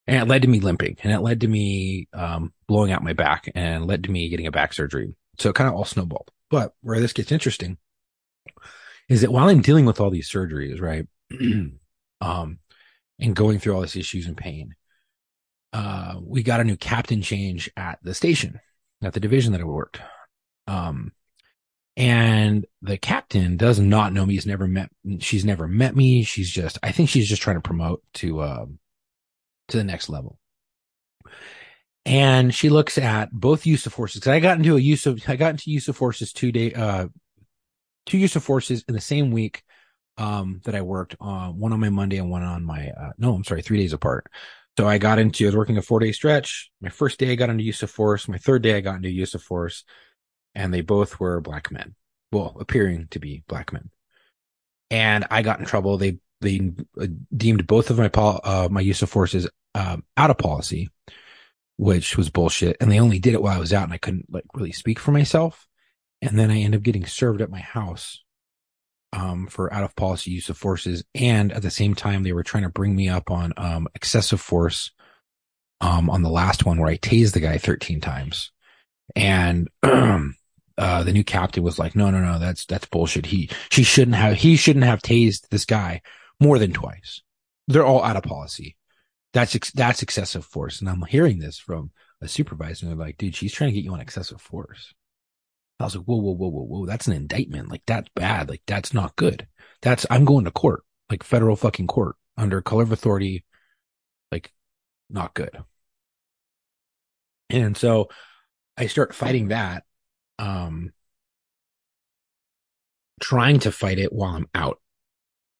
and 0.09 0.23
it 0.23 0.27
led 0.27 0.41
to 0.41 0.47
me 0.47 0.59
limping 0.59 0.97
and 1.03 1.13
it 1.13 1.19
led 1.19 1.41
to 1.41 1.47
me, 1.47 2.07
um, 2.13 2.51
blowing 2.67 2.91
out 2.91 3.03
my 3.03 3.13
back 3.13 3.49
and 3.53 3.85
led 3.85 4.03
to 4.03 4.11
me 4.11 4.29
getting 4.29 4.47
a 4.47 4.51
back 4.51 4.73
surgery. 4.73 5.15
So 5.37 5.49
it 5.49 5.55
kind 5.55 5.69
of 5.69 5.75
all 5.75 5.85
snowballed. 5.85 6.31
But 6.49 6.73
where 6.81 6.99
this 6.99 7.13
gets 7.13 7.31
interesting 7.31 7.77
is 9.07 9.21
that 9.21 9.31
while 9.31 9.49
I'm 9.49 9.61
dealing 9.61 9.85
with 9.85 9.99
all 9.99 10.09
these 10.09 10.29
surgeries, 10.29 10.81
right? 10.81 11.07
um, 12.21 12.59
and 13.19 13.35
going 13.35 13.59
through 13.59 13.75
all 13.75 13.81
these 13.81 13.95
issues 13.95 14.25
and 14.25 14.35
pain, 14.35 14.73
uh, 15.73 16.15
we 16.21 16.41
got 16.41 16.59
a 16.59 16.63
new 16.63 16.77
captain 16.77 17.21
change 17.21 17.69
at 17.77 17.99
the 18.01 18.13
station, 18.13 18.59
at 19.03 19.13
the 19.13 19.19
division 19.19 19.51
that 19.51 19.61
I 19.61 19.65
worked. 19.65 20.01
Um, 20.67 21.11
and 21.95 22.65
the 22.81 22.97
captain 22.97 23.57
does 23.57 23.79
not 23.79 24.13
know 24.13 24.25
me. 24.25 24.33
He's 24.33 24.45
never 24.45 24.67
met, 24.67 24.89
she's 25.19 25.45
never 25.45 25.67
met 25.67 25.95
me. 25.95 26.23
She's 26.23 26.49
just, 26.49 26.79
I 26.81 26.91
think 26.91 27.09
she's 27.09 27.27
just 27.27 27.41
trying 27.41 27.57
to 27.57 27.61
promote 27.61 28.01
to, 28.15 28.41
um, 28.41 28.79
to 29.69 29.77
the 29.77 29.84
next 29.84 30.10
level. 30.10 30.38
And 32.05 32.53
she 32.53 32.69
looks 32.69 32.97
at 32.97 33.32
both 33.32 33.65
use 33.65 33.86
of 33.86 33.93
forces. 33.93 34.21
Cause 34.21 34.32
I 34.32 34.39
got 34.39 34.58
into 34.58 34.75
a 34.75 34.79
use 34.79 35.05
of, 35.05 35.21
I 35.27 35.36
got 35.36 35.51
into 35.51 35.71
use 35.71 35.88
of 35.88 35.97
forces 35.97 36.34
two 36.34 36.51
day, 36.51 36.73
uh, 36.73 37.08
two 38.05 38.17
use 38.17 38.36
of 38.36 38.43
forces 38.43 38.84
in 38.88 38.95
the 38.95 39.01
same 39.01 39.32
week, 39.32 39.63
um, 40.17 40.62
that 40.65 40.75
I 40.75 40.82
worked 40.82 41.15
on 41.19 41.60
one 41.60 41.71
on 41.71 41.79
my 41.79 41.89
Monday 41.89 42.17
and 42.17 42.29
one 42.29 42.43
on 42.43 42.65
my, 42.65 42.89
uh, 42.89 43.12
no, 43.17 43.34
I'm 43.34 43.43
sorry, 43.43 43.62
three 43.62 43.77
days 43.77 43.93
apart. 43.93 44.27
So 44.77 44.88
I 44.88 44.97
got 44.97 45.19
into, 45.19 45.45
I 45.45 45.47
was 45.47 45.55
working 45.55 45.77
a 45.77 45.82
four 45.82 45.99
day 45.99 46.12
stretch. 46.12 46.71
My 46.82 46.89
first 46.89 47.19
day 47.19 47.32
I 47.32 47.36
got 47.36 47.49
into 47.49 47.63
use 47.63 47.84
of 47.84 47.91
force. 47.91 48.27
My 48.27 48.38
third 48.38 48.62
day 48.62 48.75
I 48.75 48.82
got 48.82 48.95
into 48.95 49.10
use 49.10 49.34
of 49.34 49.43
force 49.43 49.84
and 50.55 50.73
they 50.73 50.82
both 50.82 51.19
were 51.19 51.41
black 51.41 51.71
men. 51.71 51.95
Well, 52.32 52.55
appearing 52.60 53.08
to 53.12 53.19
be 53.19 53.43
black 53.47 53.73
men. 53.73 53.89
And 54.89 55.25
I 55.29 55.41
got 55.41 55.60
in 55.60 55.65
trouble. 55.65 55.97
They, 55.97 56.19
they 56.41 56.71
uh, 56.99 57.08
deemed 57.36 57.67
both 57.67 57.89
of 57.89 57.97
my, 57.97 58.08
uh, 58.08 58.69
my 58.71 58.82
use 58.82 59.01
of 59.01 59.10
forces, 59.10 59.47
um, 59.75 60.03
out 60.17 60.29
of 60.29 60.38
policy, 60.38 60.89
which 61.77 62.17
was 62.17 62.29
bullshit. 62.29 62.77
And 62.79 62.91
they 62.91 62.99
only 62.99 63.19
did 63.19 63.34
it 63.34 63.41
while 63.41 63.55
I 63.55 63.60
was 63.60 63.73
out 63.73 63.84
and 63.84 63.93
I 63.93 63.97
couldn't 63.97 64.32
like 64.32 64.45
really 64.53 64.71
speak 64.71 64.99
for 64.99 65.12
myself. 65.12 65.67
And 66.21 66.38
then 66.38 66.51
I 66.51 66.60
ended 66.60 66.79
up 66.79 66.84
getting 66.84 67.05
served 67.05 67.41
at 67.41 67.49
my 67.49 67.60
house, 67.62 68.23
um, 69.13 69.47
for 69.47 69.73
out 69.73 69.84
of 69.84 69.95
policy 69.95 70.32
use 70.32 70.49
of 70.49 70.58
forces. 70.58 71.03
And 71.15 71.51
at 71.51 71.62
the 71.62 71.71
same 71.71 71.95
time, 71.95 72.23
they 72.23 72.34
were 72.34 72.43
trying 72.43 72.63
to 72.63 72.69
bring 72.69 72.95
me 72.95 73.10
up 73.10 73.32
on, 73.32 73.53
um, 73.58 73.88
excessive 73.95 74.41
force, 74.41 74.91
um, 75.82 76.10
on 76.10 76.21
the 76.21 76.29
last 76.29 76.65
one 76.65 76.77
where 76.79 76.91
I 76.91 76.97
tased 76.97 77.34
the 77.34 77.39
guy 77.39 77.58
13 77.58 78.01
times. 78.01 78.51
And, 79.15 79.69
uh, 79.84 81.03
the 81.03 81.13
new 81.13 81.23
captain 81.23 81.63
was 81.63 81.79
like, 81.79 81.95
no, 81.95 82.12
no, 82.12 82.19
no, 82.19 82.38
that's, 82.38 82.65
that's 82.65 82.86
bullshit. 82.86 83.25
He, 83.25 83.49
she 83.71 83.84
shouldn't 83.84 84.15
have, 84.15 84.36
he 84.36 84.58
shouldn't 84.58 84.86
have 84.86 85.01
tased 85.01 85.47
this 85.49 85.65
guy 85.65 86.01
more 86.39 86.60
than 86.60 86.73
twice. 86.73 87.21
They're 87.67 87.86
all 87.86 88.03
out 88.03 88.17
of 88.17 88.23
policy. 88.23 88.75
That's, 89.33 89.55
ex- 89.55 89.71
that's 89.71 90.01
excessive 90.01 90.45
force. 90.45 90.79
And 90.79 90.89
I'm 90.89 91.03
hearing 91.03 91.39
this 91.39 91.59
from 91.59 91.91
a 92.21 92.27
supervisor. 92.27 92.85
And 92.85 92.91
they're 92.99 93.05
like, 93.05 93.17
dude, 93.17 93.35
she's 93.35 93.53
trying 93.53 93.69
to 93.69 93.73
get 93.73 93.83
you 93.83 93.93
on 93.93 94.01
excessive 94.01 94.41
force. 94.41 94.93
I 95.79 95.85
was 95.85 95.95
like, 95.95 96.05
whoa, 96.05 96.17
whoa, 96.17 96.33
whoa, 96.33 96.49
whoa, 96.49 96.63
whoa. 96.63 96.85
That's 96.85 97.07
an 97.07 97.13
indictment. 97.13 97.69
Like 97.69 97.83
that's 97.85 98.09
bad. 98.15 98.49
Like 98.49 98.63
that's 98.67 98.93
not 98.93 99.15
good. 99.15 99.47
That's, 99.81 100.05
I'm 100.09 100.25
going 100.25 100.45
to 100.45 100.51
court, 100.51 100.83
like 101.09 101.23
federal 101.23 101.55
fucking 101.55 101.87
court 101.87 102.15
under 102.37 102.61
color 102.61 102.83
of 102.83 102.91
authority. 102.91 103.45
Like 104.31 104.51
not 105.09 105.33
good. 105.33 105.57
And 107.49 107.77
so 107.77 108.09
I 108.77 108.87
start 108.87 109.15
fighting 109.15 109.49
that 109.49 109.83
um 110.37 110.91
trying 113.19 113.59
to 113.59 113.71
fight 113.71 113.99
it 113.99 114.13
while 114.13 114.35
I'm 114.35 114.47
out. 114.55 114.79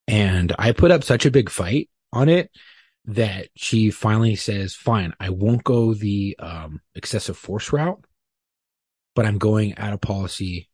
And 0.08 0.54
I 0.58 0.72
put 0.72 0.90
up 0.90 1.04
such 1.04 1.26
a 1.26 1.30
big 1.30 1.50
fight 1.50 1.88
on 2.12 2.28
it 2.28 2.50
that 3.06 3.48
she 3.56 3.90
finally 3.90 4.36
says, 4.36 4.74
fine, 4.74 5.14
I 5.18 5.30
won't 5.30 5.64
go 5.64 5.94
the 5.94 6.36
um 6.38 6.80
excessive 6.94 7.36
force 7.36 7.72
route, 7.72 8.04
but 9.14 9.26
I'm 9.26 9.38
going 9.38 9.76
out 9.76 9.92
of 9.92 10.00
policy. 10.00 10.68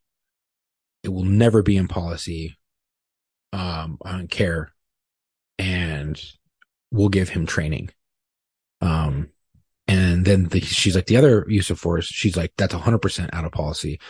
It 1.03 1.11
will 1.11 1.25
never 1.25 1.63
be 1.63 1.77
in 1.77 1.89
policy. 1.89 2.57
Um, 3.53 3.99
I 4.05 4.13
don't 4.13 4.31
care. 4.31 4.73
And 5.59 6.21
we'll 6.91 7.09
give 7.09 7.29
him 7.29 7.47
training. 7.47 7.91
Um, 8.81 9.31
and 9.89 10.25
then 10.25 10.47
the, 10.49 10.61
she's 10.61 10.97
like, 10.97 11.07
the 11.07 11.17
other 11.17 11.47
use 11.49 11.71
of 11.71 11.79
force, 11.79 12.07
she's 12.07 12.37
like, 12.37 12.53
that's 12.57 12.75
100% 12.75 13.31
out 13.33 13.45
of 13.45 13.53
policy. 13.53 14.01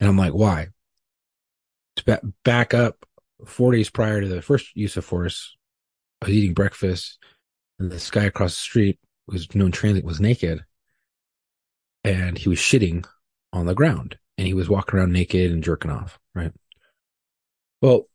And 0.00 0.08
I'm 0.08 0.16
like, 0.16 0.34
why? 0.34 0.68
To 1.96 2.04
ba- 2.04 2.20
back 2.44 2.74
up 2.74 3.06
four 3.46 3.72
days 3.72 3.88
prior 3.88 4.20
to 4.20 4.28
the 4.28 4.42
first 4.42 4.74
use 4.74 4.96
of 4.96 5.04
force, 5.04 5.56
I 6.20 6.26
was 6.26 6.34
eating 6.34 6.54
breakfast 6.54 7.18
and 7.78 7.90
this 7.90 8.10
guy 8.10 8.24
across 8.24 8.52
the 8.52 8.62
street 8.62 8.98
who's 9.26 9.54
known 9.54 9.72
transit 9.72 10.04
was 10.04 10.20
naked 10.20 10.64
and 12.04 12.38
he 12.38 12.48
was 12.48 12.58
shitting 12.58 13.06
on 13.52 13.66
the 13.66 13.74
ground 13.74 14.18
and 14.38 14.46
he 14.46 14.54
was 14.54 14.68
walking 14.68 14.98
around 14.98 15.12
naked 15.12 15.50
and 15.50 15.62
jerking 15.62 15.90
off. 15.90 16.18
Right. 16.34 16.52
Well, 17.80 18.08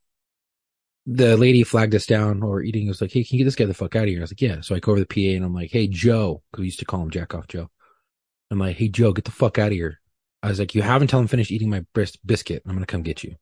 the 1.05 1.37
lady 1.37 1.63
flagged 1.63 1.95
us 1.95 2.05
down 2.05 2.43
or 2.43 2.61
eating. 2.61 2.85
It 2.85 2.89
was 2.89 3.01
like, 3.01 3.11
Hey, 3.11 3.23
can 3.23 3.37
you 3.37 3.43
get 3.43 3.45
this 3.45 3.55
guy 3.55 3.65
the 3.65 3.73
fuck 3.73 3.95
out 3.95 4.03
of 4.03 4.09
here? 4.09 4.19
I 4.19 4.21
was 4.21 4.31
like, 4.31 4.41
yeah. 4.41 4.61
So 4.61 4.75
I 4.75 4.79
go 4.79 4.91
over 4.91 4.99
the 4.99 5.05
PA 5.05 5.35
and 5.35 5.45
I'm 5.45 5.53
like, 5.53 5.71
Hey, 5.71 5.87
Joe, 5.87 6.43
cause 6.51 6.59
we 6.59 6.65
used 6.65 6.79
to 6.79 6.85
call 6.85 7.01
him 7.01 7.11
Jack 7.11 7.33
off 7.33 7.47
Joe. 7.47 7.69
I'm 8.51 8.59
like, 8.59 8.77
Hey, 8.77 8.89
Joe, 8.89 9.13
get 9.13 9.25
the 9.25 9.31
fuck 9.31 9.57
out 9.57 9.67
of 9.67 9.73
here. 9.73 9.99
I 10.43 10.49
was 10.49 10.59
like, 10.59 10.75
you 10.75 10.81
haven't 10.81 11.03
until 11.03 11.19
I'm 11.19 11.27
finished 11.27 11.51
eating 11.51 11.69
my 11.69 11.85
bris- 11.93 12.15
biscuit. 12.17 12.63
I'm 12.65 12.73
going 12.73 12.85
to 12.85 12.91
come 12.91 13.01
get 13.01 13.23
you. 13.23 13.35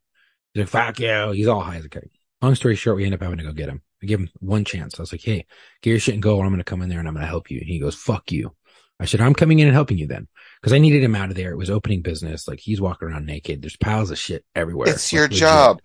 He's 0.53 0.61
like, 0.61 0.69
fuck 0.69 0.99
you. 0.99 1.31
He's 1.31 1.47
all 1.47 1.61
high 1.61 1.77
as 1.77 1.85
a 1.85 1.89
kite. 1.89 2.09
Long 2.41 2.55
story 2.55 2.75
short, 2.75 2.97
we 2.97 3.05
end 3.05 3.13
up 3.13 3.21
having 3.21 3.37
to 3.37 3.43
go 3.43 3.51
get 3.51 3.69
him. 3.69 3.81
I 4.05 4.07
give 4.07 4.19
him 4.19 4.29
one 4.39 4.65
chance. 4.65 4.99
I 4.99 5.01
was 5.01 5.11
like, 5.11 5.23
Hey, 5.23 5.47
get 5.81 5.89
your 5.89 5.99
shit 5.99 6.13
and 6.13 6.23
go 6.23 6.37
or 6.37 6.45
I'm 6.45 6.51
going 6.51 6.59
to 6.59 6.63
come 6.63 6.83
in 6.83 6.89
there 6.89 6.99
and 6.99 7.07
I'm 7.07 7.15
going 7.15 7.23
to 7.23 7.29
help 7.29 7.49
you. 7.49 7.57
And 7.57 7.67
he 7.67 7.79
goes, 7.79 7.95
fuck 7.95 8.31
you. 8.31 8.55
I 8.99 9.05
said, 9.05 9.19
I'm 9.19 9.33
coming 9.33 9.59
in 9.59 9.67
and 9.67 9.75
helping 9.75 9.97
you 9.97 10.07
then. 10.07 10.27
Cause 10.61 10.71
I 10.71 10.77
needed 10.77 11.03
him 11.03 11.15
out 11.15 11.29
of 11.29 11.35
there. 11.35 11.51
It 11.51 11.57
was 11.57 11.69
opening 11.69 12.01
business. 12.01 12.47
Like 12.47 12.59
he's 12.59 12.79
walking 12.79 13.07
around 13.07 13.25
naked. 13.25 13.61
There's 13.61 13.75
piles 13.75 14.09
of 14.11 14.17
shit 14.17 14.45
everywhere. 14.55 14.89
It's 14.89 15.11
your 15.11 15.23
legit. 15.23 15.39
job. 15.39 15.79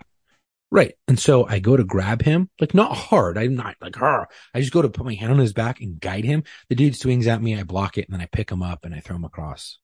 Right. 0.71 0.95
And 1.09 1.19
so 1.19 1.47
I 1.47 1.59
go 1.59 1.77
to 1.77 1.83
grab 1.83 2.23
him, 2.23 2.49
like 2.61 2.75
not 2.75 2.97
hard. 2.97 3.37
I'm 3.37 3.57
not 3.57 3.77
like, 3.81 3.97
Hur. 3.97 4.27
I 4.55 4.61
just 4.61 4.73
go 4.73 4.83
to 4.83 4.89
put 4.89 5.05
my 5.05 5.15
hand 5.15 5.33
on 5.33 5.39
his 5.39 5.53
back 5.53 5.81
and 5.81 6.01
guide 6.01 6.25
him. 6.25 6.45
The 6.69 6.77
dude 6.77 6.97
swings 6.97 7.27
at 7.27 7.43
me. 7.43 7.59
I 7.59 7.65
block 7.65 7.99
it 7.99 8.07
and 8.07 8.15
then 8.15 8.21
I 8.21 8.27
pick 8.27 8.51
him 8.51 8.63
up 8.63 8.85
and 8.85 8.95
I 8.95 9.01
throw 9.01 9.17
him 9.17 9.25
across. 9.25 9.79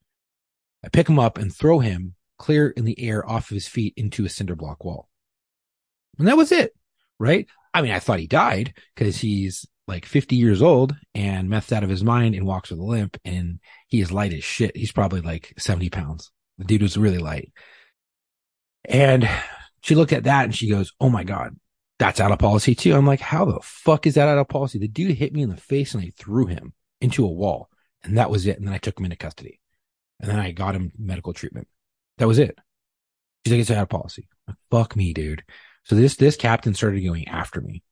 I 0.85 0.89
pick 0.89 1.09
him 1.09 1.19
up 1.19 1.39
and 1.39 1.53
throw 1.53 1.81
him 1.81 2.15
clear 2.39 2.69
in 2.69 2.85
the 2.85 3.01
air 3.01 3.29
off 3.29 3.51
of 3.51 3.55
his 3.55 3.67
feet 3.67 3.95
into 3.97 4.25
a 4.25 4.29
cinder 4.29 4.55
block 4.55 4.85
wall. 4.85 5.09
And 6.19 6.29
that 6.29 6.37
was 6.37 6.53
it. 6.53 6.75
Right. 7.19 7.47
I 7.77 7.83
mean, 7.83 7.93
I 7.93 7.99
thought 7.99 8.21
he 8.21 8.27
died 8.27 8.73
because 8.95 9.19
he's 9.19 9.67
like 9.87 10.07
50 10.07 10.35
years 10.35 10.63
old 10.63 10.97
and 11.15 11.51
methed 11.51 11.73
out 11.73 11.85
of 11.85 11.91
his 11.91 12.03
mind 12.03 12.35
and 12.35 12.47
walks 12.47 12.71
with 12.71 12.79
a 12.79 12.83
limp 12.83 13.19
and 13.23 13.61
he 13.87 14.01
is 14.01 14.11
light 14.11 14.33
as 14.33 14.43
shit. 14.43 14.75
He's 14.75 14.93
probably 14.93 15.21
like 15.21 15.53
70 15.59 15.91
pounds. 15.91 16.31
The 16.57 16.65
dude 16.65 16.81
was 16.81 16.97
really 16.97 17.19
light. 17.19 17.53
And 18.87 19.29
she 19.83 19.95
looked 19.95 20.15
at 20.15 20.25
that 20.25 20.45
and 20.45 20.55
she 20.57 20.71
goes, 20.71 20.95
Oh 21.03 21.11
my 21.11 21.23
God, 21.23 21.55
that's 21.99 22.19
out 22.19 22.33
of 22.33 22.39
policy 22.39 22.75
too. 22.75 22.95
I'm 22.95 23.07
like, 23.07 23.21
How 23.21 23.45
the 23.45 23.61
fuck 23.63 24.07
is 24.07 24.15
that 24.15 24.27
out 24.27 24.39
of 24.39 24.49
policy? 24.49 24.79
The 24.79 24.89
dude 24.89 25.19
hit 25.19 25.35
me 25.35 25.43
in 25.43 25.51
the 25.51 25.57
face 25.59 25.93
and 25.93 26.03
I 26.03 26.15
threw 26.17 26.47
him 26.47 26.73
into 27.03 27.27
a 27.27 27.31
wall. 27.31 27.69
And 28.03 28.17
that 28.17 28.31
was 28.31 28.47
it. 28.47 28.57
And 28.57 28.67
then 28.67 28.73
I 28.73 28.79
took 28.79 28.99
him 28.99 29.05
into 29.05 29.19
custody. 29.19 29.61
And 30.19 30.31
then 30.31 30.39
I 30.39 30.53
got 30.53 30.75
him 30.75 30.93
medical 30.99 31.35
treatment. 31.35 31.69
That 32.17 32.27
was 32.27 32.39
it. 32.39 32.59
She's 33.45 33.53
like, 33.53 33.61
It's 33.61 33.71
out 33.71 33.83
of 33.83 33.91
policy. 33.91 34.29
Fuck 34.71 34.97
me, 34.97 35.13
dude. 35.13 35.45
So 35.87 35.95
this 35.95 36.17
this 36.17 36.37
captain 36.37 36.75
started 36.75 37.01
going 37.01 37.29
after 37.29 37.61
me. 37.61 37.83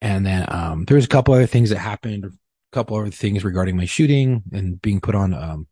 And 0.00 0.24
then 0.24 0.46
um 0.48 0.84
there 0.86 0.96
was 0.96 1.04
a 1.04 1.08
couple 1.08 1.34
other 1.34 1.46
things 1.46 1.70
that 1.70 1.78
happened, 1.78 2.24
a 2.24 2.30
couple 2.72 2.96
other 2.96 3.10
things 3.10 3.44
regarding 3.44 3.76
my 3.76 3.84
shooting 3.84 4.42
and 4.52 4.80
being 4.80 5.00
put 5.00 5.14
on 5.14 5.34
um 5.34 5.66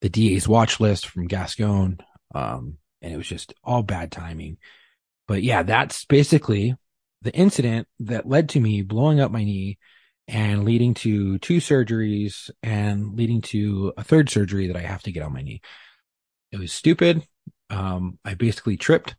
the 0.00 0.08
DA's 0.08 0.48
watch 0.48 0.80
list 0.80 1.06
from 1.06 1.28
Gascon. 1.28 1.98
Um, 2.34 2.78
and 3.00 3.12
it 3.12 3.16
was 3.16 3.28
just 3.28 3.54
all 3.64 3.82
bad 3.82 4.12
timing. 4.12 4.58
But 5.26 5.42
yeah, 5.42 5.62
that's 5.62 6.04
basically 6.04 6.74
the 7.22 7.32
incident 7.32 7.86
that 8.00 8.28
led 8.28 8.48
to 8.50 8.60
me 8.60 8.82
blowing 8.82 9.20
up 9.20 9.30
my 9.30 9.44
knee 9.44 9.78
and 10.26 10.64
leading 10.64 10.94
to 10.94 11.38
two 11.38 11.56
surgeries 11.56 12.50
and 12.62 13.16
leading 13.16 13.40
to 13.40 13.92
a 13.96 14.04
third 14.04 14.30
surgery 14.30 14.66
that 14.66 14.76
I 14.76 14.82
have 14.82 15.02
to 15.04 15.12
get 15.12 15.22
on 15.22 15.32
my 15.32 15.42
knee. 15.42 15.60
It 16.52 16.58
was 16.58 16.72
stupid. 16.72 17.26
Um, 17.70 18.18
I 18.24 18.34
basically 18.34 18.76
tripped 18.76 19.16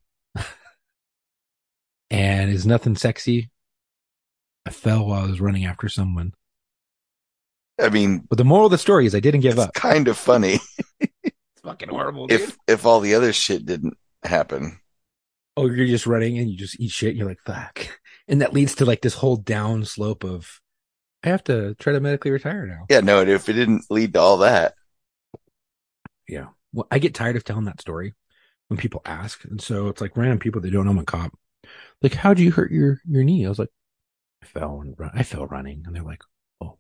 and 2.10 2.52
it's 2.52 2.66
nothing 2.66 2.96
sexy. 2.96 3.50
I 4.66 4.72
fell 4.72 5.06
while 5.06 5.24
I 5.24 5.28
was 5.28 5.42
running 5.42 5.66
after 5.66 5.90
someone. 5.90 6.34
I 7.80 7.90
mean, 7.90 8.26
But 8.30 8.38
the 8.38 8.44
moral 8.46 8.66
of 8.66 8.72
the 8.72 8.78
story 8.78 9.06
is 9.06 9.16
I 9.16 9.20
didn't 9.20 9.42
give 9.42 9.54
it's 9.54 9.62
up. 9.68 9.74
kind 9.74 10.08
of 10.08 10.18
funny 10.18 10.60
It's 11.02 11.62
fucking 11.64 11.90
horrible, 11.90 12.28
dude. 12.28 12.42
if 12.42 12.58
if 12.68 12.86
all 12.86 13.00
the 13.00 13.16
other 13.16 13.32
shit 13.34 13.66
didn't 13.66 13.98
happen. 14.24 14.80
oh, 15.58 15.68
you're 15.68 15.88
just 15.88 16.08
running 16.08 16.38
and 16.38 16.50
you 16.50 16.58
just 16.58 16.80
eat 16.80 16.92
shit. 16.92 17.10
And 17.10 17.18
you're 17.18 17.28
like, 17.28 17.40
fuck. 17.46 18.00
And 18.28 18.42
that 18.42 18.54
leads 18.54 18.76
to 18.76 18.86
like 18.86 19.02
this 19.02 19.16
whole 19.16 19.36
down 19.38 19.86
slope 19.86 20.24
of, 20.24 20.60
I 21.24 21.30
have 21.30 21.44
to 21.46 21.74
try 21.76 21.94
to 21.94 22.00
medically 22.00 22.32
retire 22.32 22.66
now. 22.66 22.86
Yeah, 22.90 23.00
no, 23.02 23.22
if 23.22 23.50
it 23.50 23.54
didn't 23.54 23.86
lead 23.90 24.14
to 24.14 24.20
all 24.20 24.38
that, 24.38 24.74
Yeah. 26.28 26.48
Well, 26.72 26.88
I 26.92 27.00
get 27.00 27.14
tired 27.16 27.36
of 27.36 27.44
telling 27.44 27.66
that 27.66 27.82
story 27.82 28.14
when 28.68 28.78
people 28.78 29.02
ask. 29.06 29.44
And 29.46 29.60
so 29.62 29.88
it's 29.88 30.00
like 30.02 30.16
random 30.16 30.40
people 30.40 30.62
that 30.62 30.72
don't 30.72 30.86
know 30.86 30.92
I'm 30.92 31.00
a 31.00 31.04
cop. 31.06 31.34
Like, 32.02 32.14
how'd 32.14 32.40
you 32.40 32.52
hurt 32.52 32.72
your, 32.72 33.02
your 33.08 33.24
knee? 33.24 33.46
I 33.46 33.50
was 33.50 33.60
like, 33.60 33.70
I 34.42 34.46
fell 34.46 34.80
and 34.82 34.96
run. 34.98 35.12
I 35.14 35.24
fell 35.24 35.46
running. 35.48 35.84
And 35.86 35.96
they're 35.96 36.04
like, 36.04 36.24
oh. 36.62 36.78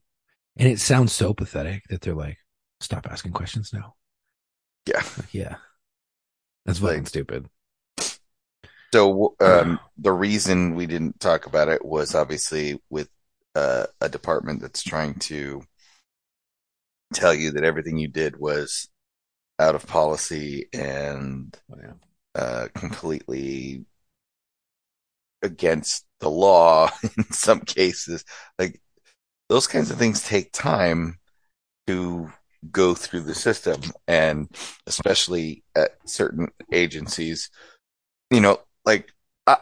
And 0.57 0.67
it 0.69 0.79
sounds 0.79 1.11
so 1.13 1.33
pathetic 1.33 1.83
that 1.89 2.01
they're 2.01 2.15
like, 2.15 2.37
stop 2.79 3.07
asking 3.09 3.33
questions 3.33 3.73
now. 3.73 3.95
yeah. 4.85 5.03
Like, 5.17 5.33
yeah. 5.33 5.55
That's 6.65 6.81
Like- 6.81 6.93
fucking 6.93 7.05
stupid. 7.07 7.49
So 8.93 9.35
um, 9.41 9.79
the 9.97 10.11
reason 10.13 10.75
we 10.75 10.85
didn't 10.87 11.19
talk 11.19 11.45
about 11.45 11.67
it 11.69 11.83
was 11.85 12.15
obviously 12.15 12.79
with 12.89 13.09
uh, 13.55 13.85
a 14.01 14.09
department 14.09 14.61
that's 14.61 14.81
trying 14.83 15.15
to 15.15 15.61
tell 17.13 17.33
you 17.33 17.51
that 17.51 17.63
everything 17.63 17.97
you 17.97 18.07
did 18.07 18.37
was 18.37 18.87
out 19.59 19.75
of 19.75 19.85
policy 19.85 20.67
and 20.73 21.57
Yeah. 21.69 21.93
uh, 22.35 22.67
completely 22.75 23.85
against 25.41 26.05
the 26.19 26.29
law 26.29 26.89
in 27.17 27.31
some 27.31 27.61
cases. 27.61 28.23
Like 28.57 28.81
those 29.49 29.67
kinds 29.67 29.91
of 29.91 29.97
things 29.97 30.23
take 30.23 30.51
time 30.51 31.17
to 31.87 32.31
go 32.71 32.93
through 32.93 33.21
the 33.21 33.35
system, 33.35 33.81
and 34.07 34.49
especially 34.85 35.63
at 35.75 35.91
certain 36.05 36.49
agencies, 36.71 37.49
you 38.31 38.41
know, 38.41 38.59
like 38.85 39.11
I, 39.47 39.57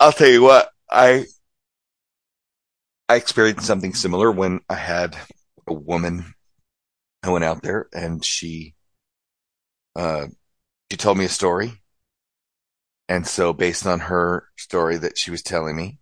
I'll 0.00 0.12
tell 0.12 0.28
you 0.28 0.42
what 0.42 0.70
I 0.90 1.26
I 3.08 3.16
experienced 3.16 3.66
something 3.66 3.94
similar 3.94 4.30
when 4.30 4.60
I 4.68 4.74
had 4.74 5.16
a 5.66 5.72
woman 5.72 6.34
I 7.22 7.30
went 7.30 7.44
out 7.44 7.62
there 7.62 7.88
and 7.92 8.24
she 8.24 8.74
uh 9.96 10.26
she 10.90 10.96
told 10.96 11.18
me 11.18 11.24
a 11.24 11.28
story 11.28 11.72
and 13.08 13.26
so 13.26 13.52
based 13.52 13.86
on 13.86 14.00
her 14.00 14.44
story 14.56 14.96
that 14.96 15.18
she 15.18 15.30
was 15.30 15.42
telling 15.42 15.76
me 15.76 15.98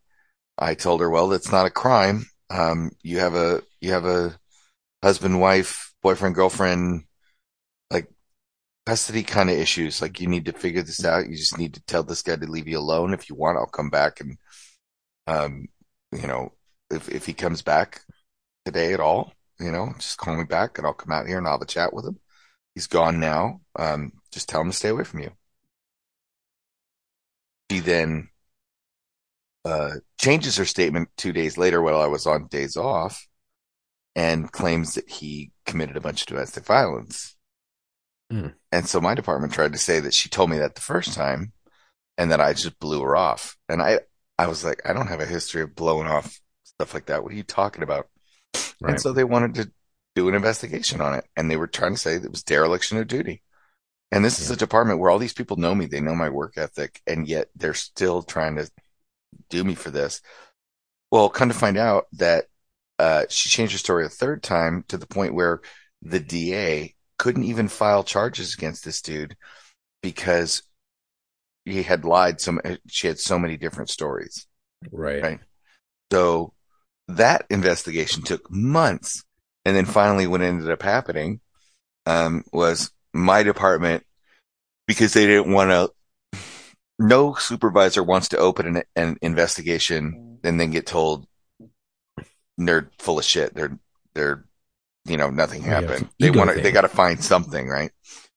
I 0.58 0.74
told 0.74 1.00
her 1.00 1.10
well 1.10 1.28
that's 1.28 1.52
not 1.52 1.66
a 1.66 1.70
crime 1.70 2.26
um 2.50 2.90
you 3.02 3.18
have 3.18 3.34
a 3.34 3.62
you 3.80 3.92
have 3.92 4.06
a 4.06 4.38
husband 5.02 5.40
wife 5.40 5.92
boyfriend 6.02 6.34
girlfriend 6.34 7.04
like 7.90 8.08
custody 8.86 9.22
kind 9.22 9.50
of 9.50 9.56
issues 9.58 10.00
like 10.02 10.20
you 10.20 10.28
need 10.28 10.46
to 10.46 10.52
figure 10.52 10.82
this 10.82 11.04
out 11.04 11.28
you 11.28 11.36
just 11.36 11.58
need 11.58 11.74
to 11.74 11.82
tell 11.84 12.02
this 12.02 12.22
guy 12.22 12.36
to 12.36 12.46
leave 12.46 12.68
you 12.68 12.78
alone 12.78 13.12
if 13.14 13.28
you 13.28 13.36
want 13.36 13.58
I'll 13.58 13.66
come 13.66 13.90
back 13.90 14.20
and 14.20 14.38
um 15.26 15.66
you 16.12 16.26
know 16.26 16.52
if 16.90 17.08
if 17.08 17.26
he 17.26 17.32
comes 17.34 17.62
back 17.62 18.02
today 18.64 18.92
at 18.92 19.00
all 19.00 19.32
you 19.58 19.70
know, 19.70 19.92
just 19.98 20.18
call 20.18 20.36
me 20.36 20.44
back 20.44 20.78
and 20.78 20.86
I'll 20.86 20.94
come 20.94 21.12
out 21.12 21.26
here 21.26 21.38
and 21.38 21.46
I'll 21.46 21.54
have 21.54 21.62
a 21.62 21.66
chat 21.66 21.92
with 21.92 22.04
him. 22.06 22.18
He's 22.74 22.86
gone 22.86 23.20
now. 23.20 23.60
Um, 23.78 24.12
just 24.32 24.48
tell 24.48 24.60
him 24.60 24.70
to 24.70 24.76
stay 24.76 24.90
away 24.90 25.04
from 25.04 25.20
you. 25.20 25.30
She 27.70 27.80
then 27.80 28.28
uh, 29.64 29.96
changes 30.18 30.56
her 30.56 30.64
statement 30.64 31.08
two 31.16 31.32
days 31.32 31.58
later 31.58 31.82
while 31.82 32.00
I 32.00 32.06
was 32.06 32.26
on 32.26 32.46
days 32.46 32.76
off 32.76 33.26
and 34.14 34.50
claims 34.50 34.94
that 34.94 35.10
he 35.10 35.50
committed 35.66 35.96
a 35.96 36.00
bunch 36.00 36.22
of 36.22 36.28
domestic 36.28 36.64
violence. 36.64 37.36
Hmm. 38.30 38.48
And 38.72 38.88
so 38.88 39.00
my 39.00 39.14
department 39.14 39.52
tried 39.52 39.72
to 39.72 39.78
say 39.78 40.00
that 40.00 40.14
she 40.14 40.28
told 40.28 40.50
me 40.50 40.58
that 40.58 40.74
the 40.74 40.80
first 40.80 41.14
time 41.14 41.52
and 42.16 42.30
that 42.30 42.40
I 42.40 42.52
just 42.52 42.78
blew 42.78 43.02
her 43.02 43.16
off. 43.16 43.56
And 43.68 43.82
I, 43.82 44.00
I 44.38 44.46
was 44.46 44.64
like, 44.64 44.82
I 44.88 44.92
don't 44.92 45.08
have 45.08 45.20
a 45.20 45.26
history 45.26 45.62
of 45.62 45.74
blowing 45.74 46.06
off 46.06 46.40
stuff 46.64 46.94
like 46.94 47.06
that. 47.06 47.22
What 47.22 47.32
are 47.32 47.36
you 47.36 47.42
talking 47.42 47.82
about? 47.82 48.08
Right. 48.80 48.92
And 48.92 49.00
so 49.00 49.12
they 49.12 49.24
wanted 49.24 49.54
to 49.56 49.72
do 50.14 50.28
an 50.28 50.34
investigation 50.34 51.00
on 51.00 51.14
it. 51.14 51.24
And 51.36 51.50
they 51.50 51.56
were 51.56 51.66
trying 51.66 51.94
to 51.94 52.00
say 52.00 52.18
that 52.18 52.24
it 52.24 52.30
was 52.30 52.42
dereliction 52.42 52.98
of 52.98 53.06
duty. 53.06 53.42
And 54.12 54.24
this 54.24 54.40
is 54.40 54.50
a 54.50 54.56
department 54.56 55.00
where 55.00 55.10
all 55.10 55.18
these 55.18 55.32
people 55.32 55.56
know 55.56 55.74
me. 55.74 55.86
They 55.86 56.00
know 56.00 56.14
my 56.14 56.28
work 56.28 56.56
ethic. 56.56 57.00
And 57.06 57.26
yet 57.26 57.48
they're 57.56 57.74
still 57.74 58.22
trying 58.22 58.56
to 58.56 58.70
do 59.50 59.64
me 59.64 59.74
for 59.74 59.90
this. 59.90 60.20
Well, 61.10 61.28
come 61.28 61.48
to 61.48 61.54
find 61.54 61.76
out 61.76 62.06
that 62.12 62.46
uh, 62.98 63.24
she 63.28 63.48
changed 63.48 63.72
her 63.72 63.78
story 63.78 64.04
a 64.04 64.08
third 64.08 64.42
time 64.42 64.84
to 64.88 64.96
the 64.96 65.06
point 65.06 65.34
where 65.34 65.60
the 66.02 66.20
DA 66.20 66.94
couldn't 67.18 67.44
even 67.44 67.68
file 67.68 68.04
charges 68.04 68.54
against 68.54 68.84
this 68.84 69.02
dude 69.02 69.36
because 70.02 70.62
he 71.64 71.82
had 71.82 72.04
lied. 72.04 72.40
So 72.40 72.58
she 72.86 73.08
had 73.08 73.18
so 73.18 73.38
many 73.38 73.56
different 73.56 73.90
stories. 73.90 74.46
Right. 74.90 75.22
Right. 75.22 75.40
So 76.12 76.52
that 77.08 77.46
investigation 77.50 78.22
took 78.22 78.50
months. 78.50 79.24
And 79.64 79.74
then 79.74 79.84
finally, 79.84 80.26
what 80.26 80.42
ended 80.42 80.70
up 80.70 80.82
happening 80.82 81.40
um, 82.06 82.44
was 82.52 82.92
my 83.18 83.42
department, 83.42 84.04
because 84.86 85.12
they 85.12 85.26
didn't 85.26 85.52
want 85.52 85.70
to, 85.70 86.40
no 86.98 87.34
supervisor 87.34 88.02
wants 88.02 88.28
to 88.28 88.38
open 88.38 88.76
an, 88.76 88.82
an 88.94 89.18
investigation 89.20 90.38
and 90.42 90.58
then 90.58 90.70
get 90.70 90.86
told 90.86 91.26
they're 92.56 92.90
full 92.98 93.18
of 93.18 93.24
shit. 93.24 93.54
They're, 93.54 93.78
they're, 94.14 94.44
you 95.04 95.16
know, 95.16 95.28
nothing 95.30 95.62
Oh, 95.64 95.66
yeah, 95.66 95.80
happened. 95.80 96.08
they 96.18 96.30
want 96.30 96.50
to, 96.50 96.60
they 96.60 96.72
got 96.72 96.82
to 96.82 96.88
find 96.88 97.22
something, 97.22 97.68
right? 97.68 97.90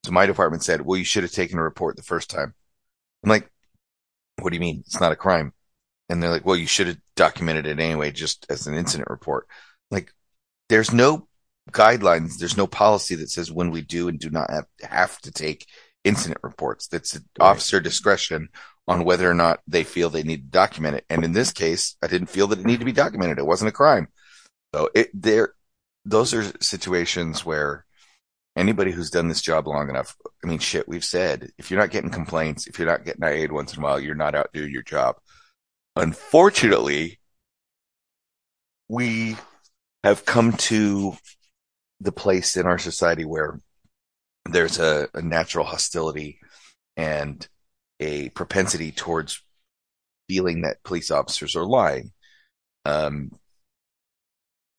So 0.05 0.11
my 0.11 0.25
department 0.25 0.63
said, 0.63 0.81
well, 0.81 0.97
you 0.97 1.05
should 1.05 1.23
have 1.23 1.31
taken 1.31 1.57
a 1.57 1.63
report 1.63 1.95
the 1.95 2.03
first 2.03 2.29
time. 2.29 2.53
I'm 3.23 3.29
like, 3.29 3.49
what 4.41 4.49
do 4.49 4.55
you 4.55 4.61
mean? 4.61 4.83
It's 4.85 4.99
not 4.99 5.11
a 5.11 5.15
crime. 5.17 5.53
And 6.09 6.21
they're 6.21 6.29
like, 6.29 6.45
well, 6.45 6.55
you 6.55 6.67
should 6.67 6.87
have 6.87 6.97
documented 7.15 7.65
it 7.65 7.79
anyway, 7.79 8.11
just 8.11 8.45
as 8.49 8.67
an 8.67 8.75
incident 8.75 9.09
report. 9.09 9.47
Like, 9.91 10.11
there's 10.67 10.91
no 10.91 11.28
guidelines. 11.71 12.37
There's 12.37 12.57
no 12.57 12.67
policy 12.67 13.15
that 13.15 13.29
says 13.29 13.51
when 13.51 13.71
we 13.71 13.81
do 13.81 14.07
and 14.07 14.19
do 14.19 14.29
not 14.29 14.49
have, 14.49 14.65
have 14.81 15.19
to 15.21 15.31
take 15.31 15.67
incident 16.03 16.39
reports. 16.43 16.87
That's 16.87 17.15
Right. 17.15 17.23
officer 17.39 17.79
discretion 17.79 18.49
on 18.87 19.03
whether 19.03 19.29
or 19.29 19.35
not 19.35 19.59
they 19.67 19.83
feel 19.83 20.09
they 20.09 20.23
need 20.23 20.43
to 20.43 20.51
document 20.51 20.95
it. 20.97 21.05
And 21.09 21.23
in 21.23 21.33
this 21.33 21.51
case, 21.51 21.95
I 22.01 22.07
didn't 22.07 22.29
feel 22.29 22.47
that 22.47 22.59
it 22.59 22.65
needed 22.65 22.79
to 22.79 22.85
be 22.85 22.91
documented. 22.91 23.37
It 23.37 23.45
wasn't 23.45 23.69
a 23.69 23.73
crime. 23.73 24.07
So 24.73 24.89
it, 24.95 25.09
there, 25.13 25.53
those 26.05 26.33
are 26.33 26.43
situations 26.61 27.45
where, 27.45 27.85
anybody 28.55 28.91
who's 28.91 29.11
done 29.11 29.29
this 29.29 29.41
job 29.41 29.67
long 29.67 29.89
enough, 29.89 30.17
I 30.43 30.47
mean, 30.47 30.59
shit, 30.59 30.87
we've 30.87 31.05
said 31.05 31.51
if 31.57 31.69
you're 31.69 31.79
not 31.79 31.91
getting 31.91 32.09
complaints, 32.09 32.67
if 32.67 32.77
you're 32.77 32.87
not 32.87 33.05
getting 33.05 33.23
aid 33.23 33.51
once 33.51 33.73
in 33.73 33.79
a 33.79 33.83
while, 33.83 33.99
you're 33.99 34.15
not 34.15 34.35
out 34.35 34.51
doing 34.53 34.71
your 34.71 34.81
job. 34.81 35.15
Unfortunately, 35.95 37.19
we 38.89 39.37
have 40.03 40.25
come 40.25 40.53
to 40.53 41.15
the 42.01 42.11
place 42.11 42.57
in 42.57 42.65
our 42.65 42.77
society 42.77 43.25
where 43.25 43.59
there's 44.45 44.79
a, 44.79 45.09
a 45.13 45.21
natural 45.21 45.65
hostility 45.65 46.39
and 46.95 47.47
a 47.99 48.29
propensity 48.29 48.91
towards 48.91 49.43
feeling 50.27 50.61
that 50.61 50.83
police 50.83 51.11
officers 51.11 51.55
are 51.55 51.65
lying. 51.65 52.11
Um, 52.85 53.31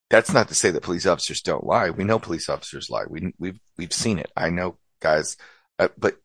that's 0.09 0.33
not 0.33 0.49
to 0.49 0.55
say 0.55 0.71
that 0.71 0.83
police 0.83 1.07
officers 1.07 1.43
don't 1.43 1.65
lie. 1.65 1.91
We 1.91 2.05
know 2.05 2.19
police 2.19 2.49
officers 2.49 2.91
lie. 2.91 3.05
We 3.09 3.33
we've 3.39 3.61
we've 3.79 3.93
seen 3.93 4.19
it. 4.19 4.31
I 4.37 4.51
know 4.51 4.77
guys, 5.01 5.37
uh, 5.79 5.89
but 5.97 6.17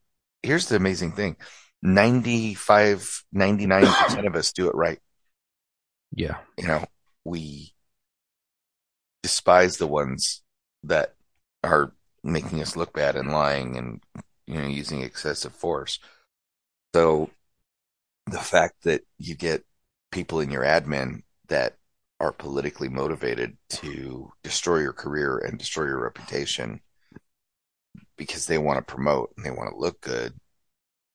here's 0.41 0.67
the 0.67 0.75
amazing 0.75 1.11
thing. 1.11 1.37
95 1.83 3.23
99% 3.35 4.25
of 4.27 4.35
us 4.35 4.51
do 4.53 4.69
it 4.69 4.75
right. 4.75 4.99
Yeah. 6.15 6.37
You 6.57 6.67
know, 6.67 6.85
we 7.23 7.73
despise 9.21 9.77
the 9.77 9.87
ones 9.87 10.41
that 10.87 11.15
are 11.63 11.93
making 12.23 12.61
us 12.61 12.75
look 12.75 12.93
bad 12.93 13.15
and 13.15 13.31
lying 13.31 13.77
and 13.77 14.01
you 14.47 14.55
know 14.55 14.67
using 14.67 15.01
excessive 15.01 15.53
force. 15.53 15.99
So 16.93 17.29
the 18.27 18.39
fact 18.39 18.83
that 18.83 19.03
you 19.17 19.35
get 19.35 19.63
people 20.11 20.39
in 20.39 20.49
your 20.49 20.63
admin 20.63 21.21
that 21.47 21.75
are 22.19 22.31
politically 22.31 22.89
motivated 22.89 23.57
to 23.69 24.31
destroy 24.43 24.79
your 24.79 24.93
career 24.93 25.37
and 25.37 25.59
destroy 25.59 25.85
your 25.85 26.01
reputation 26.01 26.81
because 28.17 28.45
they 28.45 28.57
want 28.57 28.77
to 28.77 28.93
promote 28.93 29.33
and 29.35 29.45
they 29.45 29.51
want 29.51 29.69
to 29.71 29.77
look 29.77 29.99
good. 30.01 30.33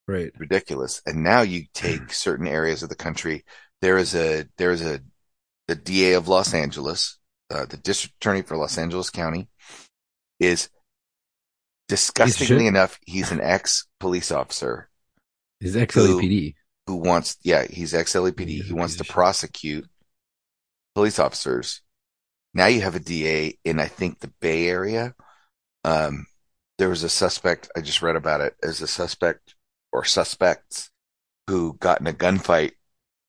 Right. 0.07 0.33
Ridiculous. 0.39 1.01
And 1.07 1.23
now 1.23 1.43
you 1.43 1.65
take 1.73 2.13
certain 2.13 2.47
areas 2.47 2.83
of 2.83 2.89
the 2.89 2.97
country. 2.97 3.45
There 3.81 3.97
is 3.97 4.15
a, 4.15 4.47
there 4.59 4.73
is 4.73 4.83
a, 4.83 5.01
the 5.69 5.77
DA 5.77 6.15
of 6.15 6.29
Los 6.29 6.53
Angeles, 6.53 7.19
uh, 7.51 7.67
the 7.67 7.77
district 7.77 8.17
attorney 8.17 8.43
for 8.43 8.57
Los 8.57 8.79
Angeles 8.79 9.11
County 9.11 9.49
is 10.39 10.71
disgustingly 11.89 12.67
enough, 12.67 12.99
he's 13.05 13.33
an 13.33 13.41
ex 13.41 13.87
police 13.99 14.31
officer. 14.31 14.89
Is 15.61 15.77
ex 15.77 15.97
LAPD. 15.97 16.55
Who, 16.87 16.95
who 16.95 16.97
wants, 16.99 17.37
yeah, 17.43 17.67
he's 17.69 17.93
ex 17.93 18.15
LAPD. 18.15 18.63
He 18.63 18.73
wants 18.73 18.97
to 18.97 19.05
prosecute 19.05 19.87
police 20.95 21.19
officers. 21.19 21.83
Now 22.55 22.67
you 22.67 22.81
have 22.83 22.95
a 22.95 23.01
DA 23.01 23.59
in, 23.65 23.79
I 23.79 23.87
think, 23.87 24.21
the 24.21 24.33
Bay 24.41 24.69
Area. 24.69 25.15
Um, 25.85 26.27
there 26.79 26.89
was 26.89 27.05
a 27.05 27.09
suspect, 27.09 27.71
I 27.77 27.81
just 27.81 28.03
read 28.03 28.17
about 28.17 28.41
it, 28.41 28.55
as 28.63 28.81
a 28.81 28.87
suspect 28.87 29.55
or 29.93 30.05
suspects 30.05 30.91
who 31.47 31.75
got 31.75 32.01
in 32.01 32.07
a 32.07 32.13
gunfight, 32.13 32.73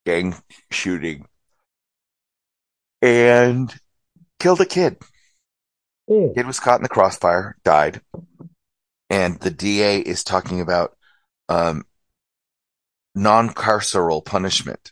gang 0.05 0.35
shooting, 0.69 1.25
and 3.01 3.73
killed 4.41 4.61
a 4.61 4.65
kid. 4.65 4.97
Oh. 6.09 6.31
Kid 6.35 6.47
was 6.47 6.59
caught 6.59 6.79
in 6.79 6.83
the 6.83 6.89
crossfire, 6.89 7.55
died. 7.63 8.01
And 9.09 9.39
the 9.39 9.51
DA 9.51 9.99
is 9.99 10.23
talking 10.23 10.61
about 10.61 10.97
um, 11.49 11.83
non 13.13 13.49
carceral 13.49 14.23
punishment. 14.23 14.91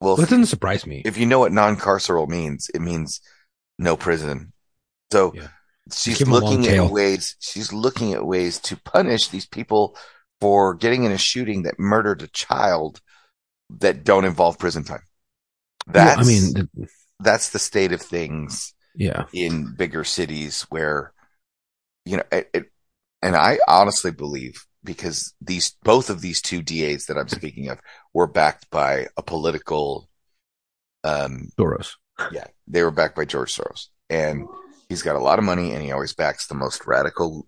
Well, 0.00 0.16
that 0.16 0.28
doesn't 0.28 0.46
surprise 0.46 0.84
me. 0.84 1.02
if 1.04 1.16
you 1.16 1.26
know 1.26 1.38
what 1.38 1.52
non-carceral 1.52 2.26
means, 2.28 2.68
it 2.74 2.80
means 2.80 3.20
no 3.78 3.96
prison. 3.96 4.52
So 5.12 5.32
Yeah. 5.32 5.46
she's 5.92 6.18
Give 6.18 6.26
'em 6.26 6.34
a 6.34 6.38
long 6.38 6.56
looking 6.56 6.74
at 6.74 6.90
ways, 6.90 7.36
she's 7.38 7.72
looking 7.72 8.12
at 8.12 8.26
ways 8.26 8.58
to 8.62 8.76
punish 8.76 9.28
these 9.28 9.46
people 9.46 9.96
for 10.40 10.74
getting 10.74 11.04
in 11.04 11.12
a 11.12 11.18
shooting 11.18 11.62
that 11.62 11.78
murdered 11.78 12.20
a 12.22 12.26
child 12.26 13.00
that 13.78 14.02
don't 14.02 14.24
involve 14.24 14.58
prison 14.58 14.82
time. 14.82 15.04
That's, 15.86 16.16
Well, 16.16 16.26
I 16.26 16.28
mean, 16.28 16.88
that's 17.20 17.50
the 17.50 17.60
state 17.60 17.92
of 17.92 18.02
things 18.02 18.74
yeah. 18.94 19.24
in 19.32 19.74
bigger 19.74 20.04
cities 20.04 20.62
where, 20.68 21.12
you 22.04 22.16
know, 22.18 22.24
it, 22.30 22.50
it, 22.52 22.72
and 23.22 23.36
I 23.36 23.58
honestly 23.68 24.10
believe 24.10 24.66
because 24.84 25.34
these, 25.40 25.76
both 25.82 26.10
of 26.10 26.20
these 26.20 26.42
two 26.42 26.62
DAs 26.62 27.06
that 27.06 27.16
I'm 27.16 27.28
speaking 27.28 27.68
of 27.68 27.80
were 28.12 28.26
backed 28.26 28.70
by 28.70 29.08
a 29.16 29.22
political, 29.22 30.08
um, 31.04 31.50
Soros. 31.58 31.92
yeah, 32.30 32.46
they 32.66 32.82
were 32.82 32.90
backed 32.90 33.16
by 33.16 33.24
George 33.24 33.54
Soros, 33.54 33.86
and 34.10 34.46
he's 34.88 35.02
got 35.02 35.16
a 35.16 35.22
lot 35.22 35.38
of 35.38 35.44
money, 35.44 35.72
and 35.72 35.82
he 35.82 35.92
always 35.92 36.14
backs 36.14 36.46
the 36.46 36.54
most 36.54 36.86
radical 36.86 37.46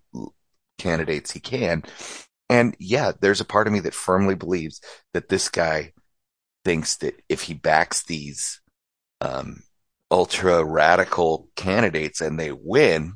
candidates 0.77 1.31
he 1.31 1.39
can. 1.39 1.83
And 2.49 2.75
yeah, 2.79 3.11
there's 3.19 3.41
a 3.41 3.45
part 3.45 3.67
of 3.67 3.73
me 3.73 3.79
that 3.81 3.93
firmly 3.93 4.35
believes 4.35 4.81
that 5.13 5.29
this 5.29 5.49
guy 5.49 5.93
thinks 6.63 6.97
that 6.97 7.21
if 7.29 7.43
he 7.43 7.53
backs 7.53 8.03
these 8.03 8.61
um, 9.21 9.63
ultra 10.15 10.63
radical 10.63 11.49
candidates 11.57 12.21
and 12.21 12.39
they 12.39 12.53
win, 12.53 13.15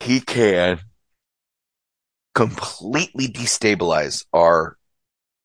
he 0.00 0.18
can 0.20 0.80
completely 2.34 3.28
destabilize 3.28 4.26
our 4.32 4.76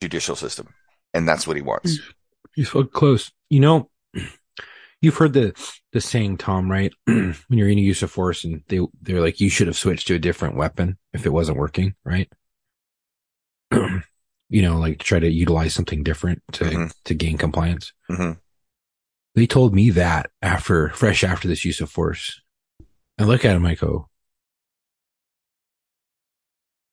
judicial 0.01 0.35
system, 0.35 0.73
and 1.13 1.27
that's 1.29 1.45
what 1.45 1.55
he 1.55 1.61
wants. 1.61 1.99
He's 2.55 2.71
so 2.71 2.83
close. 2.83 3.31
You 3.51 3.59
know, 3.59 3.89
you've 5.01 5.17
heard 5.17 5.33
the 5.33 5.53
the 5.93 6.01
saying, 6.01 6.37
Tom, 6.37 6.69
right? 6.69 6.91
when 7.05 7.35
you're 7.49 7.69
in 7.69 7.77
a 7.77 7.81
use 7.81 8.01
of 8.01 8.09
force 8.09 8.43
and 8.43 8.63
they 8.69 8.79
they're 9.03 9.21
like, 9.21 9.39
you 9.39 9.51
should 9.51 9.67
have 9.67 9.77
switched 9.77 10.07
to 10.07 10.15
a 10.15 10.19
different 10.19 10.55
weapon 10.55 10.97
if 11.13 11.27
it 11.27 11.33
wasn't 11.33 11.59
working, 11.59 11.93
right? 12.03 12.27
you 14.49 14.63
know, 14.63 14.79
like 14.79 14.97
try 14.97 15.19
to 15.19 15.29
utilize 15.29 15.75
something 15.75 16.01
different 16.01 16.41
to 16.53 16.63
Mhm. 16.65 16.93
to 17.05 17.13
gain 17.13 17.37
compliance. 17.37 17.93
Mhm. 18.09 18.39
They 19.35 19.47
told 19.47 19.73
me 19.73 19.89
that 19.91 20.29
after 20.41 20.89
fresh 20.89 21.23
after 21.23 21.47
this 21.47 21.63
use 21.63 21.79
of 21.81 21.89
force. 21.89 22.41
I 23.17 23.23
look 23.23 23.45
at 23.45 23.55
him, 23.55 23.65
I 23.65 23.75
go, 23.75 24.09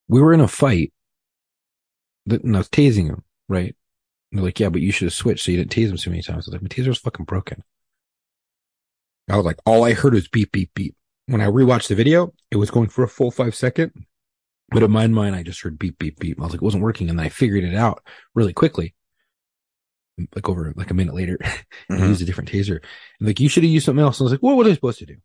we 0.09 0.20
were 0.20 0.32
in 0.32 0.41
a 0.41 0.49
fight 0.49 0.93
that 2.26 2.45
and 2.45 2.57
I 2.57 2.61
was 2.61 2.68
tasing 2.68 3.07
him, 3.07 3.24
right? 3.49 3.74
And 4.30 4.39
they're 4.39 4.45
like, 4.45 4.61
yeah, 4.61 4.68
but 4.68 4.82
you 4.82 4.93
should 4.93 5.07
have 5.07 5.14
switched 5.14 5.45
so 5.45 5.51
you 5.51 5.59
didn't 5.59 5.70
tase 5.70 5.91
him 5.91 5.97
so 5.97 6.11
many 6.11 6.22
times. 6.22 6.47
I 6.47 6.51
was 6.51 6.53
like, 6.53 6.62
my 6.62 6.68
taser 6.68 6.89
was 6.89 6.99
fucking 6.99 7.24
broken. 7.24 7.62
I 9.30 9.36
was 9.36 9.45
like, 9.45 9.59
all 9.66 9.84
I 9.84 9.93
heard 9.93 10.14
was 10.14 10.28
beep, 10.28 10.53
beep, 10.53 10.72
beep. 10.74 10.95
When 11.26 11.41
I 11.41 11.47
rewatched 11.47 11.89
the 11.89 11.95
video, 11.95 12.32
it 12.51 12.57
was 12.57 12.70
going 12.70 12.89
for 12.89 13.05
a 13.05 13.09
full 13.09 13.30
five 13.30 13.55
second. 13.55 13.93
But 14.70 14.82
in 14.82 14.91
my 14.91 15.07
mind, 15.07 15.34
I 15.34 15.43
just 15.43 15.61
heard 15.62 15.78
beep, 15.78 15.99
beep, 15.99 16.18
beep. 16.18 16.39
I 16.39 16.45
was 16.45 16.53
like, 16.53 16.62
it 16.62 16.64
wasn't 16.64 16.82
working. 16.82 17.09
And 17.09 17.18
then 17.18 17.26
I 17.26 17.30
figured 17.30 17.64
it 17.64 17.74
out 17.74 18.03
really 18.34 18.53
quickly. 18.53 18.95
Like 20.34 20.48
over 20.48 20.72
like 20.76 20.90
a 20.90 20.94
minute 20.94 21.14
later, 21.14 21.38
and 21.88 22.00
Mhm. 22.00 22.08
used 22.08 22.22
a 22.22 22.24
different 22.24 22.50
taser. 22.50 22.80
And 23.20 23.28
like, 23.28 23.40
you 23.40 23.48
should 23.48 23.62
have 23.64 23.72
used 23.72 23.86
something 23.86 24.04
else. 24.04 24.20
I 24.20 24.24
was 24.24 24.32
like, 24.32 24.42
what 24.42 24.56
was 24.56 24.68
I 24.68 24.74
supposed 24.74 24.98
to 25.00 25.06
do? 25.06 25.16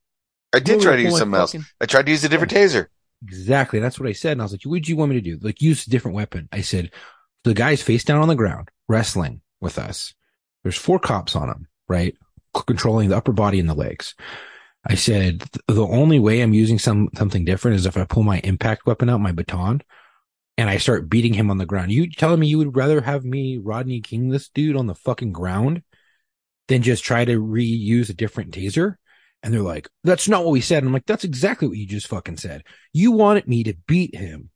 I 0.53 0.59
did 0.59 0.75
What 0.77 0.83
try 0.83 0.95
to 0.97 1.01
use 1.01 1.17
something 1.17 1.31
was 1.31 1.39
else. 1.39 1.51
fucking- 1.53 1.65
I 1.81 1.85
tried 1.85 2.05
to 2.05 2.11
use 2.11 2.23
a 2.23 2.29
different 2.29 2.53
taser. 2.53 2.87
Exactly. 3.25 3.79
That's 3.79 3.99
what 3.99 4.09
I 4.09 4.13
said. 4.13 4.33
And 4.33 4.41
I 4.41 4.45
was 4.45 4.51
like, 4.51 4.61
what 4.65 4.75
did 4.75 4.87
you 4.89 4.97
want 4.97 5.09
me 5.11 5.21
to 5.21 5.21
do? 5.21 5.39
Like, 5.41 5.61
use 5.61 5.87
a 5.87 5.89
different 5.89 6.15
weapon. 6.15 6.49
I 6.51 6.61
said, 6.61 6.91
the 7.43 7.53
guy's 7.53 7.81
face 7.81 8.03
down 8.03 8.21
on 8.21 8.27
the 8.27 8.35
ground, 8.35 8.69
wrestling 8.87 9.41
with 9.61 9.79
us. 9.79 10.13
There's 10.63 10.77
four 10.77 10.99
cops 10.99 11.35
on 11.35 11.49
him, 11.49 11.67
right? 11.87 12.15
Controlling 12.67 13.09
the 13.09 13.17
upper 13.17 13.31
body 13.31 13.59
and 13.59 13.67
the 13.69 13.73
legs. 13.73 14.13
I 14.85 14.95
said, 14.95 15.43
the 15.67 15.87
only 15.87 16.19
way 16.19 16.41
I'm 16.41 16.53
using 16.53 16.77
some, 16.77 17.09
something 17.17 17.45
different 17.45 17.75
is 17.75 17.85
if 17.85 17.95
I 17.97 18.03
pull 18.03 18.23
my 18.23 18.39
impact 18.43 18.85
weapon 18.85 19.09
out, 19.09 19.21
my 19.21 19.31
baton, 19.31 19.81
and 20.57 20.69
I 20.69 20.77
start 20.77 21.09
beating 21.09 21.33
him 21.33 21.49
on 21.49 21.57
the 21.57 21.65
ground. 21.65 21.91
You 21.91 22.09
telling 22.09 22.39
me 22.39 22.47
you 22.47 22.57
would 22.59 22.75
rather 22.75 23.01
have 23.01 23.23
me 23.25 23.57
Rodney 23.57 24.01
King 24.01 24.29
this 24.29 24.49
dude 24.49 24.75
on 24.75 24.87
the 24.87 24.95
fucking 24.95 25.31
ground 25.31 25.83
than 26.67 26.81
just 26.81 27.03
try 27.03 27.25
to 27.25 27.41
reuse 27.41 28.09
a 28.09 28.13
different 28.13 28.51
taser? 28.53 28.95
And 29.41 29.53
they're 29.53 29.61
like, 29.61 29.89
that's 30.03 30.29
not 30.29 30.45
what 30.45 30.51
we 30.51 30.61
said. 30.61 30.79
And 30.79 30.87
I'm 30.87 30.93
like, 30.93 31.05
that's 31.05 31.25
exactly 31.25 31.67
what 31.67 31.77
you 31.77 31.85
just 31.85 32.07
fucking 32.07 32.37
said. 32.37 32.63
You 32.93 33.11
wanted 33.11 33.47
me 33.47 33.63
to 33.63 33.75
beat 33.87 34.15
him. 34.15 34.49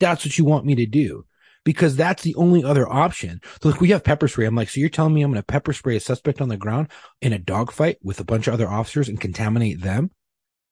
That's 0.00 0.24
what 0.24 0.38
you 0.38 0.44
want 0.44 0.64
me 0.64 0.74
to 0.76 0.86
do 0.86 1.26
because 1.64 1.96
that's 1.96 2.22
the 2.22 2.34
only 2.36 2.64
other 2.64 2.90
option. 2.90 3.40
So 3.62 3.68
like 3.68 3.80
we 3.80 3.90
have 3.90 4.04
pepper 4.04 4.28
spray. 4.28 4.46
I'm 4.46 4.54
like, 4.54 4.70
so 4.70 4.80
you're 4.80 4.88
telling 4.88 5.14
me 5.14 5.22
I'm 5.22 5.30
going 5.30 5.40
to 5.40 5.46
pepper 5.46 5.72
spray 5.72 5.96
a 5.96 6.00
suspect 6.00 6.40
on 6.40 6.48
the 6.48 6.56
ground 6.56 6.88
in 7.20 7.32
a 7.32 7.38
dogfight 7.38 7.98
with 8.02 8.20
a 8.20 8.24
bunch 8.24 8.48
of 8.48 8.54
other 8.54 8.68
officers 8.68 9.08
and 9.08 9.20
contaminate 9.20 9.80
them? 9.80 10.10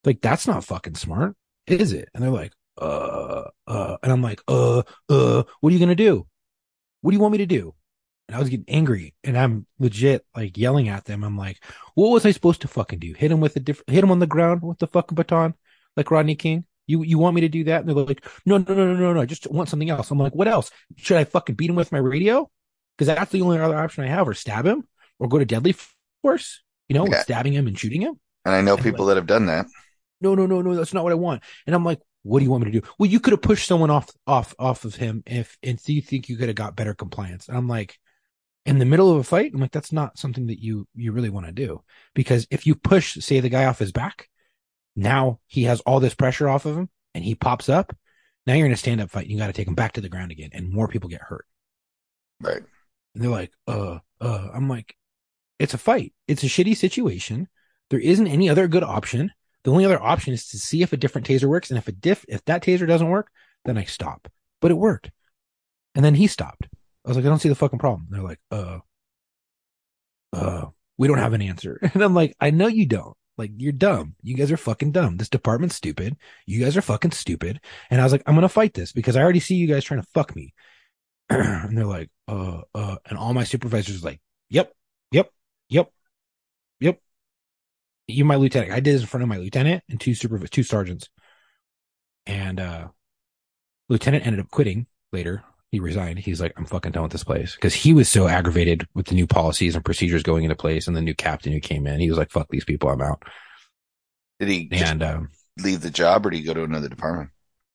Like 0.04 0.20
that's 0.20 0.46
not 0.46 0.64
fucking 0.64 0.94
smart, 0.94 1.36
is 1.66 1.92
it? 1.92 2.08
And 2.14 2.22
they're 2.22 2.30
like, 2.30 2.52
uh, 2.78 3.44
uh, 3.70 3.96
and 4.02 4.10
I'm 4.12 4.22
like, 4.22 4.40
uh, 4.48 4.82
uh, 5.08 5.42
what 5.60 5.70
are 5.70 5.72
you 5.72 5.78
going 5.78 5.96
to 5.96 6.04
do? 6.10 6.26
What 7.02 7.12
do 7.12 7.16
you 7.16 7.20
want 7.20 7.32
me 7.32 7.38
to 7.38 7.46
do? 7.46 7.74
And 8.28 8.36
I 8.36 8.40
was 8.40 8.48
getting 8.48 8.68
angry 8.68 9.14
and 9.24 9.36
I'm 9.38 9.66
legit 9.78 10.24
like 10.36 10.56
yelling 10.58 10.88
at 10.88 11.04
them. 11.04 11.24
I'm 11.24 11.38
like, 11.38 11.62
what 11.94 12.10
was 12.10 12.26
I 12.26 12.32
supposed 12.32 12.60
to 12.62 12.68
fucking 12.68 12.98
do? 12.98 13.12
Hit 13.14 13.32
him 13.32 13.40
with 13.40 13.56
a 13.56 13.60
different, 13.60 13.90
hit 13.90 14.04
him 14.04 14.10
on 14.10 14.18
the 14.18 14.26
ground 14.26 14.62
with 14.62 14.78
the 14.78 14.86
fucking 14.86 15.16
baton 15.16 15.54
like 15.96 16.10
Rodney 16.10 16.34
King? 16.34 16.64
You, 16.86 17.02
you 17.04 17.18
want 17.18 17.34
me 17.36 17.40
to 17.42 17.48
do 17.48 17.64
that? 17.64 17.80
And 17.80 17.88
they're 17.88 18.04
like, 18.04 18.24
no, 18.44 18.58
no, 18.58 18.64
no, 18.74 18.86
no, 18.86 18.94
no, 18.94 19.12
no. 19.14 19.20
I 19.20 19.26
just 19.26 19.50
want 19.50 19.68
something 19.68 19.90
else. 19.90 20.10
I'm 20.10 20.18
like, 20.18 20.34
what 20.34 20.48
else? 20.48 20.70
Should 20.96 21.16
I 21.18 21.24
fucking 21.24 21.54
beat 21.54 21.70
him 21.70 21.76
with 21.76 21.92
my 21.92 21.98
radio? 21.98 22.50
Because 22.96 23.14
that's 23.14 23.30
the 23.32 23.42
only 23.42 23.58
other 23.58 23.76
option 23.76 24.04
I 24.04 24.08
have 24.08 24.28
or 24.28 24.34
stab 24.34 24.66
him 24.66 24.86
or 25.18 25.28
go 25.28 25.38
to 25.38 25.44
deadly 25.44 25.74
force, 26.22 26.62
you 26.88 26.94
know, 26.94 27.06
Yeah. 27.06 27.22
stabbing 27.22 27.52
him 27.52 27.66
and 27.66 27.78
shooting 27.78 28.02
him. 28.02 28.18
And 28.44 28.54
I 28.54 28.60
know 28.60 28.74
And 28.74 28.82
people 28.82 29.06
like- 29.06 29.12
that 29.14 29.20
have 29.20 29.26
done 29.26 29.46
that. 29.46 29.66
no, 30.20 30.34
no, 30.34 30.46
no, 30.46 30.60
no, 30.62 30.74
that's 30.74 30.92
not 30.94 31.04
what 31.04 31.12
I 31.12 31.16
want. 31.16 31.42
And 31.66 31.74
I'm 31.74 31.84
like, 31.84 32.00
what 32.22 32.38
do 32.38 32.44
you 32.44 32.50
want 32.50 32.64
me 32.64 32.70
to 32.70 32.80
do? 32.80 32.86
Well, 32.98 33.10
you 33.10 33.20
could 33.20 33.32
have 33.32 33.42
pushed 33.42 33.66
someone 33.66 33.90
off, 33.90 34.10
off, 34.26 34.54
off 34.58 34.84
of 34.84 34.94
him 34.94 35.22
if, 35.26 35.56
and 35.62 35.82
do 35.82 35.92
you 35.92 36.02
think 36.02 36.28
you 36.28 36.36
could 36.36 36.48
have 36.48 36.56
got 36.56 36.76
better 36.76 36.94
compliance? 36.94 37.48
And 37.48 37.56
I'm 37.56 37.68
like, 37.68 37.98
in 38.66 38.78
the 38.78 38.84
middle 38.84 39.10
of 39.10 39.16
a 39.18 39.24
fight, 39.24 39.52
I'm 39.54 39.60
like, 39.60 39.72
that's 39.72 39.92
not 39.92 40.18
something 40.18 40.46
that 40.48 40.62
you, 40.62 40.86
you 40.94 41.12
really 41.12 41.30
want 41.30 41.46
to 41.46 41.52
do 41.52 41.82
because 42.14 42.46
if 42.50 42.66
you 42.66 42.74
push, 42.74 43.16
say 43.16 43.40
the 43.40 43.48
guy 43.48 43.64
off 43.64 43.78
his 43.78 43.92
back, 43.92 44.28
now 44.94 45.40
he 45.46 45.64
has 45.64 45.80
all 45.80 46.00
this 46.00 46.14
pressure 46.14 46.48
off 46.48 46.66
of 46.66 46.76
him 46.76 46.90
and 47.14 47.24
he 47.24 47.34
pops 47.34 47.68
up. 47.68 47.96
Now 48.46 48.54
you're 48.54 48.66
in 48.66 48.72
a 48.72 48.76
stand 48.76 49.00
up 49.00 49.10
fight. 49.10 49.28
You 49.28 49.38
got 49.38 49.46
to 49.46 49.52
take 49.52 49.68
him 49.68 49.74
back 49.74 49.92
to 49.92 50.00
the 50.00 50.08
ground 50.08 50.30
again 50.30 50.50
and 50.52 50.72
more 50.72 50.88
people 50.88 51.08
get 51.08 51.22
hurt. 51.22 51.46
Right. 52.40 52.62
And 53.14 53.24
they're 53.24 53.30
like, 53.30 53.52
uh, 53.66 53.98
uh, 54.20 54.48
I'm 54.52 54.68
like, 54.68 54.94
it's 55.58 55.74
a 55.74 55.78
fight. 55.78 56.12
It's 56.28 56.42
a 56.42 56.46
shitty 56.46 56.76
situation. 56.76 57.48
There 57.90 58.00
isn't 58.00 58.26
any 58.26 58.48
other 58.48 58.68
good 58.68 58.82
option. 58.82 59.32
The 59.64 59.70
only 59.70 59.84
other 59.84 60.02
option 60.02 60.32
is 60.32 60.48
to 60.48 60.58
see 60.58 60.82
if 60.82 60.92
a 60.92 60.96
different 60.96 61.26
taser 61.26 61.44
works. 61.44 61.70
And 61.70 61.78
if 61.78 61.88
a 61.88 61.92
diff, 61.92 62.24
if 62.28 62.44
that 62.46 62.62
taser 62.62 62.86
doesn't 62.86 63.08
work, 63.08 63.30
then 63.64 63.76
I 63.76 63.84
stop. 63.84 64.28
But 64.60 64.70
it 64.70 64.74
worked. 64.74 65.10
And 65.94 66.04
then 66.04 66.14
he 66.14 66.26
stopped. 66.26 66.68
I 67.04 67.08
was 67.08 67.16
like, 67.16 67.26
I 67.26 67.28
don't 67.28 67.40
see 67.40 67.48
the 67.48 67.54
fucking 67.54 67.78
problem. 67.78 68.06
they're 68.10 68.22
like, 68.22 68.40
uh, 68.50 68.78
uh, 70.32 70.66
we 70.96 71.08
don't 71.08 71.18
have 71.18 71.32
an 71.32 71.42
answer. 71.42 71.78
And 71.94 72.02
I'm 72.02 72.14
like, 72.14 72.36
I 72.40 72.50
know 72.50 72.66
you 72.66 72.86
don't. 72.86 73.16
Like, 73.36 73.52
you're 73.56 73.72
dumb. 73.72 74.16
You 74.22 74.34
guys 74.36 74.52
are 74.52 74.58
fucking 74.58 74.92
dumb. 74.92 75.16
This 75.16 75.30
department's 75.30 75.74
stupid. 75.74 76.16
You 76.46 76.62
guys 76.62 76.76
are 76.76 76.82
fucking 76.82 77.12
stupid. 77.12 77.60
And 77.90 78.00
I 78.00 78.04
was 78.04 78.12
like, 78.12 78.22
I'm 78.26 78.34
going 78.34 78.42
to 78.42 78.48
fight 78.48 78.74
this 78.74 78.92
because 78.92 79.16
I 79.16 79.22
already 79.22 79.40
see 79.40 79.54
you 79.54 79.66
guys 79.66 79.82
trying 79.82 80.02
to 80.02 80.08
fuck 80.12 80.36
me. 80.36 80.52
and 81.30 81.76
they're 81.76 81.86
like, 81.86 82.10
uh, 82.28 82.62
uh, 82.74 82.96
and 83.06 83.18
all 83.18 83.32
my 83.32 83.44
supervisors 83.44 84.04
like, 84.04 84.20
yep, 84.50 84.74
yep, 85.10 85.30
yep. 85.68 85.90
You, 88.12 88.24
my 88.24 88.36
lieutenant. 88.36 88.72
I 88.72 88.80
did 88.80 88.94
this 88.94 89.02
in 89.02 89.06
front 89.06 89.22
of 89.22 89.28
my 89.28 89.38
lieutenant 89.38 89.82
and 89.88 90.00
two 90.00 90.14
super, 90.14 90.38
two 90.46 90.62
sergeants. 90.62 91.08
And, 92.26 92.60
uh, 92.60 92.88
lieutenant 93.88 94.26
ended 94.26 94.40
up 94.40 94.50
quitting 94.50 94.86
later. 95.12 95.42
He 95.72 95.78
resigned. 95.78 96.18
He's 96.18 96.40
like, 96.40 96.52
I'm 96.56 96.66
fucking 96.66 96.92
done 96.92 97.04
with 97.04 97.12
this 97.12 97.22
place 97.24 97.54
because 97.54 97.74
he 97.74 97.92
was 97.92 98.08
so 98.08 98.26
aggravated 98.26 98.88
with 98.94 99.06
the 99.06 99.14
new 99.14 99.26
policies 99.26 99.76
and 99.76 99.84
procedures 99.84 100.24
going 100.24 100.42
into 100.44 100.56
place 100.56 100.88
and 100.88 100.96
the 100.96 101.00
new 101.00 101.14
captain 101.14 101.52
who 101.52 101.60
came 101.60 101.86
in. 101.86 102.00
He 102.00 102.08
was 102.08 102.18
like, 102.18 102.30
fuck 102.30 102.48
these 102.50 102.64
people. 102.64 102.88
I'm 102.88 103.00
out. 103.00 103.22
Did 104.40 104.48
he 104.48 104.68
And, 104.72 105.02
um, 105.02 105.28
leave 105.62 105.80
the 105.80 105.90
job 105.90 106.26
or 106.26 106.30
did 106.30 106.38
he 106.38 106.42
go 106.42 106.54
to 106.54 106.64
another 106.64 106.88
department? 106.88 107.30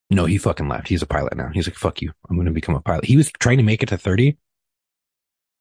No, 0.09 0.25
he 0.25 0.37
fucking 0.37 0.67
left. 0.67 0.87
He's 0.87 1.01
a 1.01 1.07
pilot 1.07 1.35
now. 1.35 1.49
He's 1.53 1.67
like, 1.67 1.77
fuck 1.77 2.01
you. 2.01 2.11
I'm 2.29 2.35
going 2.35 2.45
to 2.47 2.51
become 2.51 2.75
a 2.75 2.81
pilot. 2.81 3.05
He 3.05 3.17
was 3.17 3.31
trying 3.39 3.57
to 3.57 3.63
make 3.63 3.81
it 3.81 3.89
to 3.89 3.97
30. 3.97 4.37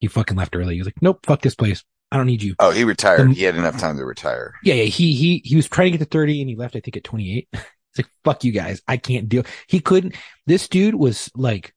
He 0.01 0.09
fucking 0.09 0.37
left 0.37 0.57
early. 0.57 0.75
He 0.75 0.81
was 0.81 0.87
like, 0.87 1.01
nope, 1.01 1.25
fuck 1.25 1.41
this 1.41 1.55
place. 1.55 1.85
I 2.15 2.17
don't 2.17 2.27
need 2.27 2.45
you. 2.45 2.55
Oh, 2.61 2.71
he 2.71 2.85
retired. 2.85 3.23
Um, 3.23 3.33
he 3.33 3.43
had 3.43 3.57
enough 3.57 3.77
time 3.77 3.97
to 3.97 4.05
retire. 4.05 4.55
Yeah, 4.63 4.75
yeah. 4.75 4.85
He, 4.85 5.15
he, 5.15 5.43
he 5.45 5.57
was 5.57 5.69
trying 5.69 5.91
to 5.91 5.99
get 5.99 6.05
to 6.05 6.09
30 6.09 6.43
and 6.43 6.49
he 6.49 6.55
left, 6.55 6.77
I 6.77 6.81
think 6.81 6.97
at 6.97 7.05
28. 7.05 7.49
It's 7.97 8.09
like, 8.09 8.13
fuck 8.25 8.43
you 8.43 8.51
guys. 8.51 8.83
I 8.89 8.97
can't 8.97 9.29
deal. 9.29 9.45
He 9.69 9.79
couldn't. 9.79 10.17
This 10.49 10.67
dude 10.67 10.97
was 10.97 11.31
like, 11.37 11.73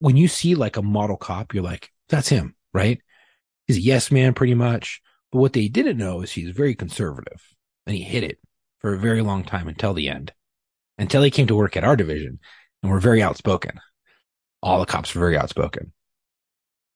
when 0.00 0.18
you 0.18 0.28
see 0.28 0.54
like 0.54 0.76
a 0.76 0.82
model 0.82 1.16
cop, 1.16 1.54
you're 1.54 1.64
like, 1.64 1.90
that's 2.10 2.28
him, 2.28 2.54
right? 2.74 3.00
He's 3.66 3.78
a 3.78 3.80
yes 3.80 4.10
man 4.10 4.34
pretty 4.34 4.52
much. 4.52 5.00
But 5.32 5.38
what 5.38 5.54
they 5.54 5.68
didn't 5.68 5.96
know 5.96 6.20
is 6.20 6.30
he's 6.30 6.50
very 6.50 6.74
conservative 6.74 7.42
and 7.86 7.96
he 7.96 8.02
hid 8.02 8.22
it 8.22 8.38
for 8.80 8.92
a 8.92 8.98
very 8.98 9.22
long 9.22 9.44
time 9.44 9.66
until 9.66 9.94
the 9.94 10.10
end, 10.10 10.34
until 10.98 11.22
he 11.22 11.30
came 11.30 11.46
to 11.46 11.56
work 11.56 11.74
at 11.78 11.84
our 11.84 11.96
division 11.96 12.38
and 12.82 12.92
we're 12.92 13.00
very 13.00 13.22
outspoken. 13.22 13.80
All 14.62 14.78
the 14.78 14.84
cops 14.84 15.14
were 15.14 15.20
very 15.20 15.38
outspoken 15.38 15.94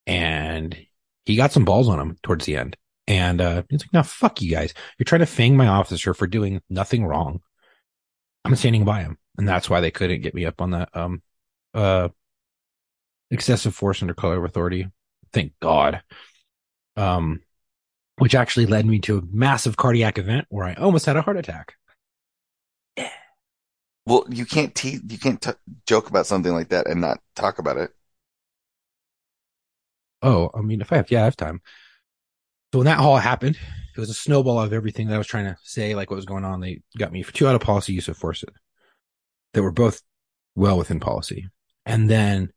and 0.06 0.76
he 1.24 1.36
got 1.36 1.52
some 1.52 1.64
balls 1.64 1.88
on 1.88 2.00
him 2.00 2.18
towards 2.22 2.44
the 2.44 2.56
end. 2.56 2.76
And, 3.06 3.40
uh, 3.40 3.62
he's 3.68 3.82
like, 3.82 3.92
no, 3.92 4.02
fuck 4.02 4.40
you 4.40 4.50
guys. 4.50 4.74
You're 4.98 5.04
trying 5.04 5.20
to 5.20 5.26
fang 5.26 5.56
my 5.56 5.66
officer 5.66 6.14
for 6.14 6.26
doing 6.26 6.60
nothing 6.70 7.04
wrong. 7.04 7.40
I'm 8.44 8.56
standing 8.56 8.84
by 8.84 9.02
him. 9.02 9.18
And 9.38 9.48
that's 9.48 9.68
why 9.68 9.80
they 9.80 9.90
couldn't 9.90 10.22
get 10.22 10.34
me 10.34 10.44
up 10.44 10.60
on 10.60 10.70
that, 10.70 10.88
um, 10.94 11.22
uh, 11.74 12.08
excessive 13.30 13.74
force 13.74 14.02
under 14.02 14.14
color 14.14 14.38
of 14.38 14.44
authority. 14.44 14.88
Thank 15.32 15.52
God. 15.60 16.02
Um, 16.96 17.40
which 18.18 18.34
actually 18.34 18.66
led 18.66 18.86
me 18.86 18.98
to 19.00 19.18
a 19.18 19.22
massive 19.32 19.76
cardiac 19.76 20.18
event 20.18 20.46
where 20.50 20.66
I 20.66 20.74
almost 20.74 21.06
had 21.06 21.16
a 21.16 21.22
heart 21.22 21.38
attack. 21.38 21.74
Well, 24.04 24.26
you 24.28 24.44
can't 24.44 24.74
te- 24.74 25.00
you 25.08 25.18
can't 25.18 25.40
t- 25.40 25.52
joke 25.86 26.10
about 26.10 26.26
something 26.26 26.52
like 26.52 26.70
that 26.70 26.88
and 26.88 27.00
not 27.00 27.20
talk 27.36 27.58
about 27.58 27.78
it. 27.78 27.90
Oh, 30.22 30.50
I 30.54 30.60
mean, 30.60 30.80
if 30.80 30.92
I 30.92 30.96
have, 30.96 31.10
yeah, 31.10 31.22
I 31.22 31.24
have 31.24 31.36
time. 31.36 31.60
So 32.72 32.78
when 32.78 32.86
that 32.86 33.00
all 33.00 33.16
happened, 33.16 33.58
it 33.94 34.00
was 34.00 34.08
a 34.08 34.14
snowball 34.14 34.60
of 34.60 34.72
everything 34.72 35.08
that 35.08 35.14
I 35.14 35.18
was 35.18 35.26
trying 35.26 35.44
to 35.44 35.56
say, 35.62 35.94
like 35.94 36.10
what 36.10 36.16
was 36.16 36.24
going 36.24 36.44
on. 36.44 36.60
They 36.60 36.80
got 36.96 37.12
me 37.12 37.22
for 37.22 37.32
two 37.32 37.46
out 37.46 37.54
of 37.54 37.60
policy 37.60 37.92
use 37.92 38.08
of 38.08 38.16
force 38.16 38.44
that 39.52 39.62
were 39.62 39.72
both 39.72 40.00
well 40.54 40.78
within 40.78 41.00
policy. 41.00 41.48
And 41.84 42.08
then 42.08 42.52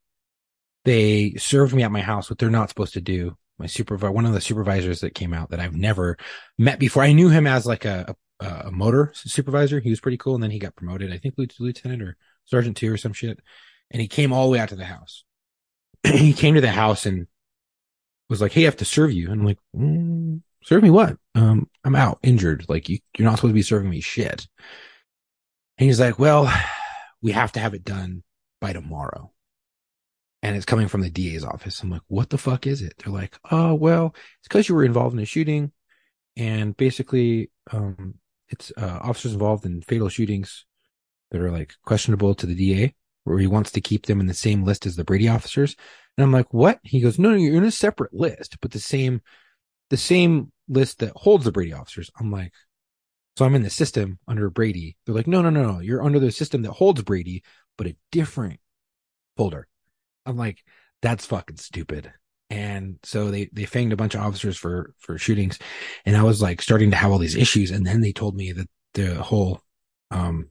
they 0.85 1.33
served 1.33 1.73
me 1.73 1.83
at 1.83 1.91
my 1.91 2.01
house, 2.01 2.29
what 2.29 2.39
they're 2.39 2.49
not 2.49 2.69
supposed 2.69 2.93
to 2.93 3.01
do. 3.01 3.35
My 3.57 3.67
supervisor, 3.67 4.11
one 4.11 4.25
of 4.25 4.33
the 4.33 4.41
supervisors 4.41 4.99
that 4.99 5.15
came 5.15 5.33
out 5.33 5.51
that 5.51 5.61
I've 5.61 5.75
never 5.75 6.17
met 6.57 6.77
before. 6.77 7.03
I 7.03 7.13
knew 7.13 7.29
him 7.29 7.47
as 7.47 7.65
like 7.65 7.85
a, 7.85 8.13
a, 8.41 8.45
a 8.65 8.71
motor 8.71 9.11
supervisor. 9.15 9.79
He 9.79 9.89
was 9.89 10.01
pretty 10.01 10.17
cool. 10.17 10.35
And 10.35 10.43
then 10.43 10.51
he 10.51 10.59
got 10.59 10.75
promoted, 10.75 11.13
I 11.13 11.17
think 11.17 11.35
lieutenant 11.37 12.01
or 12.01 12.17
sergeant 12.43 12.75
two 12.75 12.91
or 12.91 12.97
some 12.97 13.13
shit. 13.13 13.39
And 13.91 14.01
he 14.01 14.09
came 14.09 14.33
all 14.33 14.45
the 14.45 14.51
way 14.51 14.59
out 14.59 14.69
to 14.69 14.75
the 14.75 14.85
house. 14.85 15.23
he 16.03 16.33
came 16.33 16.55
to 16.55 16.61
the 16.61 16.69
house 16.69 17.05
and 17.05 17.27
was 18.29 18.41
like, 18.41 18.51
Hey, 18.51 18.61
I 18.61 18.65
have 18.65 18.77
to 18.77 18.85
serve 18.85 19.11
you. 19.11 19.31
And 19.31 19.41
I'm 19.41 19.45
like, 19.45 19.59
mm, 19.75 20.41
serve 20.63 20.83
me 20.83 20.89
what? 20.89 21.17
Um, 21.35 21.69
I'm 21.83 21.95
out 21.95 22.19
injured. 22.23 22.65
Like 22.67 22.89
you, 22.89 22.99
you're 23.17 23.27
not 23.27 23.37
supposed 23.37 23.51
to 23.51 23.55
be 23.55 23.61
serving 23.61 23.89
me 23.89 24.01
shit. 24.01 24.47
And 25.77 25.87
he's 25.87 25.99
like, 25.99 26.17
well, 26.17 26.51
we 27.21 27.31
have 27.33 27.51
to 27.53 27.59
have 27.59 27.73
it 27.73 27.83
done 27.83 28.23
by 28.61 28.73
tomorrow. 28.73 29.31
And 30.41 30.55
it's 30.55 30.65
coming 30.65 30.87
from 30.87 31.01
the 31.01 31.09
DA's 31.09 31.43
office. 31.43 31.81
I'm 31.81 31.89
like, 31.89 32.03
what 32.07 32.29
the 32.29 32.37
fuck 32.37 32.67
is 32.67 32.81
it? 32.81 32.93
They're 32.97 33.13
like, 33.13 33.37
oh, 33.51 33.73
well, 33.73 34.15
it's 34.39 34.47
because 34.47 34.69
you 34.69 34.75
were 34.75 34.85
involved 34.85 35.15
in 35.15 35.21
a 35.21 35.25
shooting. 35.25 35.71
And 36.37 36.75
basically, 36.77 37.51
um, 37.71 38.15
it's, 38.49 38.71
uh, 38.77 38.99
officers 39.01 39.33
involved 39.33 39.65
in 39.65 39.81
fatal 39.81 40.09
shootings 40.09 40.65
that 41.31 41.41
are 41.41 41.51
like 41.51 41.73
questionable 41.83 42.35
to 42.35 42.45
the 42.45 42.55
DA 42.55 42.93
where 43.25 43.37
he 43.37 43.47
wants 43.47 43.71
to 43.71 43.81
keep 43.81 44.05
them 44.05 44.21
in 44.21 44.27
the 44.27 44.33
same 44.33 44.63
list 44.63 44.85
as 44.85 44.95
the 44.95 45.03
Brady 45.03 45.27
officers. 45.27 45.75
And 46.17 46.23
I'm 46.23 46.31
like, 46.31 46.53
what? 46.53 46.79
He 46.83 47.01
goes, 47.01 47.19
no, 47.19 47.31
no, 47.31 47.35
you're 47.35 47.57
in 47.57 47.65
a 47.65 47.71
separate 47.71 48.13
list, 48.13 48.57
but 48.61 48.71
the 48.71 48.79
same, 48.79 49.21
the 49.89 49.97
same 49.97 50.51
list 50.69 50.99
that 50.99 51.11
holds 51.15 51.43
the 51.43 51.51
Brady 51.51 51.73
officers. 51.73 52.09
I'm 52.19 52.31
like, 52.31 52.53
so 53.35 53.43
I'm 53.43 53.55
in 53.55 53.63
the 53.63 53.69
system 53.69 54.19
under 54.27 54.49
Brady. 54.49 54.95
They're 55.05 55.15
like, 55.15 55.27
no, 55.27 55.41
no, 55.41 55.49
no, 55.49 55.73
no. 55.73 55.79
You're 55.79 56.03
under 56.03 56.19
the 56.19 56.31
system 56.31 56.61
that 56.61 56.71
holds 56.71 57.01
Brady, 57.01 57.43
but 57.77 57.87
a 57.87 57.97
different 58.11 58.59
folder. 59.35 59.67
I'm 60.25 60.37
like, 60.37 60.63
that's 61.01 61.25
fucking 61.25 61.57
stupid. 61.57 62.13
And 62.49 62.99
so 63.03 63.31
they, 63.31 63.49
they 63.51 63.63
fanged 63.63 63.91
a 63.91 63.97
bunch 63.97 64.15
of 64.15 64.21
officers 64.21 64.55
for, 64.55 64.93
for 64.99 65.17
shootings. 65.17 65.59
And 66.05 66.15
I 66.15 66.23
was 66.23 66.41
like 66.41 66.61
starting 66.61 66.91
to 66.91 66.95
have 66.95 67.11
all 67.11 67.17
these 67.17 67.35
issues. 67.35 67.71
And 67.71 67.85
then 67.85 68.01
they 68.01 68.13
told 68.13 68.35
me 68.35 68.51
that 68.53 68.69
the 68.93 69.15
whole, 69.15 69.61
um, 70.11 70.49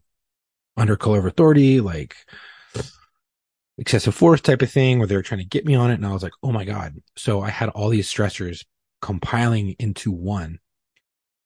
under 0.76 0.96
color 0.96 1.20
of 1.20 1.26
authority, 1.26 1.80
like 1.80 2.16
excessive 3.78 4.14
force 4.14 4.40
type 4.40 4.62
of 4.62 4.70
thing 4.70 4.98
where 4.98 5.08
they 5.08 5.16
were 5.16 5.22
trying 5.22 5.40
to 5.40 5.46
get 5.46 5.66
me 5.66 5.74
on 5.74 5.90
it. 5.90 5.94
And 5.94 6.06
I 6.06 6.12
was 6.12 6.22
like, 6.22 6.32
oh 6.42 6.52
my 6.52 6.64
God. 6.64 6.94
So 7.16 7.42
I 7.42 7.50
had 7.50 7.70
all 7.70 7.88
these 7.88 8.12
stressors 8.12 8.64
compiling 9.02 9.74
into 9.78 10.10
one. 10.10 10.58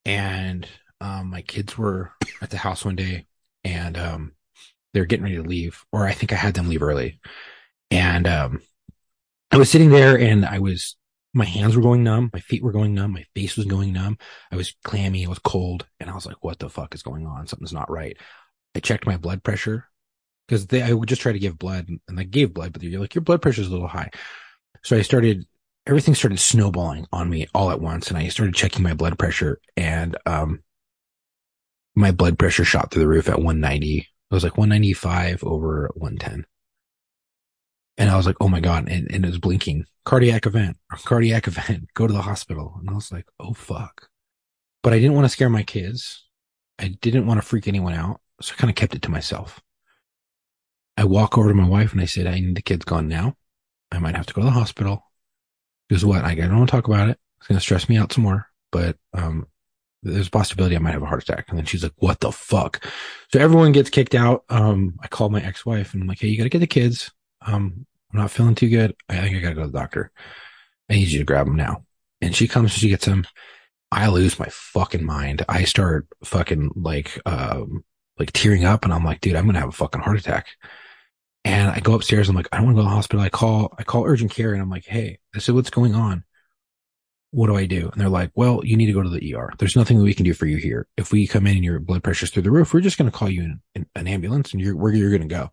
And 0.05 0.67
um, 1.01 1.31
my 1.31 1.43
kids 1.43 1.77
were 1.77 2.13
at 2.41 2.51
the 2.51 2.57
house 2.57 2.85
one 2.85 2.97
day 2.97 3.27
and 3.65 3.97
um, 3.99 4.33
they're 4.95 5.05
getting 5.05 5.25
ready 5.25 5.37
to 5.37 5.43
leave, 5.43 5.85
or 5.93 6.07
I 6.07 6.13
think 6.13 6.33
I 6.33 6.37
had 6.37 6.55
them 6.55 6.69
leave 6.69 6.83
early. 6.83 7.21
And 7.91 8.27
um, 8.27 8.63
I 9.51 9.57
was 9.57 9.71
sitting 9.71 9.91
there 9.91 10.19
and 10.19 10.45
I 10.45 10.59
was, 10.59 10.97
my 11.35 11.45
hands 11.45 11.77
were 11.77 11.83
going 11.83 12.03
numb, 12.03 12.31
my 12.33 12.41
feet 12.41 12.63
were 12.63 12.73
going 12.73 12.95
numb, 12.95 13.13
my 13.13 13.25
face 13.35 13.57
was 13.57 13.67
going 13.67 13.93
numb. 13.93 14.19
I 14.51 14.57
was 14.57 14.75
clammy, 14.85 15.27
I 15.27 15.29
was 15.29 15.39
cold, 15.39 15.87
and 16.01 16.09
I 16.09 16.15
was 16.15 16.27
like, 16.27 16.43
what 16.43 16.59
the 16.59 16.71
fuck 16.71 16.95
is 16.95 17.03
going 17.03 17.27
on? 17.27 17.47
Something's 17.47 17.73
not 17.73 17.91
right. 17.91 18.17
I 18.75 18.81
checked 18.81 19.07
my 19.07 19.17
blood 19.17 19.43
pressure 19.43 19.89
because 20.49 20.67
they, 20.67 20.83
I 20.83 20.93
would 20.93 21.09
just 21.09 21.21
try 21.21 21.33
to 21.33 21.39
give 21.39 21.59
blood 21.59 21.89
and 22.09 22.19
I 22.19 22.25
gave 22.25 22.55
blood, 22.55 22.73
but 22.73 22.83
you're 22.83 23.01
like, 23.01 23.15
your 23.15 23.23
blood 23.23 23.43
pressure 23.43 23.61
is 23.61 23.69
a 23.69 23.71
little 23.71 23.87
high. 23.87 24.11
So 24.83 24.97
I 24.97 25.03
started, 25.03 25.47
everything 25.87 26.15
started 26.15 26.41
snowballing 26.41 27.07
on 27.13 27.29
me 27.29 27.47
all 27.55 27.71
at 27.71 27.83
once. 27.83 28.09
And 28.09 28.17
I 28.17 28.29
started 28.29 28.55
checking 28.55 28.83
my 28.83 28.95
blood 28.95 29.19
pressure 29.19 29.61
and, 29.77 30.17
um, 30.25 30.61
my 31.95 32.13
blood 32.13 32.39
pressure 32.39 32.65
shot 32.65 32.91
through 32.91 33.03
the 33.03 33.09
roof 33.09 33.29
at 33.29 33.39
190. 33.39 33.99
It 33.99 34.07
was 34.31 34.45
like 34.45 34.57
195 34.57 35.45
over 35.45 35.91
110. 35.95 36.47
And 37.99 38.11
I 38.11 38.17
was 38.17 38.27
like, 38.27 38.37
oh 38.41 38.49
my 38.49 38.61
God. 38.61 38.89
And, 38.89 39.11
and 39.11 39.25
it 39.25 39.29
was 39.29 39.39
blinking 39.39 39.85
cardiac 40.05 40.47
event, 40.47 40.79
cardiac 41.05 41.47
event, 41.47 41.89
go 41.93 42.07
to 42.07 42.13
the 42.13 42.23
hospital. 42.23 42.77
And 42.81 42.89
I 42.89 42.95
was 42.95 43.13
like, 43.13 43.27
oh 43.39 43.53
fuck. 43.53 44.09
But 44.83 44.93
I 44.95 44.99
didn't 44.99 45.15
want 45.15 45.27
to 45.27 45.31
scare 45.31 45.51
my 45.51 45.65
kids. 45.65 46.25
I 46.79 46.89
didn't 46.89 47.27
want 47.27 47.41
to 47.41 47.47
freak 47.47 47.69
anyone 47.69 47.95
out. 47.95 48.21
So 48.41 48.55
I 48.57 48.61
kind 48.61 48.71
of 48.71 48.77
kept 48.77 48.95
it 48.95 49.03
to 49.03 49.11
myself. 49.11 49.61
I 50.99 51.05
walk 51.05 51.39
over 51.39 51.49
to 51.49 51.55
my 51.55 51.69
wife 51.69 51.93
and 51.93 52.01
I 52.01 52.07
said, 52.07 52.27
I 52.27 52.41
need 52.41 52.57
the 52.57 52.63
kids 52.63 52.85
gone 52.85 53.07
now. 53.07 53.37
I 53.93 54.01
might 54.01 54.17
have 54.17 54.27
to 54.27 54.35
go 54.35 54.41
to 54.41 54.47
the 54.47 54.51
hospital. 54.51 55.05
Because 55.89 56.05
what? 56.05 56.25
I 56.25 56.35
don't 56.35 56.57
want 56.57 56.69
to 56.69 56.77
talk 56.77 56.89
about 56.89 57.09
it. 57.09 57.21
It's 57.39 57.47
going 57.47 57.57
to 57.57 57.63
stress 57.63 57.89
me 57.89 57.97
out 57.97 58.13
some 58.13 58.25
more. 58.25 58.49
But, 58.73 58.97
um, 59.15 59.47
there's 60.03 60.27
a 60.27 60.31
possibility 60.31 60.75
I 60.75 60.81
might 60.81 60.95
have 60.95 61.03
a 61.05 61.07
heart 61.07 61.23
attack. 61.23 61.47
And 61.49 61.57
then 61.57 61.67
she's 61.67 61.85
like, 61.85 61.93
what 61.99 62.19
the 62.19 62.33
fuck? 62.33 62.85
So 63.33 63.39
everyone 63.39 63.71
gets 63.71 63.91
kicked 63.91 64.17
out. 64.17 64.43
Um, 64.49 64.99
I 65.01 65.07
call 65.07 65.29
my 65.29 65.41
ex-wife 65.41 65.95
and 65.95 66.03
I'm 66.03 66.09
like, 66.09 66.19
Hey, 66.19 66.29
you 66.29 66.37
got 66.37 66.45
to 66.45 66.51
get 66.51 66.59
the 66.59 66.67
kids. 66.67 67.13
Um, 67.43 67.87
I'm 68.13 68.19
not 68.19 68.33
feeling 68.33 68.57
too 68.57 68.69
good. 68.69 68.97
I 69.09 69.21
think 69.21 69.37
I 69.37 69.41
got 69.41 69.51
to 69.51 69.55
go 69.55 69.61
to 69.63 69.69
the 69.69 69.79
doctor. 69.79 70.11
I 70.91 70.95
need 70.95 71.09
you 71.09 71.21
to 71.21 71.25
grab 71.25 71.47
them 71.47 71.57
now. 71.57 71.85
And 72.21 72.35
she 72.35 72.49
comes, 72.49 72.73
she 72.73 72.89
gets 72.89 73.07
them. 73.07 73.25
I 73.93 74.09
lose 74.09 74.41
my 74.41 74.49
fucking 74.51 75.05
mind. 75.05 75.45
I 75.49 75.63
start 75.63 76.09
fucking 76.25 76.73
like, 76.75 77.21
um, 77.25 77.85
like 78.19 78.33
tearing 78.33 78.65
up 78.65 78.85
and 78.85 78.93
I'm 78.93 79.05
like, 79.05 79.21
dude, 79.21 79.37
I'm 79.37 79.45
going 79.45 79.55
to 79.55 79.61
have 79.61 79.69
a 79.69 79.73
fucking 79.73 80.01
heart 80.01 80.19
attack. 80.19 80.49
And 81.45 81.71
I 81.71 81.81
go 81.81 81.95
upstairs. 81.95 82.29
I'm 82.29 82.37
like, 82.37 82.49
I 82.53 82.57
don't 82.57 82.67
want 82.67 82.77
to 82.77 82.83
go 82.83 82.87
to 82.87 82.91
the 82.91 82.95
hospital. 82.95 83.25
I 83.25 83.29
call, 83.29 83.75
I 83.79 83.85
call 83.85 84.05
urgent 84.05 84.31
care 84.31 84.53
and 84.53 84.61
I'm 84.61 84.71
like, 84.71 84.85
Hey, 84.85 85.19
this 85.33 85.49
is 85.49 85.55
what's 85.55 85.71
going 85.71 85.95
on. 85.95 86.25
What 87.31 87.49
do 87.49 87.57
I 87.57 87.67
do? 87.67 87.91
And 87.91 88.01
they're 88.01 88.09
like, 88.09 88.31
well, 88.35 88.63
you 88.65 88.75
need 88.77 88.87
to 88.87 88.95
go 88.95 89.03
to 89.03 89.09
the 89.11 89.35
ER. 89.35 89.53
There's 89.59 89.77
nothing 89.77 89.99
that 89.99 90.05
we 90.05 90.15
can 90.15 90.25
do 90.25 90.33
for 90.33 90.47
you 90.47 90.57
here. 90.57 90.87
If 90.97 91.13
we 91.13 91.27
come 91.27 91.47
in 91.47 91.57
and 91.57 91.65
your 91.65 91.79
blood 91.79 92.03
pressure's 92.03 92.31
through 92.31 92.45
the 92.45 92.51
roof, 92.51 92.73
we're 92.73 92.81
just 92.81 92.97
going 92.97 93.11
to 93.11 93.17
call 93.17 93.29
you 93.29 93.57
in, 93.75 93.87
an 93.95 94.07
ambulance 94.07 94.53
and 94.53 94.63
you're 94.63 94.75
where 94.75 94.95
you're 94.95 95.11
going 95.11 95.29
to 95.29 95.35
go. 95.35 95.51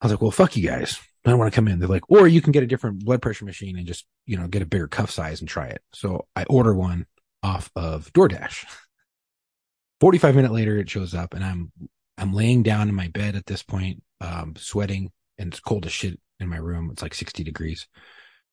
I 0.00 0.06
was 0.06 0.12
like, 0.12 0.20
well, 0.20 0.30
fuck 0.30 0.54
you 0.54 0.68
guys. 0.68 0.98
I 1.24 1.30
don't 1.30 1.38
want 1.38 1.52
to 1.52 1.56
come 1.56 1.66
in. 1.66 1.78
They're 1.78 1.88
like, 1.88 2.10
or 2.10 2.28
you 2.28 2.40
can 2.40 2.52
get 2.52 2.62
a 2.62 2.66
different 2.66 3.04
blood 3.04 3.22
pressure 3.22 3.44
machine 3.44 3.76
and 3.76 3.86
just, 3.86 4.06
you 4.26 4.36
know, 4.36 4.46
get 4.48 4.62
a 4.62 4.66
bigger 4.66 4.86
cuff 4.86 5.10
size 5.10 5.40
and 5.40 5.48
try 5.48 5.66
it. 5.66 5.82
So 5.92 6.26
I 6.36 6.44
order 6.44 6.74
one 6.74 7.06
off 7.42 7.70
of 7.74 8.12
DoorDash. 8.12 8.64
45 10.00 10.36
minute 10.36 10.52
later, 10.52 10.76
it 10.76 10.88
shows 10.88 11.14
up 11.14 11.34
and 11.34 11.44
I'm, 11.44 11.72
I'm 12.18 12.32
laying 12.34 12.62
down 12.62 12.88
in 12.88 12.94
my 12.94 13.08
bed 13.08 13.36
at 13.36 13.46
this 13.46 13.62
point, 13.62 14.02
um, 14.20 14.54
sweating 14.56 15.12
and 15.38 15.52
it's 15.52 15.60
cold 15.60 15.86
as 15.86 15.92
shit 15.92 16.18
in 16.40 16.48
my 16.48 16.56
room. 16.58 16.90
It's 16.92 17.02
like 17.02 17.14
60 17.14 17.44
degrees, 17.44 17.86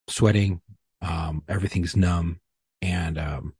sweating. 0.07 0.61
Um, 1.01 1.43
everything's 1.49 1.95
numb 1.95 2.39
and, 2.81 3.17
um, 3.17 3.53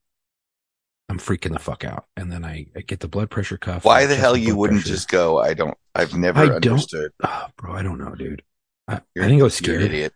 I'm 1.08 1.20
freaking 1.20 1.54
the 1.54 1.60
fuck 1.60 1.84
out. 1.84 2.06
And 2.18 2.32
then 2.32 2.44
I, 2.44 2.66
I 2.76 2.82
get 2.82 3.00
the 3.00 3.08
blood 3.08 3.30
pressure 3.30 3.58
cuff. 3.58 3.86
Why 3.86 4.08
the 4.08 4.16
hell 4.16 4.36
you 4.36 4.56
wouldn't 4.56 4.82
pressure. 4.82 4.94
just 4.96 5.08
go? 5.10 5.38
I 5.40 5.54
don't. 5.54 5.78
I've 5.94 6.16
never 6.16 6.40
I 6.40 6.46
don't- 6.48 6.66
understood. 6.68 7.12
Oh, 7.24 7.46
bro, 7.58 7.74
I 7.74 7.84
don't 7.84 8.00
know, 8.00 8.16
dude. 8.16 8.42
I, 8.88 8.96
I 8.96 9.28
think 9.28 9.40
I 9.40 9.44
was 9.44 9.60
you're 9.62 9.76
scared. 9.76 9.82
an 9.82 9.88
idiot. 9.88 10.14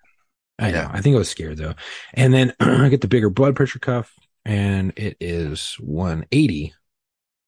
I 0.58 0.72
know. 0.72 0.90
I 0.92 1.02
think 1.02 1.16
I 1.16 1.20
was 1.20 1.30
scared 1.30 1.58
though. 1.58 1.76
And 2.16 2.34
then 2.34 2.54
I 2.60 2.90
get 2.90 3.02
the 3.02 3.08
bigger 3.08 3.30
blood 3.30 3.56
pressure 3.56 3.78
cuff 3.80 4.14
and 4.46 4.92
it 4.98 5.16
is 5.20 5.76
180 5.80 6.74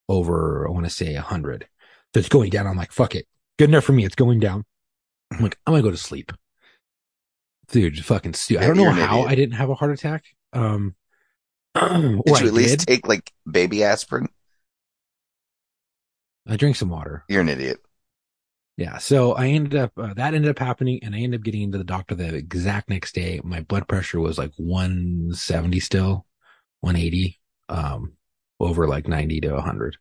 over, 0.08 0.68
I 0.68 0.72
want 0.72 0.86
to 0.86 0.90
say 0.92 1.14
100. 1.16 1.68
So 2.14 2.20
it's 2.20 2.30
going 2.30 2.50
down. 2.50 2.68
I'm 2.68 2.78
like, 2.78 2.92
fuck 2.92 3.16
it. 3.16 3.26
Good 3.58 3.70
enough 3.70 3.84
for 3.84 3.94
me. 3.94 4.06
It's 4.06 4.16
going 4.16 4.40
down. 4.40 4.66
I'm 5.32 5.44
like, 5.44 5.58
I'm 5.66 5.72
going 5.72 5.84
to 5.84 5.88
go 5.88 5.92
to 5.92 5.98
sleep. 5.98 6.32
Dude, 7.70 8.04
fucking 8.04 8.34
stupid. 8.34 8.64
I 8.64 8.68
don't 8.68 8.78
know 8.78 8.92
how 8.92 9.20
idiot. 9.20 9.32
I 9.32 9.36
didn't 9.36 9.56
have 9.56 9.70
a 9.70 9.76
heart 9.76 9.92
attack. 9.92 10.26
Um, 10.52 10.96
Did 11.76 12.22
you 12.26 12.36
at 12.36 12.54
least 12.54 12.80
did. 12.80 12.88
take 12.88 13.08
like 13.08 13.32
baby 13.50 13.84
aspirin? 13.84 14.28
I 16.46 16.58
drink 16.58 16.76
some 16.76 16.90
water. 16.90 17.24
You're 17.30 17.42
an 17.42 17.50
idiot. 17.50 17.80
Yeah. 18.76 18.98
So 18.98 19.34
I 19.34 19.48
ended 19.48 19.76
up, 19.76 19.92
uh, 19.98 20.14
that 20.16 20.34
ended 20.34 20.50
up 20.50 20.60
happening 20.60 21.00
and 21.04 21.16
I 21.16 21.20
ended 21.20 21.40
up 21.40 21.46
getting 21.46 21.62
into 21.62 21.78
the 21.78 21.84
doctor 21.86 22.16
the 22.16 22.36
exact 22.36 22.90
next 22.90 23.16
day. 23.16 23.40
My 23.44 23.62
blood 23.62 23.88
pressure 23.88 24.20
was 24.20 24.38
like 24.38 24.52
170 24.58 25.80
still, 25.80 26.26
180, 26.82 27.40
um, 27.70 28.14
over 28.60 28.88
like 28.88 29.08
90 29.08 29.42
to 29.42 29.54
100. 29.54 29.98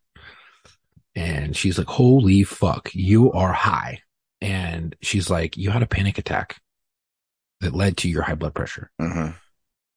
And 1.15 1.57
she's 1.57 1.79
like, 1.79 1.89
holy 1.89 2.45
fuck, 2.45 2.91
you 2.95 3.33
are 3.33 3.53
high. 3.53 4.01
And 4.41 4.97
she's 5.03 5.29
like, 5.29 5.57
you 5.57 5.71
had 5.71 5.83
a 5.83 5.87
panic 5.87 6.19
attack 6.19 6.61
that 7.61 7.75
led 7.75 7.97
to 7.99 8.09
your 8.09 8.23
high 8.23 8.35
blood 8.35 8.55
pressure. 8.55 8.91
hmm 8.99 9.29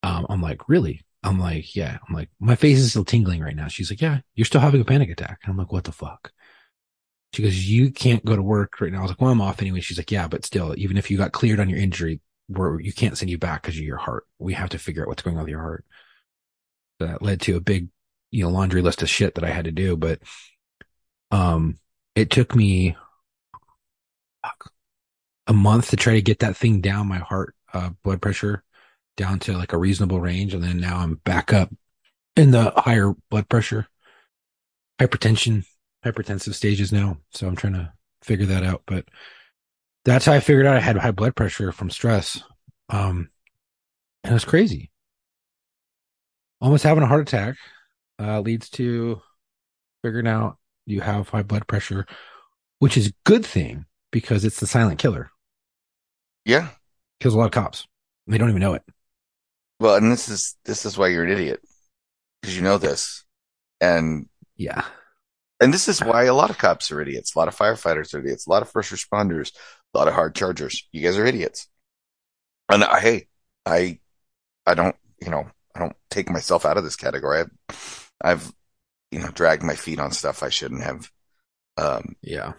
Um, 0.02 0.26
I'm 0.30 0.42
like, 0.42 0.68
really? 0.68 1.02
I'm 1.24 1.40
like, 1.40 1.76
yeah. 1.76 1.98
I'm 2.08 2.14
like, 2.14 2.30
my 2.40 2.56
face 2.56 2.80
is 2.80 2.90
still 2.90 3.06
tingling 3.06 3.42
right 3.42 3.56
now. 3.56 3.68
She's 3.68 3.90
like, 3.90 4.02
yeah, 4.02 4.20
you're 4.36 4.46
still 4.46 4.60
having 4.60 4.82
a 4.82 4.86
panic 4.86 5.10
attack. 5.10 5.40
And 5.44 5.52
I'm 5.52 5.58
like, 5.58 5.72
what 5.72 5.86
the 5.86 5.94
fuck? 5.94 6.32
She 7.34 7.42
goes, 7.42 7.68
you 7.68 7.92
can't 7.92 8.26
go 8.26 8.36
to 8.36 8.42
work 8.42 8.82
right 8.82 8.92
now. 8.92 9.00
I 9.00 9.02
was 9.04 9.12
like, 9.12 9.22
well, 9.22 9.32
I'm 9.32 9.42
off 9.42 9.62
anyway. 9.62 9.80
She's 9.80 9.98
like, 9.98 10.12
yeah, 10.12 10.28
but 10.28 10.46
still, 10.46 10.76
even 10.78 10.98
if 10.98 11.10
you 11.10 11.18
got 11.18 11.32
cleared 11.32 11.60
on 11.60 11.70
your 11.70 11.80
injury, 11.80 12.20
where 12.48 12.80
you 12.80 12.92
can't 12.92 13.18
send 13.18 13.32
you 13.32 13.38
back 13.38 13.62
because 13.62 13.78
of 13.78 13.84
your 13.84 13.98
heart. 13.98 14.26
We 14.38 14.54
have 14.54 14.70
to 14.70 14.78
figure 14.78 15.04
out 15.04 15.08
what's 15.08 15.22
going 15.24 15.38
on 15.38 15.44
with 15.44 15.50
your 15.50 15.62
heart. 15.62 15.86
That 17.00 17.22
led 17.22 17.42
to 17.42 17.56
a 17.56 17.62
big, 17.62 17.88
you 18.32 18.44
know, 18.44 18.50
laundry 18.50 18.82
list 18.82 19.02
of 19.02 19.10
shit 19.10 19.36
that 19.36 19.44
I 19.44 19.50
had 19.50 19.66
to 19.66 19.72
do. 19.72 19.96
But, 19.96 20.20
um, 21.34 21.80
it 22.16 22.30
took 22.30 22.56
me 22.56 22.96
a 25.48 25.54
month 25.54 25.90
to 25.90 25.98
try 25.98 26.14
to 26.14 26.22
get 26.22 26.40
that 26.40 26.56
thing 26.56 26.80
down, 26.80 27.08
my 27.08 27.18
heart, 27.18 27.56
uh, 27.74 27.90
blood 28.04 28.22
pressure 28.22 28.64
down 29.18 29.40
to 29.40 29.58
like 29.58 29.74
a 29.74 29.78
reasonable 29.78 30.22
range. 30.22 30.54
And 30.54 30.64
then 30.64 30.80
now 30.80 31.00
I'm 31.00 31.16
back 31.16 31.52
up 31.52 31.74
in 32.36 32.52
the 32.52 32.72
higher 32.78 33.14
blood 33.32 33.50
pressure, 33.50 33.88
hypertension, 35.02 35.66
hypertensive 36.06 36.54
stages 36.54 36.92
now. 36.92 37.18
So 37.32 37.48
I'm 37.48 37.56
trying 37.56 37.74
to 37.74 37.92
figure 38.22 38.46
that 38.46 38.64
out. 38.64 38.84
But 38.86 39.06
that's 40.06 40.26
how 40.26 40.34
I 40.34 40.40
figured 40.40 40.68
out 40.68 40.78
I 40.78 40.82
had 40.82 40.98
high 40.98 41.12
blood 41.12 41.36
pressure 41.36 41.72
from 41.72 41.90
stress. 41.90 42.44
Um, 42.90 43.32
and 44.24 44.32
it 44.32 44.36
was 44.36 44.46
crazy. 44.46 44.92
Almost 46.62 46.84
having 46.84 47.04
a 47.04 47.08
heart 47.08 47.28
attack 47.28 47.56
uh, 48.20 48.40
leads 48.40 48.70
to 48.72 49.20
figuring 50.04 50.28
out 50.28 50.58
you 50.86 51.02
have 51.02 51.30
high 51.30 51.44
blood 51.44 51.68
pressure, 51.68 52.06
which 52.80 52.98
is 52.98 53.08
a 53.10 53.14
good 53.26 53.46
thing 53.46 53.86
because 54.12 54.44
it's 54.46 54.60
the 54.60 54.68
silent 54.68 55.00
killer. 55.00 55.30
Yeah. 56.46 56.70
Kills 57.20 57.34
a 57.34 57.38
lot 57.38 57.46
of 57.46 57.52
cops. 57.52 57.88
They 58.28 58.38
don't 58.38 58.50
even 58.50 58.62
know 58.62 58.74
it. 58.74 58.84
Well, 59.80 59.96
and 59.96 60.12
this 60.12 60.30
is 60.30 60.56
this 60.66 60.86
is 60.86 60.98
why 60.98 61.08
you're 61.08 61.24
an 61.24 61.32
idiot 61.32 61.62
because 62.42 62.56
you 62.56 62.62
know 62.62 62.78
this, 62.78 63.24
and 63.82 64.28
Yeah. 64.56 64.86
and 65.60 65.74
this 65.74 65.88
is 65.88 66.02
why 66.02 66.24
a 66.26 66.34
lot 66.34 66.50
of 66.50 66.58
cops 66.58 66.92
are 66.92 67.02
idiots. 67.02 67.36
A 67.36 67.40
lot 67.40 67.48
of 67.48 67.56
firefighters 67.56 68.14
are 68.14 68.20
idiots. 68.20 68.46
A 68.48 68.50
lot 68.50 68.62
of 68.62 68.70
first 68.70 68.92
responders. 68.92 69.52
A 69.94 69.98
lot 69.98 70.08
of 70.08 70.14
hard 70.14 70.36
chargers. 70.36 70.88
You 70.92 71.02
guys 71.02 71.18
are 71.18 71.26
idiots. 71.26 71.68
And 72.70 72.84
I, 72.84 73.00
hey, 73.00 73.28
I, 73.66 74.00
I 74.66 74.74
don't, 74.74 74.96
you 75.22 75.30
know, 75.30 75.48
I 75.76 75.80
don't 75.80 75.96
take 76.10 76.30
myself 76.30 76.66
out 76.66 76.78
of 76.78 76.84
this 76.84 76.96
category. 76.96 77.42
I've, 77.42 78.12
I've, 78.22 78.54
you 79.14 79.20
know, 79.20 79.30
dragged 79.30 79.64
my 79.64 79.76
feet 79.76 80.00
on 80.00 80.12
stuff 80.12 80.44
I 80.44 80.50
shouldn't 80.50 80.84
have. 80.84 81.12
Um, 81.78 82.16
Yeah. 82.22 82.54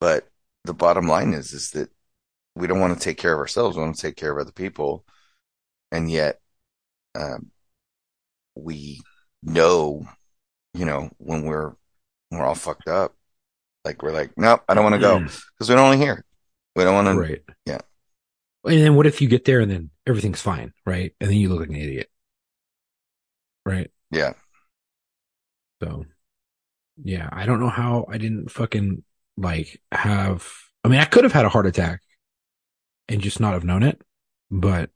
But 0.00 0.28
the 0.64 0.74
bottom 0.74 1.06
line 1.06 1.32
is, 1.32 1.52
is 1.52 1.70
that 1.70 1.90
we 2.54 2.66
don't 2.66 2.80
want 2.80 2.94
to 2.98 3.02
take 3.04 3.18
care 3.18 3.32
of 3.32 3.38
ourselves. 3.38 3.76
We 3.76 3.82
want 3.82 3.96
to 3.96 4.02
take 4.02 4.16
care 4.16 4.32
of 4.32 4.38
other 4.38 4.52
people. 4.52 5.04
And 5.92 6.10
yet, 6.10 6.40
um, 7.14 7.50
we 8.54 9.00
know, 9.42 10.06
you 10.74 10.84
know, 10.84 11.10
when 11.18 11.44
we're, 11.44 11.74
when 12.28 12.40
we're 12.40 12.46
all 12.46 12.54
fucked 12.54 12.88
up, 12.88 13.14
like 13.84 14.02
we're 14.02 14.12
like, 14.12 14.32
nope, 14.36 14.62
I 14.68 14.74
don't 14.74 14.84
want 14.84 14.94
to 14.96 15.00
go 15.00 15.20
because 15.20 15.68
we 15.68 15.74
don't 15.74 15.88
want 15.88 16.00
to 16.00 16.04
hear. 16.04 16.14
it. 16.14 16.24
We 16.74 16.84
don't 16.84 16.94
want 16.94 17.08
to. 17.08 17.14
Right. 17.14 17.42
yeah. 17.64 17.80
And 18.64 18.80
then 18.82 18.94
what 18.96 19.06
if 19.06 19.20
you 19.20 19.28
get 19.28 19.44
there 19.44 19.60
and 19.60 19.70
then 19.70 19.90
everything's 20.06 20.42
fine, 20.42 20.72
right? 20.84 21.14
And 21.20 21.30
then 21.30 21.36
you 21.36 21.48
look 21.48 21.60
like 21.60 21.68
an 21.68 21.76
idiot. 21.76 22.10
Right. 23.64 23.90
Yeah. 24.10 24.32
So 25.86 26.04
yeah, 27.02 27.28
I 27.32 27.46
don't 27.46 27.60
know 27.60 27.68
how 27.68 28.06
I 28.10 28.18
didn't 28.18 28.50
fucking 28.50 29.04
like 29.36 29.80
have 29.92 30.46
I 30.82 30.88
mean 30.88 31.00
I 31.00 31.04
could 31.04 31.24
have 31.24 31.32
had 31.32 31.44
a 31.44 31.50
heart 31.50 31.66
attack 31.66 32.00
and 33.08 33.20
just 33.20 33.38
not 33.40 33.52
have 33.52 33.64
known 33.64 33.82
it, 33.82 34.00
but 34.50 34.90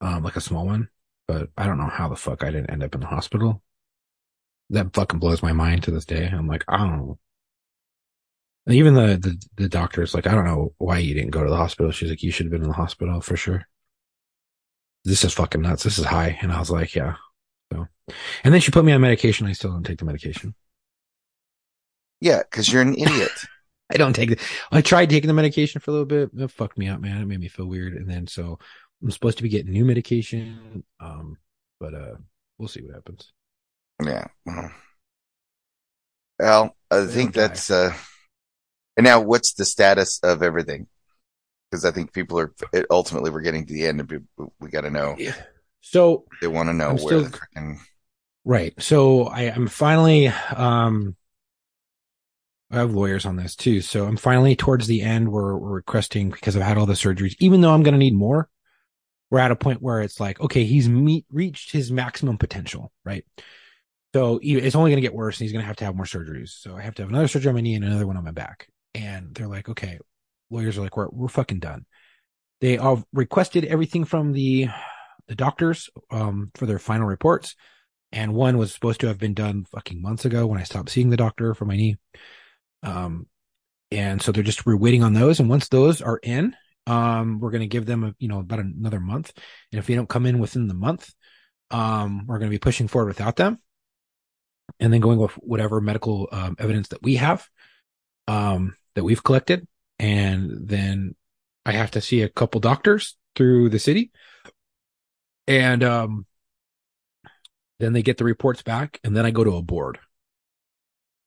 um 0.00 0.22
like 0.22 0.36
a 0.36 0.40
small 0.40 0.66
one. 0.66 0.88
But 1.28 1.50
I 1.56 1.66
don't 1.66 1.78
know 1.78 1.88
how 1.88 2.08
the 2.08 2.16
fuck 2.16 2.42
I 2.42 2.50
didn't 2.50 2.70
end 2.70 2.82
up 2.82 2.94
in 2.94 3.00
the 3.00 3.06
hospital. 3.06 3.62
That 4.70 4.94
fucking 4.94 5.18
blows 5.18 5.42
my 5.42 5.52
mind 5.52 5.82
to 5.84 5.90
this 5.90 6.06
day. 6.06 6.26
I'm 6.26 6.48
like, 6.48 6.64
I 6.68 6.78
don't 6.78 6.96
know. 6.96 7.18
And 8.66 8.76
even 8.76 8.94
the, 8.94 9.18
the 9.18 9.42
the 9.56 9.68
doctor's 9.68 10.14
like, 10.14 10.26
I 10.26 10.32
don't 10.32 10.44
know 10.44 10.72
why 10.78 10.98
you 10.98 11.14
didn't 11.14 11.30
go 11.30 11.42
to 11.44 11.50
the 11.50 11.56
hospital. 11.56 11.92
She's 11.92 12.10
like, 12.10 12.22
you 12.22 12.30
should 12.30 12.46
have 12.46 12.52
been 12.52 12.62
in 12.62 12.68
the 12.68 12.74
hospital 12.74 13.20
for 13.20 13.36
sure. 13.36 13.66
This 15.04 15.24
is 15.24 15.34
fucking 15.34 15.60
nuts. 15.60 15.82
This 15.82 15.98
is 15.98 16.04
high. 16.06 16.38
And 16.40 16.52
I 16.52 16.58
was 16.60 16.70
like, 16.70 16.94
yeah. 16.94 17.16
So, 17.72 17.88
and 18.44 18.52
then 18.52 18.60
she 18.60 18.70
put 18.70 18.84
me 18.84 18.92
on 18.92 19.00
medication. 19.00 19.46
I 19.46 19.52
still 19.52 19.70
don't 19.72 19.84
take 19.84 19.98
the 19.98 20.04
medication. 20.04 20.54
Yeah. 22.20 22.42
Because 22.42 22.72
you're 22.72 22.82
an 22.82 22.94
idiot. 22.98 23.30
I 23.90 23.96
don't 23.96 24.14
take 24.14 24.30
it. 24.30 24.40
I 24.70 24.80
tried 24.80 25.10
taking 25.10 25.28
the 25.28 25.34
medication 25.34 25.80
for 25.80 25.90
a 25.90 25.92
little 25.92 26.06
bit. 26.06 26.30
It 26.36 26.50
fucked 26.50 26.78
me 26.78 26.88
up, 26.88 27.00
man. 27.00 27.20
It 27.20 27.26
made 27.26 27.40
me 27.40 27.48
feel 27.48 27.66
weird. 27.66 27.94
And 27.94 28.08
then 28.08 28.26
so 28.26 28.58
I'm 29.02 29.10
supposed 29.10 29.38
to 29.38 29.42
be 29.42 29.48
getting 29.48 29.72
new 29.72 29.84
medication. 29.84 30.84
Um, 31.00 31.38
but 31.78 31.94
uh, 31.94 32.14
we'll 32.58 32.68
see 32.68 32.82
what 32.82 32.94
happens. 32.94 33.32
yeah. 34.02 34.26
Well, 36.38 36.74
I 36.90 37.06
think 37.06 37.34
that's, 37.34 37.70
uh, 37.70 37.92
and 38.96 39.04
now 39.04 39.20
what's 39.20 39.54
the 39.54 39.64
status 39.64 40.20
of 40.22 40.42
everything? 40.42 40.86
Because 41.70 41.84
I 41.84 41.90
think 41.90 42.12
people 42.12 42.38
are 42.38 42.52
ultimately 42.90 43.30
we're 43.30 43.40
getting 43.40 43.66
to 43.66 43.72
the 43.72 43.86
end 43.86 44.00
and 44.00 44.10
we, 44.10 44.46
we 44.60 44.70
got 44.70 44.82
to 44.82 44.90
know. 44.90 45.14
Yeah. 45.18 45.34
So 45.82 46.24
They 46.40 46.46
want 46.48 46.68
to 46.68 46.72
know 46.74 46.90
I'm 46.90 46.96
where 46.96 47.26
still- 47.26 47.40
Right. 48.44 48.74
So 48.82 49.24
I, 49.24 49.42
I'm 49.42 49.68
finally, 49.68 50.28
um, 50.28 51.14
I 52.70 52.76
have 52.78 52.92
lawyers 52.94 53.26
on 53.26 53.36
this 53.36 53.54
too. 53.54 53.80
So 53.82 54.06
I'm 54.06 54.16
finally 54.16 54.56
towards 54.56 54.86
the 54.86 55.02
end 55.02 55.30
where 55.30 55.56
we're 55.56 55.74
requesting 55.74 56.30
because 56.30 56.56
I've 56.56 56.62
had 56.62 56.78
all 56.78 56.86
the 56.86 56.94
surgeries, 56.94 57.36
even 57.38 57.60
though 57.60 57.72
I'm 57.72 57.82
going 57.82 57.92
to 57.92 57.98
need 57.98 58.14
more. 58.14 58.48
We're 59.30 59.38
at 59.40 59.50
a 59.50 59.56
point 59.56 59.80
where 59.82 60.00
it's 60.00 60.18
like, 60.18 60.40
okay, 60.40 60.64
he's 60.64 60.88
meet, 60.88 61.24
reached 61.30 61.72
his 61.72 61.90
maximum 61.92 62.36
potential, 62.38 62.92
right? 63.04 63.24
So 64.14 64.40
it's 64.42 64.74
only 64.74 64.90
going 64.90 65.00
to 65.02 65.06
get 65.08 65.14
worse, 65.14 65.38
and 65.38 65.44
he's 65.44 65.52
going 65.52 65.62
to 65.62 65.66
have 65.66 65.76
to 65.76 65.84
have 65.86 65.96
more 65.96 66.04
surgeries. 66.04 66.50
So 66.50 66.76
I 66.76 66.82
have 66.82 66.94
to 66.96 67.02
have 67.02 67.08
another 67.08 67.28
surgery 67.28 67.48
on 67.48 67.54
my 67.54 67.62
knee 67.62 67.74
and 67.74 67.84
another 67.84 68.06
one 68.06 68.16
on 68.18 68.24
my 68.24 68.30
back. 68.32 68.68
And 68.94 69.34
they're 69.34 69.48
like, 69.48 69.70
okay, 69.70 69.98
lawyers 70.50 70.76
are 70.76 70.82
like, 70.82 70.96
we're 70.98 71.08
we're 71.10 71.28
fucking 71.28 71.60
done. 71.60 71.86
They 72.60 72.76
all 72.76 73.04
requested 73.14 73.64
everything 73.64 74.04
from 74.04 74.32
the 74.32 74.68
the 75.32 75.36
doctors 75.36 75.88
um, 76.10 76.50
for 76.54 76.66
their 76.66 76.78
final 76.78 77.06
reports, 77.06 77.56
and 78.12 78.34
one 78.34 78.58
was 78.58 78.74
supposed 78.74 79.00
to 79.00 79.06
have 79.06 79.18
been 79.18 79.32
done 79.32 79.64
fucking 79.64 80.02
months 80.02 80.26
ago 80.26 80.46
when 80.46 80.60
I 80.60 80.64
stopped 80.64 80.90
seeing 80.90 81.08
the 81.08 81.16
doctor 81.16 81.54
for 81.54 81.64
my 81.64 81.74
knee. 81.74 81.96
Um, 82.82 83.26
and 83.90 84.20
so 84.20 84.30
they're 84.30 84.42
just 84.42 84.66
we're 84.66 84.76
waiting 84.76 85.02
on 85.02 85.14
those, 85.14 85.40
and 85.40 85.48
once 85.48 85.68
those 85.68 86.02
are 86.02 86.20
in, 86.22 86.54
um, 86.86 87.40
we're 87.40 87.50
going 87.50 87.62
to 87.62 87.66
give 87.66 87.86
them 87.86 88.04
a, 88.04 88.14
you 88.18 88.28
know 88.28 88.40
about 88.40 88.58
another 88.58 89.00
month, 89.00 89.32
and 89.72 89.78
if 89.78 89.86
they 89.86 89.94
don't 89.94 90.08
come 90.08 90.26
in 90.26 90.38
within 90.38 90.68
the 90.68 90.74
month, 90.74 91.10
um, 91.70 92.26
we're 92.26 92.38
going 92.38 92.50
to 92.50 92.54
be 92.54 92.58
pushing 92.58 92.88
forward 92.88 93.08
without 93.08 93.36
them, 93.36 93.58
and 94.80 94.92
then 94.92 95.00
going 95.00 95.18
with 95.18 95.32
whatever 95.32 95.80
medical 95.80 96.28
um, 96.30 96.56
evidence 96.58 96.88
that 96.88 97.02
we 97.02 97.16
have, 97.16 97.48
um, 98.28 98.76
that 98.96 99.04
we've 99.04 99.24
collected, 99.24 99.66
and 99.98 100.68
then 100.68 101.14
I 101.64 101.72
have 101.72 101.92
to 101.92 102.02
see 102.02 102.20
a 102.20 102.28
couple 102.28 102.60
doctors 102.60 103.16
through 103.34 103.70
the 103.70 103.78
city, 103.78 104.10
and 105.46 105.82
um, 105.82 106.26
then 107.80 107.92
they 107.92 108.02
get 108.02 108.18
the 108.18 108.24
reports 108.24 108.62
back, 108.62 109.00
and 109.04 109.16
then 109.16 109.26
I 109.26 109.30
go 109.30 109.44
to 109.44 109.56
a 109.56 109.62
board. 109.62 109.98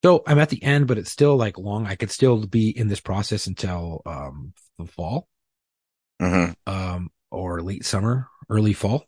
So 0.04 0.24
I'm 0.28 0.40
at 0.40 0.50
the 0.50 0.62
end, 0.62 0.88
but 0.88 0.98
it's 0.98 1.12
still 1.12 1.36
like 1.36 1.58
long. 1.58 1.88
I 1.88 1.96
could 1.96 2.12
still 2.12 2.46
be 2.46 2.70
in 2.70 2.88
this 2.88 3.00
process 3.00 3.48
until 3.48 4.02
um 4.06 4.54
the 4.78 4.86
fall, 4.86 5.28
hmm 6.20 6.52
um, 6.68 7.10
or 7.32 7.62
late 7.62 7.86
summer, 7.86 8.28
early 8.50 8.74
fall. 8.74 9.06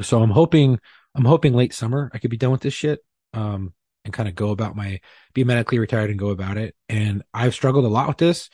So 0.00 0.22
I'm 0.22 0.30
hoping, 0.30 0.80
I'm 1.14 1.24
hoping 1.24 1.52
late 1.52 1.74
summer 1.74 2.10
I 2.12 2.18
could 2.18 2.30
be 2.30 2.36
done 2.36 2.50
with 2.50 2.62
this 2.62 2.74
shit, 2.74 3.00
um, 3.32 3.72
and 4.04 4.12
kind 4.12 4.28
of 4.28 4.34
go 4.34 4.50
about 4.50 4.76
my, 4.76 5.00
be 5.34 5.44
medically 5.44 5.78
retired 5.78 6.10
and 6.10 6.18
go 6.18 6.30
about 6.30 6.56
it. 6.56 6.74
And 6.88 7.22
I've 7.32 7.54
struggled 7.54 7.84
a 7.84 7.88
lot 7.88 8.08
with 8.08 8.18
this, 8.18 8.50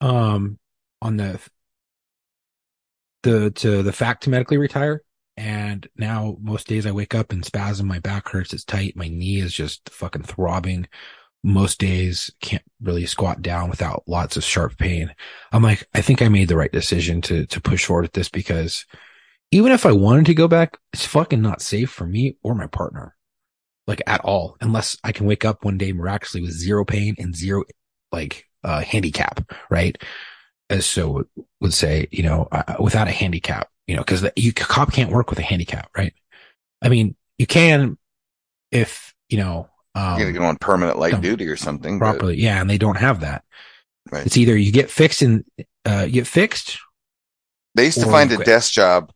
um, 0.00 0.58
on 1.02 1.16
the, 1.16 1.40
the, 3.22 3.50
to 3.50 3.82
the 3.82 3.92
fact 3.92 4.24
to 4.24 4.30
medically 4.30 4.58
retire. 4.58 5.02
And 5.36 5.88
now 5.96 6.36
most 6.40 6.66
days 6.66 6.86
I 6.86 6.90
wake 6.90 7.14
up 7.14 7.32
and 7.32 7.44
spasm, 7.44 7.86
my 7.86 7.98
back 7.98 8.28
hurts, 8.28 8.52
it's 8.52 8.64
tight, 8.64 8.96
my 8.96 9.08
knee 9.08 9.38
is 9.38 9.54
just 9.54 9.88
fucking 9.88 10.24
throbbing. 10.24 10.86
Most 11.42 11.78
days 11.80 12.30
can't 12.42 12.64
really 12.82 13.06
squat 13.06 13.40
down 13.40 13.70
without 13.70 14.02
lots 14.06 14.36
of 14.36 14.44
sharp 14.44 14.76
pain. 14.76 15.14
I'm 15.52 15.62
like, 15.62 15.88
I 15.94 16.02
think 16.02 16.20
I 16.20 16.28
made 16.28 16.48
the 16.48 16.56
right 16.56 16.70
decision 16.70 17.22
to 17.22 17.46
to 17.46 17.60
push 17.60 17.86
forward 17.86 18.02
with 18.02 18.12
this 18.12 18.28
because 18.28 18.84
even 19.50 19.72
if 19.72 19.86
I 19.86 19.92
wanted 19.92 20.26
to 20.26 20.34
go 20.34 20.46
back, 20.46 20.76
it's 20.92 21.06
fucking 21.06 21.40
not 21.40 21.62
safe 21.62 21.90
for 21.90 22.06
me 22.06 22.36
or 22.42 22.54
my 22.54 22.66
partner. 22.66 23.16
Like 23.86 24.02
at 24.06 24.20
all, 24.20 24.58
unless 24.60 24.98
I 25.02 25.12
can 25.12 25.26
wake 25.26 25.46
up 25.46 25.64
one 25.64 25.78
day 25.78 25.92
miraculously 25.92 26.42
with 26.42 26.52
zero 26.52 26.84
pain 26.84 27.14
and 27.18 27.34
zero 27.34 27.64
like 28.12 28.44
uh 28.62 28.82
handicap, 28.82 29.50
right? 29.70 29.96
As 30.70 30.86
so 30.86 31.24
would 31.60 31.74
say, 31.74 32.06
you 32.10 32.22
know, 32.22 32.48
uh, 32.52 32.76
without 32.78 33.08
a 33.08 33.10
handicap, 33.10 33.68
you 33.86 33.96
know, 33.96 34.02
because 34.02 34.24
you 34.36 34.52
cop 34.52 34.92
can't 34.92 35.10
work 35.10 35.28
with 35.28 35.38
a 35.38 35.42
handicap, 35.42 35.90
right? 35.96 36.14
I 36.80 36.88
mean, 36.88 37.16
you 37.38 37.46
can 37.46 37.98
if 38.70 39.12
you 39.28 39.36
know 39.38 39.68
um, 39.94 40.18
You're 40.20 40.32
go 40.32 40.44
on 40.44 40.56
permanent 40.56 40.98
light 40.98 41.20
duty 41.20 41.48
or 41.48 41.56
something. 41.56 41.98
but- 41.98 42.12
properly, 42.12 42.36
yeah, 42.40 42.60
and 42.60 42.70
they 42.70 42.78
don't 42.78 42.96
have 42.96 43.20
that. 43.20 43.42
Right. 44.10 44.24
It's 44.24 44.36
either 44.36 44.56
you 44.56 44.72
get 44.72 44.90
fixed 44.90 45.20
and 45.22 45.44
uh, 45.84 46.04
you 46.06 46.12
get 46.14 46.26
fixed, 46.26 46.78
They 47.74 47.84
used 47.86 48.00
to 48.00 48.06
find 48.06 48.30
a 48.32 48.36
quit. 48.36 48.46
desk 48.46 48.72
job 48.72 49.12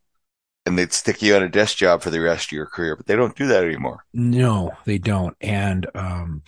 and 0.66 0.78
they'd 0.78 0.92
stick 0.92 1.22
you 1.22 1.34
on 1.36 1.42
a 1.42 1.48
desk 1.48 1.76
job 1.76 2.02
for 2.02 2.10
the 2.10 2.20
rest 2.20 2.48
of 2.48 2.52
your 2.52 2.66
career, 2.66 2.96
but 2.96 3.06
they 3.06 3.16
don't 3.16 3.36
do 3.36 3.46
that 3.46 3.64
anymore. 3.64 4.04
No, 4.12 4.72
they 4.84 4.98
don't. 4.98 5.36
And 5.40 5.86
um 5.94 6.42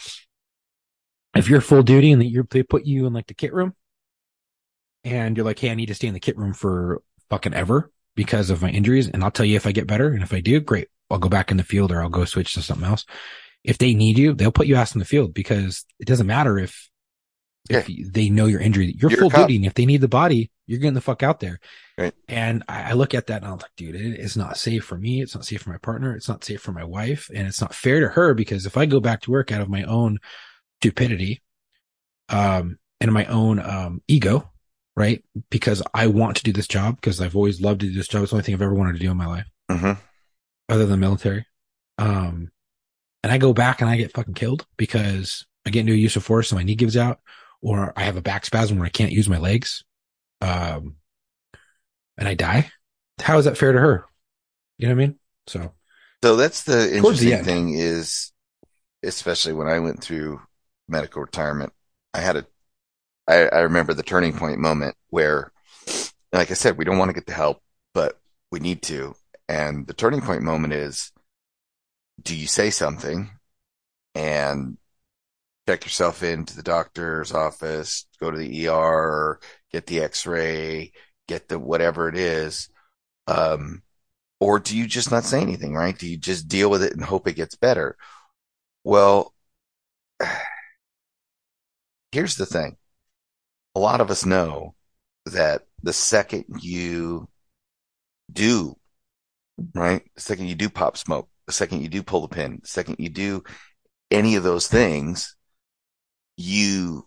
if 1.35 1.49
you're 1.49 1.61
full 1.61 1.83
duty 1.83 2.13
and 2.13 2.21
they 2.23 2.63
put 2.63 2.85
you 2.85 3.07
in 3.07 3.13
like 3.13 3.27
the 3.27 3.35
kit 3.35 3.53
room 3.55 3.75
and 5.07 5.37
you're 5.37 5.47
like, 5.47 5.59
hey, 5.59 5.71
I 5.71 5.75
need 5.75 5.87
to 5.87 5.95
stay 5.95 6.09
in 6.09 6.15
the 6.15 6.21
kit 6.21 6.37
room 6.37 6.53
for 6.53 7.01
fucking 7.31 7.55
ever 7.55 7.91
because 8.17 8.51
of 8.51 8.61
my 8.63 8.71
injuries, 8.71 9.09
and 9.09 9.23
I'll 9.23 9.31
tell 9.31 9.47
you 9.47 9.57
if 9.57 9.67
I 9.67 9.73
get 9.73 9.87
better, 9.87 10.09
and 10.13 10.23
if 10.23 10.33
I 10.33 10.41
do, 10.41 10.59
great. 10.61 10.89
I'll 11.11 11.19
go 11.19 11.29
back 11.29 11.51
in 11.53 11.57
the 11.57 11.63
field 11.63 11.93
or 11.93 12.03
I'll 12.03 12.09
go 12.09 12.25
switch 12.25 12.55
to 12.55 12.63
something 12.63 12.87
else. 12.87 13.05
If 13.63 13.79
they 13.79 13.95
need 13.95 14.19
you, 14.19 14.35
they'll 14.35 14.51
put 14.53 14.67
you 14.67 14.75
ass 14.75 14.95
in 14.95 14.99
the 14.99 15.05
field 15.05 15.33
because 15.33 15.85
it 16.01 16.07
doesn't 16.07 16.27
matter 16.27 16.59
if 16.59 16.91
if 17.69 17.89
you- 17.89 18.11
they 18.11 18.29
know 18.29 18.47
your 18.47 18.61
injury. 18.61 18.95
You're, 19.01 19.11
You're 19.11 19.21
full 19.21 19.31
duty, 19.31 19.57
and 19.57 19.67
if 19.67 19.75
they 19.75 19.87
need 19.87 20.01
the 20.01 20.09
body, 20.09 20.51
you're 20.67 20.79
getting 20.81 20.95
the 20.95 21.01
fuck 21.01 21.23
out 21.23 21.41
there. 21.41 21.61
Right. 21.99 22.13
And 22.29 22.63
I, 22.69 22.91
I 22.91 22.93
look 22.95 23.15
at 23.15 23.29
that 23.29 23.43
and 23.43 23.51
I'm 23.51 23.59
like, 23.59 23.71
dude, 23.77 23.95
it 23.95 24.21
is 24.21 24.37
not 24.37 24.57
safe 24.57 24.85
for 24.85 24.99
me. 24.99 25.23
It's 25.23 25.35
not 25.35 25.45
safe 25.45 25.63
for 25.63 25.71
my 25.71 25.79
partner. 25.79 26.15
It's 26.15 26.29
not 26.29 26.45
safe 26.45 26.61
for 26.61 26.73
my 26.73 26.85
wife. 26.85 27.31
And 27.35 27.47
it's 27.49 27.61
not 27.61 27.75
fair 27.75 28.01
to 28.01 28.09
her 28.09 28.35
because 28.35 28.67
if 28.67 28.77
I 28.77 28.87
go 28.87 29.01
back 29.01 29.23
to 29.23 29.31
work 29.31 29.51
out 29.53 29.61
of 29.63 29.69
my 29.69 29.85
own 29.85 30.19
stupidity, 30.81 31.43
um, 32.29 32.79
and 33.01 33.13
my 33.13 33.25
own, 33.27 33.59
um, 33.61 34.03
ego, 34.09 34.51
right? 34.97 35.23
Because 35.51 35.83
I 35.95 36.07
want 36.07 36.37
to 36.39 36.43
do 36.43 36.53
this 36.53 36.69
job 36.69 36.97
because 36.97 37.21
I've 37.21 37.37
always 37.37 37.61
loved 37.61 37.81
to 37.81 37.89
do 37.89 37.95
this 37.95 38.09
job. 38.09 38.23
It's 38.23 38.31
the 38.31 38.37
only 38.37 38.45
thing 38.45 38.55
I've 38.55 38.63
ever 38.63 38.75
wanted 38.75 38.95
to 38.95 38.99
do 38.99 39.11
in 39.11 39.17
my 39.17 39.27
life 39.27 39.47
hmm 39.71 39.93
other 40.69 40.87
than 40.87 40.99
military. 40.99 41.47
Um, 41.99 42.51
and 43.23 43.33
I 43.33 43.39
go 43.39 43.53
back 43.53 43.81
and 43.81 43.89
I 43.89 43.97
get 43.97 44.13
fucking 44.13 44.35
killed 44.35 44.67
because 44.77 45.47
I 45.65 45.71
get 45.71 45.81
into 45.81 45.93
a 45.93 45.97
use 45.97 46.17
of 46.17 46.25
force 46.25 46.51
and 46.51 46.59
my 46.59 46.65
knee 46.65 46.75
gives 46.75 46.97
out, 46.97 47.21
or 47.63 47.93
I 47.97 48.03
have 48.03 48.17
a 48.17 48.23
back 48.23 48.45
spasm 48.45 48.79
where 48.79 48.87
I 48.87 48.91
can't 48.91 49.13
use 49.13 49.29
my 49.29 49.39
legs. 49.39 49.85
Um, 50.41 50.97
and 52.19 52.29
I 52.29 52.35
die. 52.35 52.71
How 53.21 53.39
is 53.39 53.45
that 53.45 53.59
fair 53.59 53.73
to 53.73 53.79
her? 53.79 54.05
You 54.79 54.89
know 54.89 54.95
what 54.95 55.03
I 55.03 55.07
mean? 55.07 55.19
So 55.47 55.73
So 56.23 56.37
that's 56.37 56.65
the 56.65 56.99
Towards 57.01 57.21
the 57.21 57.33
interesting 57.33 57.45
thing 57.45 57.75
is, 57.79 58.33
especially 59.03 59.53
when 59.53 59.69
I 59.69 59.81
went 59.81 60.03
through 60.03 60.41
medical 60.89 61.23
retirement, 61.23 61.73
I 62.15 62.21
had 62.21 62.37
a, 62.37 62.47
I, 63.29 63.49
I 63.49 63.61
remember 63.61 63.95
the 63.95 64.03
turning 64.03 64.33
point 64.33 64.59
moment 64.59 64.97
where, 65.11 65.53
like 66.33 66.51
I 66.51 66.55
said, 66.55 66.79
we 66.79 66.85
don't 66.85 66.99
want 66.99 67.09
to 67.09 67.15
get 67.15 67.27
the 67.27 67.33
help, 67.33 67.63
but 67.95 68.19
we 68.51 68.61
need 68.61 68.83
to. 68.83 69.15
And 69.49 69.87
the 69.87 69.95
turning 69.95 70.21
point 70.21 70.43
moment 70.43 70.73
is, 70.73 71.13
do 72.23 72.35
you 72.35 72.47
say 72.47 72.71
something 72.71 73.31
and 74.15 74.79
check 75.69 75.85
yourself 75.85 76.23
into 76.23 76.57
the 76.57 76.63
doctor's 76.63 77.33
office, 77.33 78.07
go 78.21 78.31
to 78.31 78.39
the 78.39 78.69
ER, 78.69 79.41
get 79.73 79.87
the 79.87 80.01
x-ray, 80.01 80.93
get 81.29 81.49
the 81.49 81.59
whatever 81.59 82.09
it 82.09 82.17
is. 82.17 82.69
Um, 83.27 83.83
or 84.41 84.59
do 84.61 84.77
you 84.77 84.87
just 84.87 85.11
not 85.11 85.25
say 85.25 85.41
anything, 85.41 85.75
right? 85.75 85.97
Do 85.99 86.09
you 86.09 86.17
just 86.17 86.49
deal 86.49 86.71
with 86.71 86.83
it 86.83 86.93
and 86.93 87.05
hope 87.05 87.27
it 87.27 87.35
gets 87.35 87.57
better? 87.57 87.97
Well, 88.85 89.35
here's 92.13 92.37
the 92.37 92.47
thing. 92.47 92.77
A 93.77 93.79
lot 93.79 94.01
of 94.01 94.11
us 94.11 94.25
know 94.25 94.75
that 95.27 95.67
the 95.83 95.93
second 95.93 96.47
you 96.61 97.29
do, 98.33 98.75
right? 99.75 100.03
The 100.15 100.21
second 100.23 100.47
you 100.47 100.55
do 100.55 100.71
pop 100.71 100.97
smoke, 100.97 101.29
the 101.47 101.53
second 101.53 101.83
you 101.83 101.89
do 101.91 102.03
pull 102.03 102.23
the 102.23 102.29
pin, 102.29 102.61
the 102.63 102.69
second 102.69 102.97
you 102.99 103.11
do 103.11 103.45
any 104.11 104.37
of 104.37 104.45
those 104.45 104.67
things, 104.67 105.37
you 106.39 107.07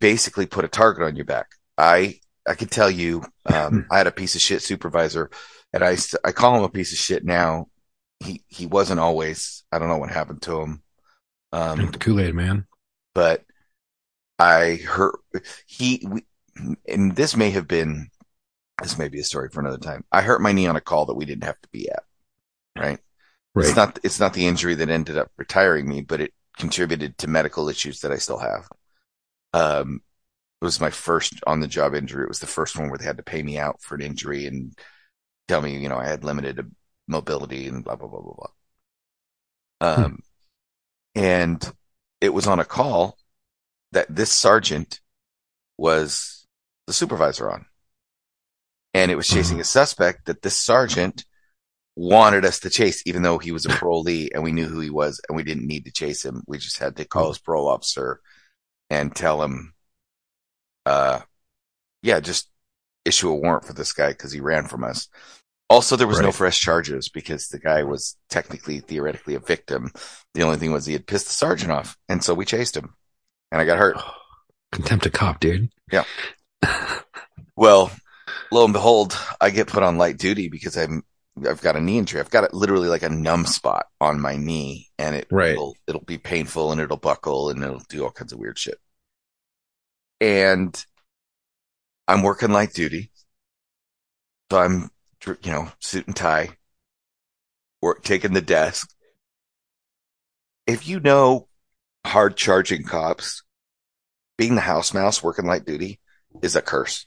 basically 0.00 0.46
put 0.46 0.64
a 0.64 0.68
target 0.68 1.04
on 1.04 1.14
your 1.14 1.26
back. 1.26 1.48
I, 1.76 2.20
I 2.48 2.54
could 2.54 2.70
tell 2.70 2.90
you, 2.90 3.22
um, 3.44 3.84
I 3.90 3.98
had 3.98 4.06
a 4.06 4.12
piece 4.12 4.34
of 4.34 4.40
shit 4.40 4.62
supervisor 4.62 5.30
and 5.74 5.84
I, 5.84 5.98
I 6.24 6.32
call 6.32 6.56
him 6.56 6.64
a 6.64 6.70
piece 6.70 6.92
of 6.92 6.98
shit 6.98 7.22
now. 7.22 7.66
He, 8.20 8.42
he 8.48 8.64
wasn't 8.64 9.00
always, 9.00 9.62
I 9.70 9.78
don't 9.78 9.88
know 9.88 9.98
what 9.98 10.10
happened 10.10 10.40
to 10.42 10.62
him. 10.62 10.82
Um, 11.52 11.76
drink 11.76 11.92
the 11.92 11.98
Kool 11.98 12.18
Aid, 12.18 12.34
man. 12.34 12.66
but 13.14 13.44
I 14.42 14.76
heard 14.76 15.14
he, 15.66 16.04
we, 16.08 16.24
and 16.88 17.14
this 17.14 17.36
may 17.36 17.50
have 17.50 17.68
been, 17.68 18.08
this 18.82 18.98
may 18.98 19.08
be 19.08 19.20
a 19.20 19.24
story 19.24 19.48
for 19.50 19.60
another 19.60 19.78
time. 19.78 20.04
I 20.10 20.22
hurt 20.22 20.40
my 20.42 20.50
knee 20.50 20.66
on 20.66 20.74
a 20.74 20.80
call 20.80 21.06
that 21.06 21.14
we 21.14 21.24
didn't 21.24 21.44
have 21.44 21.60
to 21.60 21.68
be 21.70 21.88
at, 21.88 22.02
right? 22.76 22.98
It's 23.56 23.76
not, 23.76 23.98
it's 24.02 24.18
not 24.18 24.34
the 24.34 24.46
injury 24.46 24.74
that 24.74 24.88
ended 24.88 25.16
up 25.16 25.30
retiring 25.36 25.88
me, 25.88 26.00
but 26.00 26.20
it 26.20 26.32
contributed 26.58 27.16
to 27.18 27.28
medical 27.28 27.68
issues 27.68 28.00
that 28.00 28.10
I 28.10 28.16
still 28.16 28.38
have. 28.38 28.68
Um, 29.52 30.00
it 30.60 30.64
was 30.64 30.80
my 30.80 30.90
first 30.90 31.34
on 31.46 31.60
the 31.60 31.68
job 31.68 31.94
injury. 31.94 32.24
It 32.24 32.28
was 32.28 32.40
the 32.40 32.46
first 32.46 32.76
one 32.76 32.88
where 32.88 32.98
they 32.98 33.04
had 33.04 33.18
to 33.18 33.22
pay 33.22 33.42
me 33.42 33.58
out 33.58 33.80
for 33.80 33.94
an 33.94 34.02
injury 34.02 34.46
and 34.46 34.76
tell 35.46 35.62
me, 35.62 35.78
you 35.78 35.88
know, 35.88 35.98
I 35.98 36.06
had 36.06 36.24
limited 36.24 36.68
mobility 37.06 37.68
and 37.68 37.84
blah, 37.84 37.94
blah, 37.96 38.08
blah, 38.08 38.20
blah, 38.20 38.34
blah. 39.80 39.94
Um, 40.04 40.18
and 41.14 41.72
it 42.20 42.34
was 42.34 42.46
on 42.46 42.58
a 42.58 42.64
call 42.64 43.16
that 43.92 44.14
this 44.14 44.32
sergeant 44.32 45.00
was 45.78 46.46
the 46.86 46.92
supervisor 46.92 47.50
on. 47.50 47.66
And 48.94 49.10
it 49.10 49.16
was 49.16 49.28
chasing 49.28 49.60
a 49.60 49.64
suspect 49.64 50.26
that 50.26 50.42
this 50.42 50.58
sergeant 50.58 51.24
wanted 51.96 52.44
us 52.44 52.60
to 52.60 52.70
chase, 52.70 53.02
even 53.06 53.22
though 53.22 53.38
he 53.38 53.52
was 53.52 53.64
a 53.64 53.68
parolee 53.70 54.28
and 54.34 54.42
we 54.42 54.52
knew 54.52 54.66
who 54.66 54.80
he 54.80 54.90
was 54.90 55.20
and 55.28 55.36
we 55.36 55.42
didn't 55.42 55.66
need 55.66 55.84
to 55.86 55.92
chase 55.92 56.24
him. 56.24 56.42
We 56.46 56.58
just 56.58 56.78
had 56.78 56.96
to 56.96 57.04
call 57.04 57.28
his 57.28 57.38
parole 57.38 57.68
officer 57.68 58.20
and 58.90 59.14
tell 59.14 59.42
him, 59.42 59.72
uh, 60.84 61.20
yeah, 62.02 62.20
just 62.20 62.50
issue 63.04 63.30
a 63.30 63.34
warrant 63.34 63.64
for 63.64 63.72
this 63.72 63.92
guy 63.92 64.08
because 64.08 64.32
he 64.32 64.40
ran 64.40 64.66
from 64.66 64.84
us. 64.84 65.08
Also, 65.70 65.96
there 65.96 66.06
was 66.06 66.20
no 66.20 66.32
fresh 66.32 66.60
charges 66.60 67.08
because 67.08 67.48
the 67.48 67.58
guy 67.58 67.82
was 67.82 68.18
technically, 68.28 68.80
theoretically, 68.80 69.34
a 69.34 69.40
victim. 69.40 69.90
The 70.34 70.42
only 70.42 70.58
thing 70.58 70.70
was 70.70 70.84
he 70.84 70.92
had 70.92 71.06
pissed 71.06 71.28
the 71.28 71.32
sergeant 71.32 71.72
off, 71.72 71.96
and 72.10 72.22
so 72.22 72.34
we 72.34 72.44
chased 72.44 72.76
him, 72.76 72.94
and 73.52 73.60
I 73.60 73.64
got 73.64 73.78
hurt. 73.78 73.96
Contempt 74.72 75.06
of 75.06 75.12
cop, 75.12 75.38
dude. 75.38 75.70
Yeah. 75.92 76.04
well, 77.56 77.92
lo 78.50 78.64
and 78.64 78.72
behold, 78.72 79.16
I 79.40 79.50
get 79.50 79.68
put 79.68 79.82
on 79.82 79.98
light 79.98 80.16
duty 80.16 80.48
because 80.48 80.76
I'm 80.76 81.04
I've 81.46 81.60
got 81.60 81.76
a 81.76 81.80
knee 81.80 81.98
injury. 81.98 82.20
I've 82.20 82.30
got 82.30 82.44
it 82.44 82.54
literally 82.54 82.88
like 82.88 83.02
a 83.02 83.08
numb 83.10 83.44
spot 83.44 83.86
on 84.00 84.20
my 84.20 84.36
knee, 84.36 84.88
and 84.98 85.14
it 85.14 85.26
Right. 85.30 85.56
will 85.56 85.76
it'll 85.86 86.00
be 86.04 86.16
painful 86.18 86.72
and 86.72 86.80
it'll 86.80 86.96
buckle 86.96 87.50
and 87.50 87.62
it'll 87.62 87.82
do 87.90 88.02
all 88.02 88.10
kinds 88.10 88.32
of 88.32 88.38
weird 88.38 88.58
shit. 88.58 88.78
And 90.22 90.82
I'm 92.08 92.22
working 92.22 92.50
light 92.50 92.72
duty, 92.72 93.10
so 94.50 94.58
I'm 94.58 94.90
you 95.44 95.52
know 95.52 95.70
suit 95.80 96.06
and 96.06 96.16
tie, 96.16 96.56
work 97.82 98.02
taking 98.02 98.32
the 98.32 98.40
desk. 98.40 98.88
If 100.66 100.88
you 100.88 100.98
know 101.00 101.48
hard 102.06 102.36
charging 102.36 102.84
cops, 102.84 103.42
being 104.38 104.54
the 104.54 104.60
house 104.60 104.92
mouse 104.94 105.22
working 105.22 105.46
light 105.46 105.64
duty 105.64 106.00
is 106.42 106.56
a 106.56 106.62
curse. 106.62 107.06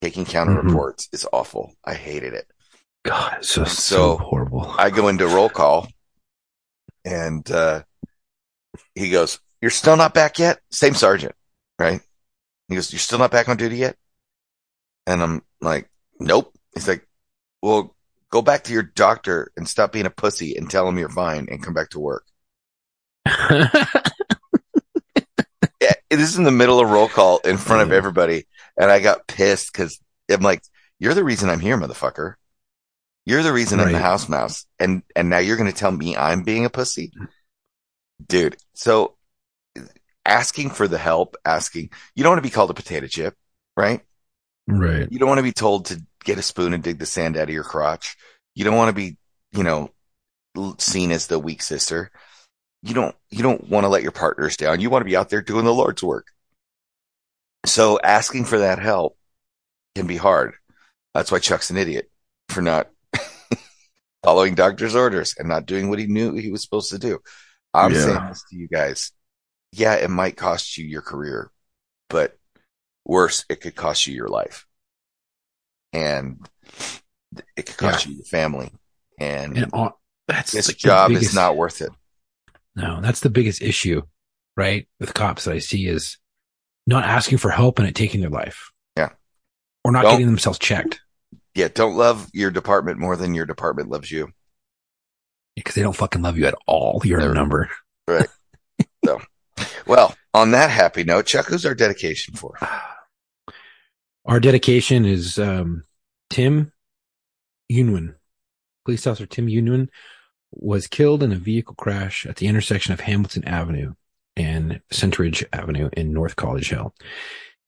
Taking 0.00 0.24
counter 0.24 0.52
Mhm. 0.54 0.66
reports 0.68 1.08
is 1.12 1.26
awful. 1.32 1.74
I 1.84 1.94
hated 1.94 2.34
it. 2.34 2.50
God, 3.04 3.38
it's 3.38 3.48
so, 3.48 3.64
so, 3.64 3.70
So, 3.72 4.16
horrible. 4.18 4.74
I 4.78 4.90
go 4.90 5.08
into 5.08 5.26
roll 5.26 5.48
call 5.48 5.88
and 7.04 7.48
uh, 7.50 7.82
he 8.94 9.10
goes, 9.10 9.40
You're 9.60 9.70
still 9.70 9.96
not 9.96 10.14
back 10.14 10.38
yet? 10.38 10.60
Same 10.70 10.94
sergeant, 10.94 11.34
right? 11.78 12.00
He 12.68 12.74
goes, 12.74 12.92
You're 12.92 12.98
still 13.00 13.18
not 13.18 13.30
back 13.30 13.48
on 13.48 13.56
duty 13.56 13.76
yet? 13.76 13.96
And 15.06 15.22
I'm 15.22 15.42
like, 15.60 15.88
Nope. 16.20 16.52
He's 16.74 16.88
like, 16.88 17.06
Well, 17.60 17.94
go 18.30 18.42
back 18.42 18.64
to 18.64 18.72
your 18.72 18.82
doctor 18.82 19.52
and 19.56 19.68
stop 19.68 19.92
being 19.92 20.06
a 20.06 20.10
pussy 20.10 20.56
and 20.56 20.68
tell 20.70 20.88
him 20.88 20.98
you're 20.98 21.08
fine 21.08 21.48
and 21.50 21.62
come 21.62 21.74
back 21.74 21.90
to 21.90 22.00
work. 22.00 22.24
Yeah, 25.82 25.94
this 26.10 26.28
is 26.28 26.38
in 26.38 26.44
the 26.44 26.52
middle 26.52 26.78
of 26.78 26.88
roll 26.90 27.08
call 27.08 27.38
in 27.38 27.56
front 27.56 27.82
of 27.82 27.90
everybody. 27.90 28.46
And 28.76 28.88
I 28.88 29.00
got 29.00 29.26
pissed 29.26 29.72
because 29.72 29.98
I'm 30.30 30.40
like, 30.40 30.62
You're 31.00 31.14
the 31.14 31.24
reason 31.24 31.50
I'm 31.50 31.58
here, 31.58 31.76
motherfucker. 31.76 32.34
You're 33.26 33.42
the 33.42 33.52
reason 33.52 33.80
I'm 33.80 33.92
the 33.92 33.98
house 33.98 34.28
mouse. 34.28 34.64
And 34.78 35.02
and 35.16 35.28
now 35.28 35.38
you're 35.38 35.56
gonna 35.56 35.72
tell 35.72 35.90
me 35.90 36.16
I'm 36.16 36.44
being 36.44 36.64
a 36.64 36.70
pussy? 36.70 37.12
Dude, 38.24 38.56
so 38.74 39.16
asking 40.24 40.70
for 40.70 40.86
the 40.86 40.98
help, 40.98 41.36
asking 41.44 41.90
you 42.14 42.22
don't 42.22 42.30
want 42.30 42.42
to 42.42 42.48
be 42.48 42.54
called 42.54 42.70
a 42.70 42.74
potato 42.74 43.06
chip, 43.08 43.34
right? 43.76 44.00
right. 44.68 45.10
You 45.10 45.18
don't 45.18 45.28
want 45.28 45.38
to 45.38 45.44
be 45.44 45.52
told 45.52 45.86
to 45.86 46.00
get 46.24 46.38
a 46.38 46.42
spoon 46.42 46.74
and 46.74 46.82
dig 46.82 46.98
the 46.98 47.06
sand 47.06 47.36
out 47.36 47.48
of 47.48 47.54
your 47.54 47.64
crotch. 47.64 48.16
You 48.54 48.64
don't 48.64 48.76
want 48.76 48.88
to 48.88 48.94
be, 48.94 49.16
you 49.50 49.64
know, 49.64 49.90
seen 50.78 51.10
as 51.10 51.26
the 51.26 51.38
weak 51.38 51.62
sister. 51.62 52.12
You 52.82 52.94
don't, 52.94 53.14
you 53.30 53.42
don't 53.42 53.68
want 53.68 53.84
to 53.84 53.88
let 53.88 54.02
your 54.02 54.12
partners 54.12 54.56
down. 54.56 54.80
You 54.80 54.90
want 54.90 55.02
to 55.02 55.08
be 55.08 55.16
out 55.16 55.28
there 55.30 55.42
doing 55.42 55.64
the 55.64 55.72
Lord's 55.74 56.02
work. 56.02 56.26
So 57.64 58.00
asking 58.02 58.44
for 58.44 58.58
that 58.58 58.78
help 58.80 59.16
can 59.94 60.06
be 60.06 60.16
hard. 60.16 60.54
That's 61.14 61.30
why 61.30 61.38
Chuck's 61.38 61.70
an 61.70 61.76
idiot 61.76 62.10
for 62.48 62.60
not 62.60 62.90
following 64.24 64.54
doctor's 64.56 64.96
orders 64.96 65.34
and 65.38 65.48
not 65.48 65.66
doing 65.66 65.88
what 65.90 65.98
he 66.00 66.06
knew 66.06 66.34
he 66.34 66.50
was 66.50 66.62
supposed 66.62 66.90
to 66.90 66.98
do. 66.98 67.20
I'm 67.72 67.92
Yeah. 67.92 68.00
saying 68.04 68.26
this 68.28 68.44
to 68.50 68.56
you 68.56 68.66
guys. 68.68 69.12
Yeah, 69.72 69.94
it 69.94 70.10
might 70.10 70.36
cost 70.36 70.76
you 70.76 70.84
your 70.84 71.02
career, 71.02 71.50
but 72.10 72.36
worse, 73.06 73.44
it 73.48 73.60
could 73.60 73.74
cost 73.76 74.06
you 74.06 74.14
your 74.14 74.28
life. 74.28 74.66
And 75.92 76.44
it 77.56 77.66
could 77.66 77.76
cost 77.76 78.06
you 78.06 78.14
your 78.16 78.24
family. 78.24 78.72
And, 79.20 79.56
And 79.56 79.70
all, 79.72 80.00
that's 80.26 80.50
this 80.52 80.68
like 80.68 80.76
job 80.78 81.08
biggest- 81.10 81.28
is 81.30 81.34
not 81.34 81.56
worth 81.56 81.80
it. 81.80 81.90
No, 82.74 83.00
that's 83.00 83.20
the 83.20 83.30
biggest 83.30 83.60
issue, 83.62 84.02
right? 84.56 84.88
With 84.98 85.14
cops 85.14 85.44
that 85.44 85.54
I 85.54 85.58
see 85.58 85.86
is 85.86 86.18
not 86.86 87.04
asking 87.04 87.38
for 87.38 87.50
help 87.50 87.78
and 87.78 87.86
it 87.88 87.94
taking 87.94 88.20
their 88.20 88.30
life. 88.30 88.70
Yeah. 88.96 89.10
Or 89.84 89.92
not 89.92 90.02
Don't- 90.02 90.12
getting 90.12 90.26
themselves 90.26 90.58
checked 90.58 91.00
Yeah, 91.54 91.68
don't 91.72 91.96
love 91.96 92.28
your 92.32 92.50
department 92.50 92.98
more 92.98 93.14
than 93.16 93.34
your 93.34 93.46
department 93.46 93.88
loves 93.90 94.10
you. 94.10 94.32
because 95.54 95.74
they 95.74 95.82
don't 95.82 95.94
fucking 95.96 96.22
love 96.22 96.38
you 96.38 96.46
at 96.46 96.54
all. 96.66 97.02
You're 97.04 97.18
Never. 97.18 97.32
a 97.32 97.34
number. 97.34 97.70
Right. 98.08 98.26
so, 99.04 99.20
well, 99.86 100.14
on 100.32 100.52
that 100.52 100.70
happy 100.70 101.04
note, 101.04 101.26
Chuck, 101.26 101.46
who's 101.46 101.66
our 101.66 101.74
dedication 101.74 102.34
for? 102.34 102.58
Our 104.24 104.38
dedication 104.40 105.04
is 105.04 105.38
um, 105.38 105.84
Tim 106.30 106.72
Unwin. 107.70 108.14
Police 108.84 109.06
officer 109.06 109.26
Tim 109.26 109.46
Unwin 109.48 109.88
was 110.52 110.86
killed 110.86 111.22
in 111.22 111.32
a 111.32 111.36
vehicle 111.36 111.74
crash 111.74 112.26
at 112.26 112.36
the 112.36 112.46
intersection 112.46 112.92
of 112.92 113.00
Hamilton 113.00 113.44
Avenue 113.44 113.94
and 114.36 114.80
Centridge 114.90 115.44
Avenue 115.52 115.90
in 115.94 116.12
North 116.12 116.36
College 116.36 116.70
Hill. 116.70 116.94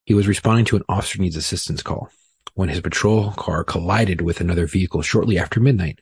He 0.04 0.14
was 0.14 0.28
responding 0.28 0.64
to 0.66 0.76
an 0.76 0.82
officer 0.88 1.20
needs 1.20 1.36
assistance 1.36 1.82
call 1.82 2.10
when 2.54 2.68
his 2.68 2.80
patrol 2.80 3.32
car 3.32 3.64
collided 3.64 4.20
with 4.20 4.40
another 4.40 4.66
vehicle 4.66 5.02
shortly 5.02 5.38
after 5.38 5.60
midnight. 5.60 5.98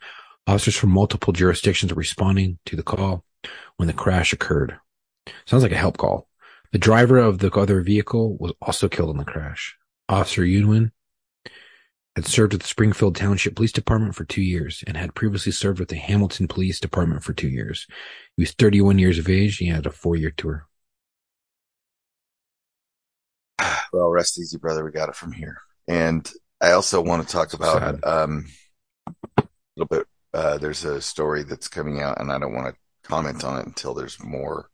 Officers 0.47 0.77
from 0.77 0.91
multiple 0.91 1.33
jurisdictions 1.33 1.93
were 1.93 2.01
responding 2.01 2.59
to 2.67 2.77
the 2.77 2.83
call 2.83 3.25
when 3.77 3.87
the 3.87 3.93
crash 3.93 4.33
occurred. 4.33 4.77
Sounds 5.47 5.63
like 5.63 5.73
a 5.73 5.77
help 5.77 5.99
call. 5.99 6.29
The 6.73 6.79
driver 6.79 7.19
of 7.19 7.39
the 7.39 7.51
other 7.51 7.81
vehicle 7.83 8.37
was 8.39 8.53
also 8.61 8.89
killed 8.89 9.11
in 9.11 9.19
the 9.19 9.25
crash. 9.25 9.77
Officer 10.09 10.43
Unwin 10.43 10.93
had 12.17 12.27
served 12.27 12.53
with 12.53 12.63
the 12.63 12.69
Springfield 12.69 13.17
Township 13.17 13.57
Police 13.57 13.73
Department 13.73 14.15
for 14.15 14.25
two 14.25 14.43
years 14.43 14.85
and 14.87 14.97
had 14.97 15.15
previously 15.15 15.53
served 15.53 15.81
with 15.81 15.89
the 15.89 15.97
Hamilton 15.97 16.47
Police 16.47 16.79
Department 16.79 17.23
for 17.23 17.33
two 17.33 17.49
years. 17.49 17.87
He 18.37 18.43
was 18.43 18.53
31 18.53 18.99
years 18.99 19.19
of 19.19 19.29
age. 19.29 19.57
He 19.57 19.67
had 19.67 19.87
a 19.87 19.91
four 19.91 20.17
year 20.17 20.33
tour. 20.37 20.67
Well, 23.93 24.09
rest 24.09 24.39
easy, 24.39 24.57
brother. 24.57 24.83
We 24.83 24.91
got 24.91 25.11
it 25.11 25.15
from 25.15 25.33
here. 25.33 25.59
And 25.87 26.31
I 26.63 26.73
also 26.73 27.03
want 27.03 27.27
to 27.27 27.31
talk 27.31 27.53
about 27.53 28.03
um, 28.07 28.47
a 29.37 29.45
little 29.77 29.87
bit. 29.87 30.07
Uh, 30.33 30.57
there's 30.57 30.85
a 30.85 30.99
story 31.03 31.43
that's 31.43 31.69
coming 31.69 32.01
out, 32.01 32.19
and 32.19 32.33
I 32.33 32.39
don't 32.39 32.55
want 32.55 32.75
to 32.75 33.09
comment 33.09 33.45
on 33.45 33.61
it 33.61 33.67
until 33.67 33.93
there's 33.93 34.23
more 34.23 34.71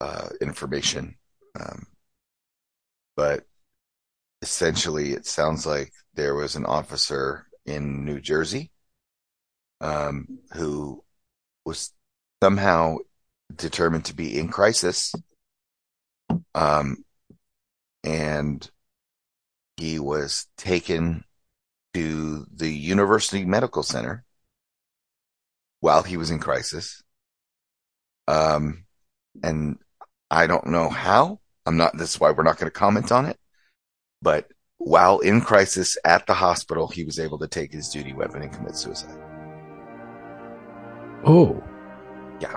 uh, 0.00 0.30
information. 0.40 1.14
Um, 1.58 1.86
but 3.16 3.44
essentially, 4.42 5.12
it 5.12 5.26
sounds 5.26 5.66
like 5.66 5.92
there 6.14 6.34
was 6.34 6.56
an 6.56 6.64
officer 6.64 7.46
in 7.66 8.04
New 8.04 8.20
Jersey 8.20 8.70
um, 9.80 10.38
who 10.52 11.02
was 11.64 11.92
somehow 12.42 12.96
determined 13.54 14.06
to 14.06 14.14
be 14.14 14.38
in 14.38 14.48
crisis. 14.48 15.14
Um, 16.54 17.04
and 18.04 18.68
he 19.76 19.98
was 19.98 20.46
taken 20.56 21.24
to 21.94 22.46
the 22.52 22.70
University 22.70 23.44
Medical 23.44 23.82
Center 23.82 24.24
while 25.80 26.02
he 26.02 26.16
was 26.16 26.30
in 26.30 26.38
crisis. 26.38 27.02
Um, 28.26 28.84
and 29.42 29.78
I 30.30 30.46
don't 30.46 30.66
know 30.66 30.88
how. 30.88 31.40
I'm 31.64 31.76
not, 31.76 31.96
that's 31.96 32.18
why 32.18 32.30
we're 32.30 32.42
not 32.42 32.58
going 32.58 32.70
to 32.70 32.78
comment 32.78 33.12
on 33.12 33.26
it. 33.26 33.38
But 34.22 34.48
while 34.78 35.18
in 35.20 35.40
crisis 35.40 35.96
at 36.04 36.26
the 36.26 36.34
hospital, 36.34 36.88
he 36.88 37.04
was 37.04 37.18
able 37.18 37.38
to 37.38 37.48
take 37.48 37.72
his 37.72 37.88
duty 37.88 38.12
weapon 38.12 38.42
and 38.42 38.52
commit 38.52 38.76
suicide. 38.76 39.18
Oh, 41.24 41.62
Yeah. 42.40 42.56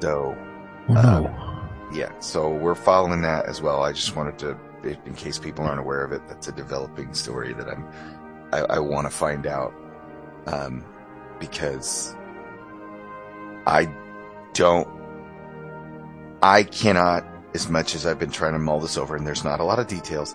So, 0.00 0.36
oh 0.90 0.92
no. 0.92 1.68
yeah, 1.92 2.16
so 2.20 2.50
we're 2.54 2.74
following 2.74 3.22
that 3.22 3.46
as 3.46 3.60
well. 3.60 3.82
I 3.82 3.92
just 3.92 4.14
wanted 4.14 4.38
to, 4.38 4.58
in 4.84 5.14
case 5.14 5.38
people 5.38 5.64
aren't 5.64 5.80
aware 5.80 6.04
of 6.04 6.12
it, 6.12 6.22
that's 6.28 6.48
a 6.48 6.52
developing 6.52 7.14
story 7.14 7.52
that 7.54 7.68
I'm, 7.68 7.84
I, 8.52 8.76
I 8.76 8.78
want 8.78 9.10
to 9.10 9.16
find 9.16 9.46
out, 9.46 9.74
um, 10.46 10.84
because 11.40 12.14
I 13.66 13.92
don't, 14.52 14.88
I 16.42 16.62
cannot, 16.62 17.26
as 17.54 17.68
much 17.68 17.94
as 17.94 18.06
I've 18.06 18.18
been 18.18 18.30
trying 18.30 18.52
to 18.52 18.58
mull 18.58 18.80
this 18.80 18.96
over, 18.96 19.16
and 19.16 19.26
there's 19.26 19.44
not 19.44 19.60
a 19.60 19.64
lot 19.64 19.78
of 19.78 19.86
details, 19.86 20.34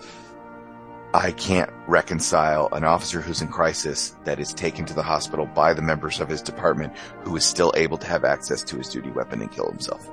I 1.16 1.32
can't 1.32 1.70
reconcile 1.88 2.70
an 2.72 2.84
officer 2.84 3.22
who's 3.22 3.42
in 3.42 3.48
crisis 3.50 4.16
that 4.24 4.40
is 4.40 4.52
taken 4.54 4.86
to 4.86 4.96
the 4.96 5.04
hospital 5.04 5.46
by 5.46 5.74
the 5.74 5.82
members 5.84 6.20
of 6.20 6.28
his 6.28 6.42
department 6.42 6.92
who 7.24 7.36
is 7.36 7.46
still 7.46 7.72
able 7.76 7.98
to 8.00 8.08
have 8.08 8.24
access 8.26 8.64
to 8.64 8.78
his 8.78 8.90
duty 8.90 9.12
weapon 9.12 9.40
and 9.42 9.52
kill 9.52 9.70
himself. 9.70 10.10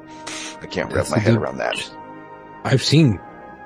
I 0.63 0.67
can't 0.67 0.89
wrap 0.89 0.97
That's 1.07 1.11
my 1.11 1.19
head 1.19 1.37
around 1.37 1.57
that. 1.57 1.75
I've 2.65 2.83
seen 2.83 3.19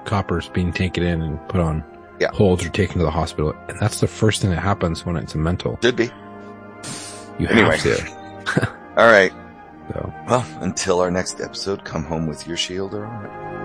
coppers 0.04 0.48
being 0.50 0.72
taken 0.72 1.02
in 1.02 1.22
and 1.22 1.48
put 1.48 1.60
on 1.60 1.82
Yeah. 2.20 2.28
holds 2.32 2.64
or 2.64 2.68
taken 2.68 2.98
to 2.98 3.04
the 3.04 3.10
hospital. 3.10 3.52
And 3.68 3.80
that's 3.80 3.98
the 3.98 4.06
first 4.06 4.40
thing 4.40 4.50
that 4.50 4.60
happens 4.60 5.04
when 5.04 5.16
it's 5.16 5.34
a 5.34 5.38
mental. 5.38 5.76
Should 5.82 5.96
be. 5.96 6.10
You 7.40 7.48
Anyway. 7.48 7.76
have 7.78 7.82
to. 7.82 8.70
All 8.96 9.06
right. 9.10 9.32
So. 9.92 10.14
Well, 10.26 10.46
until 10.60 11.00
our 11.00 11.10
next 11.10 11.40
episode, 11.40 11.84
come 11.84 12.04
home 12.04 12.26
with 12.26 12.46
your 12.46 12.56
shield 12.56 12.94
or 12.94 13.04
on. 13.04 13.63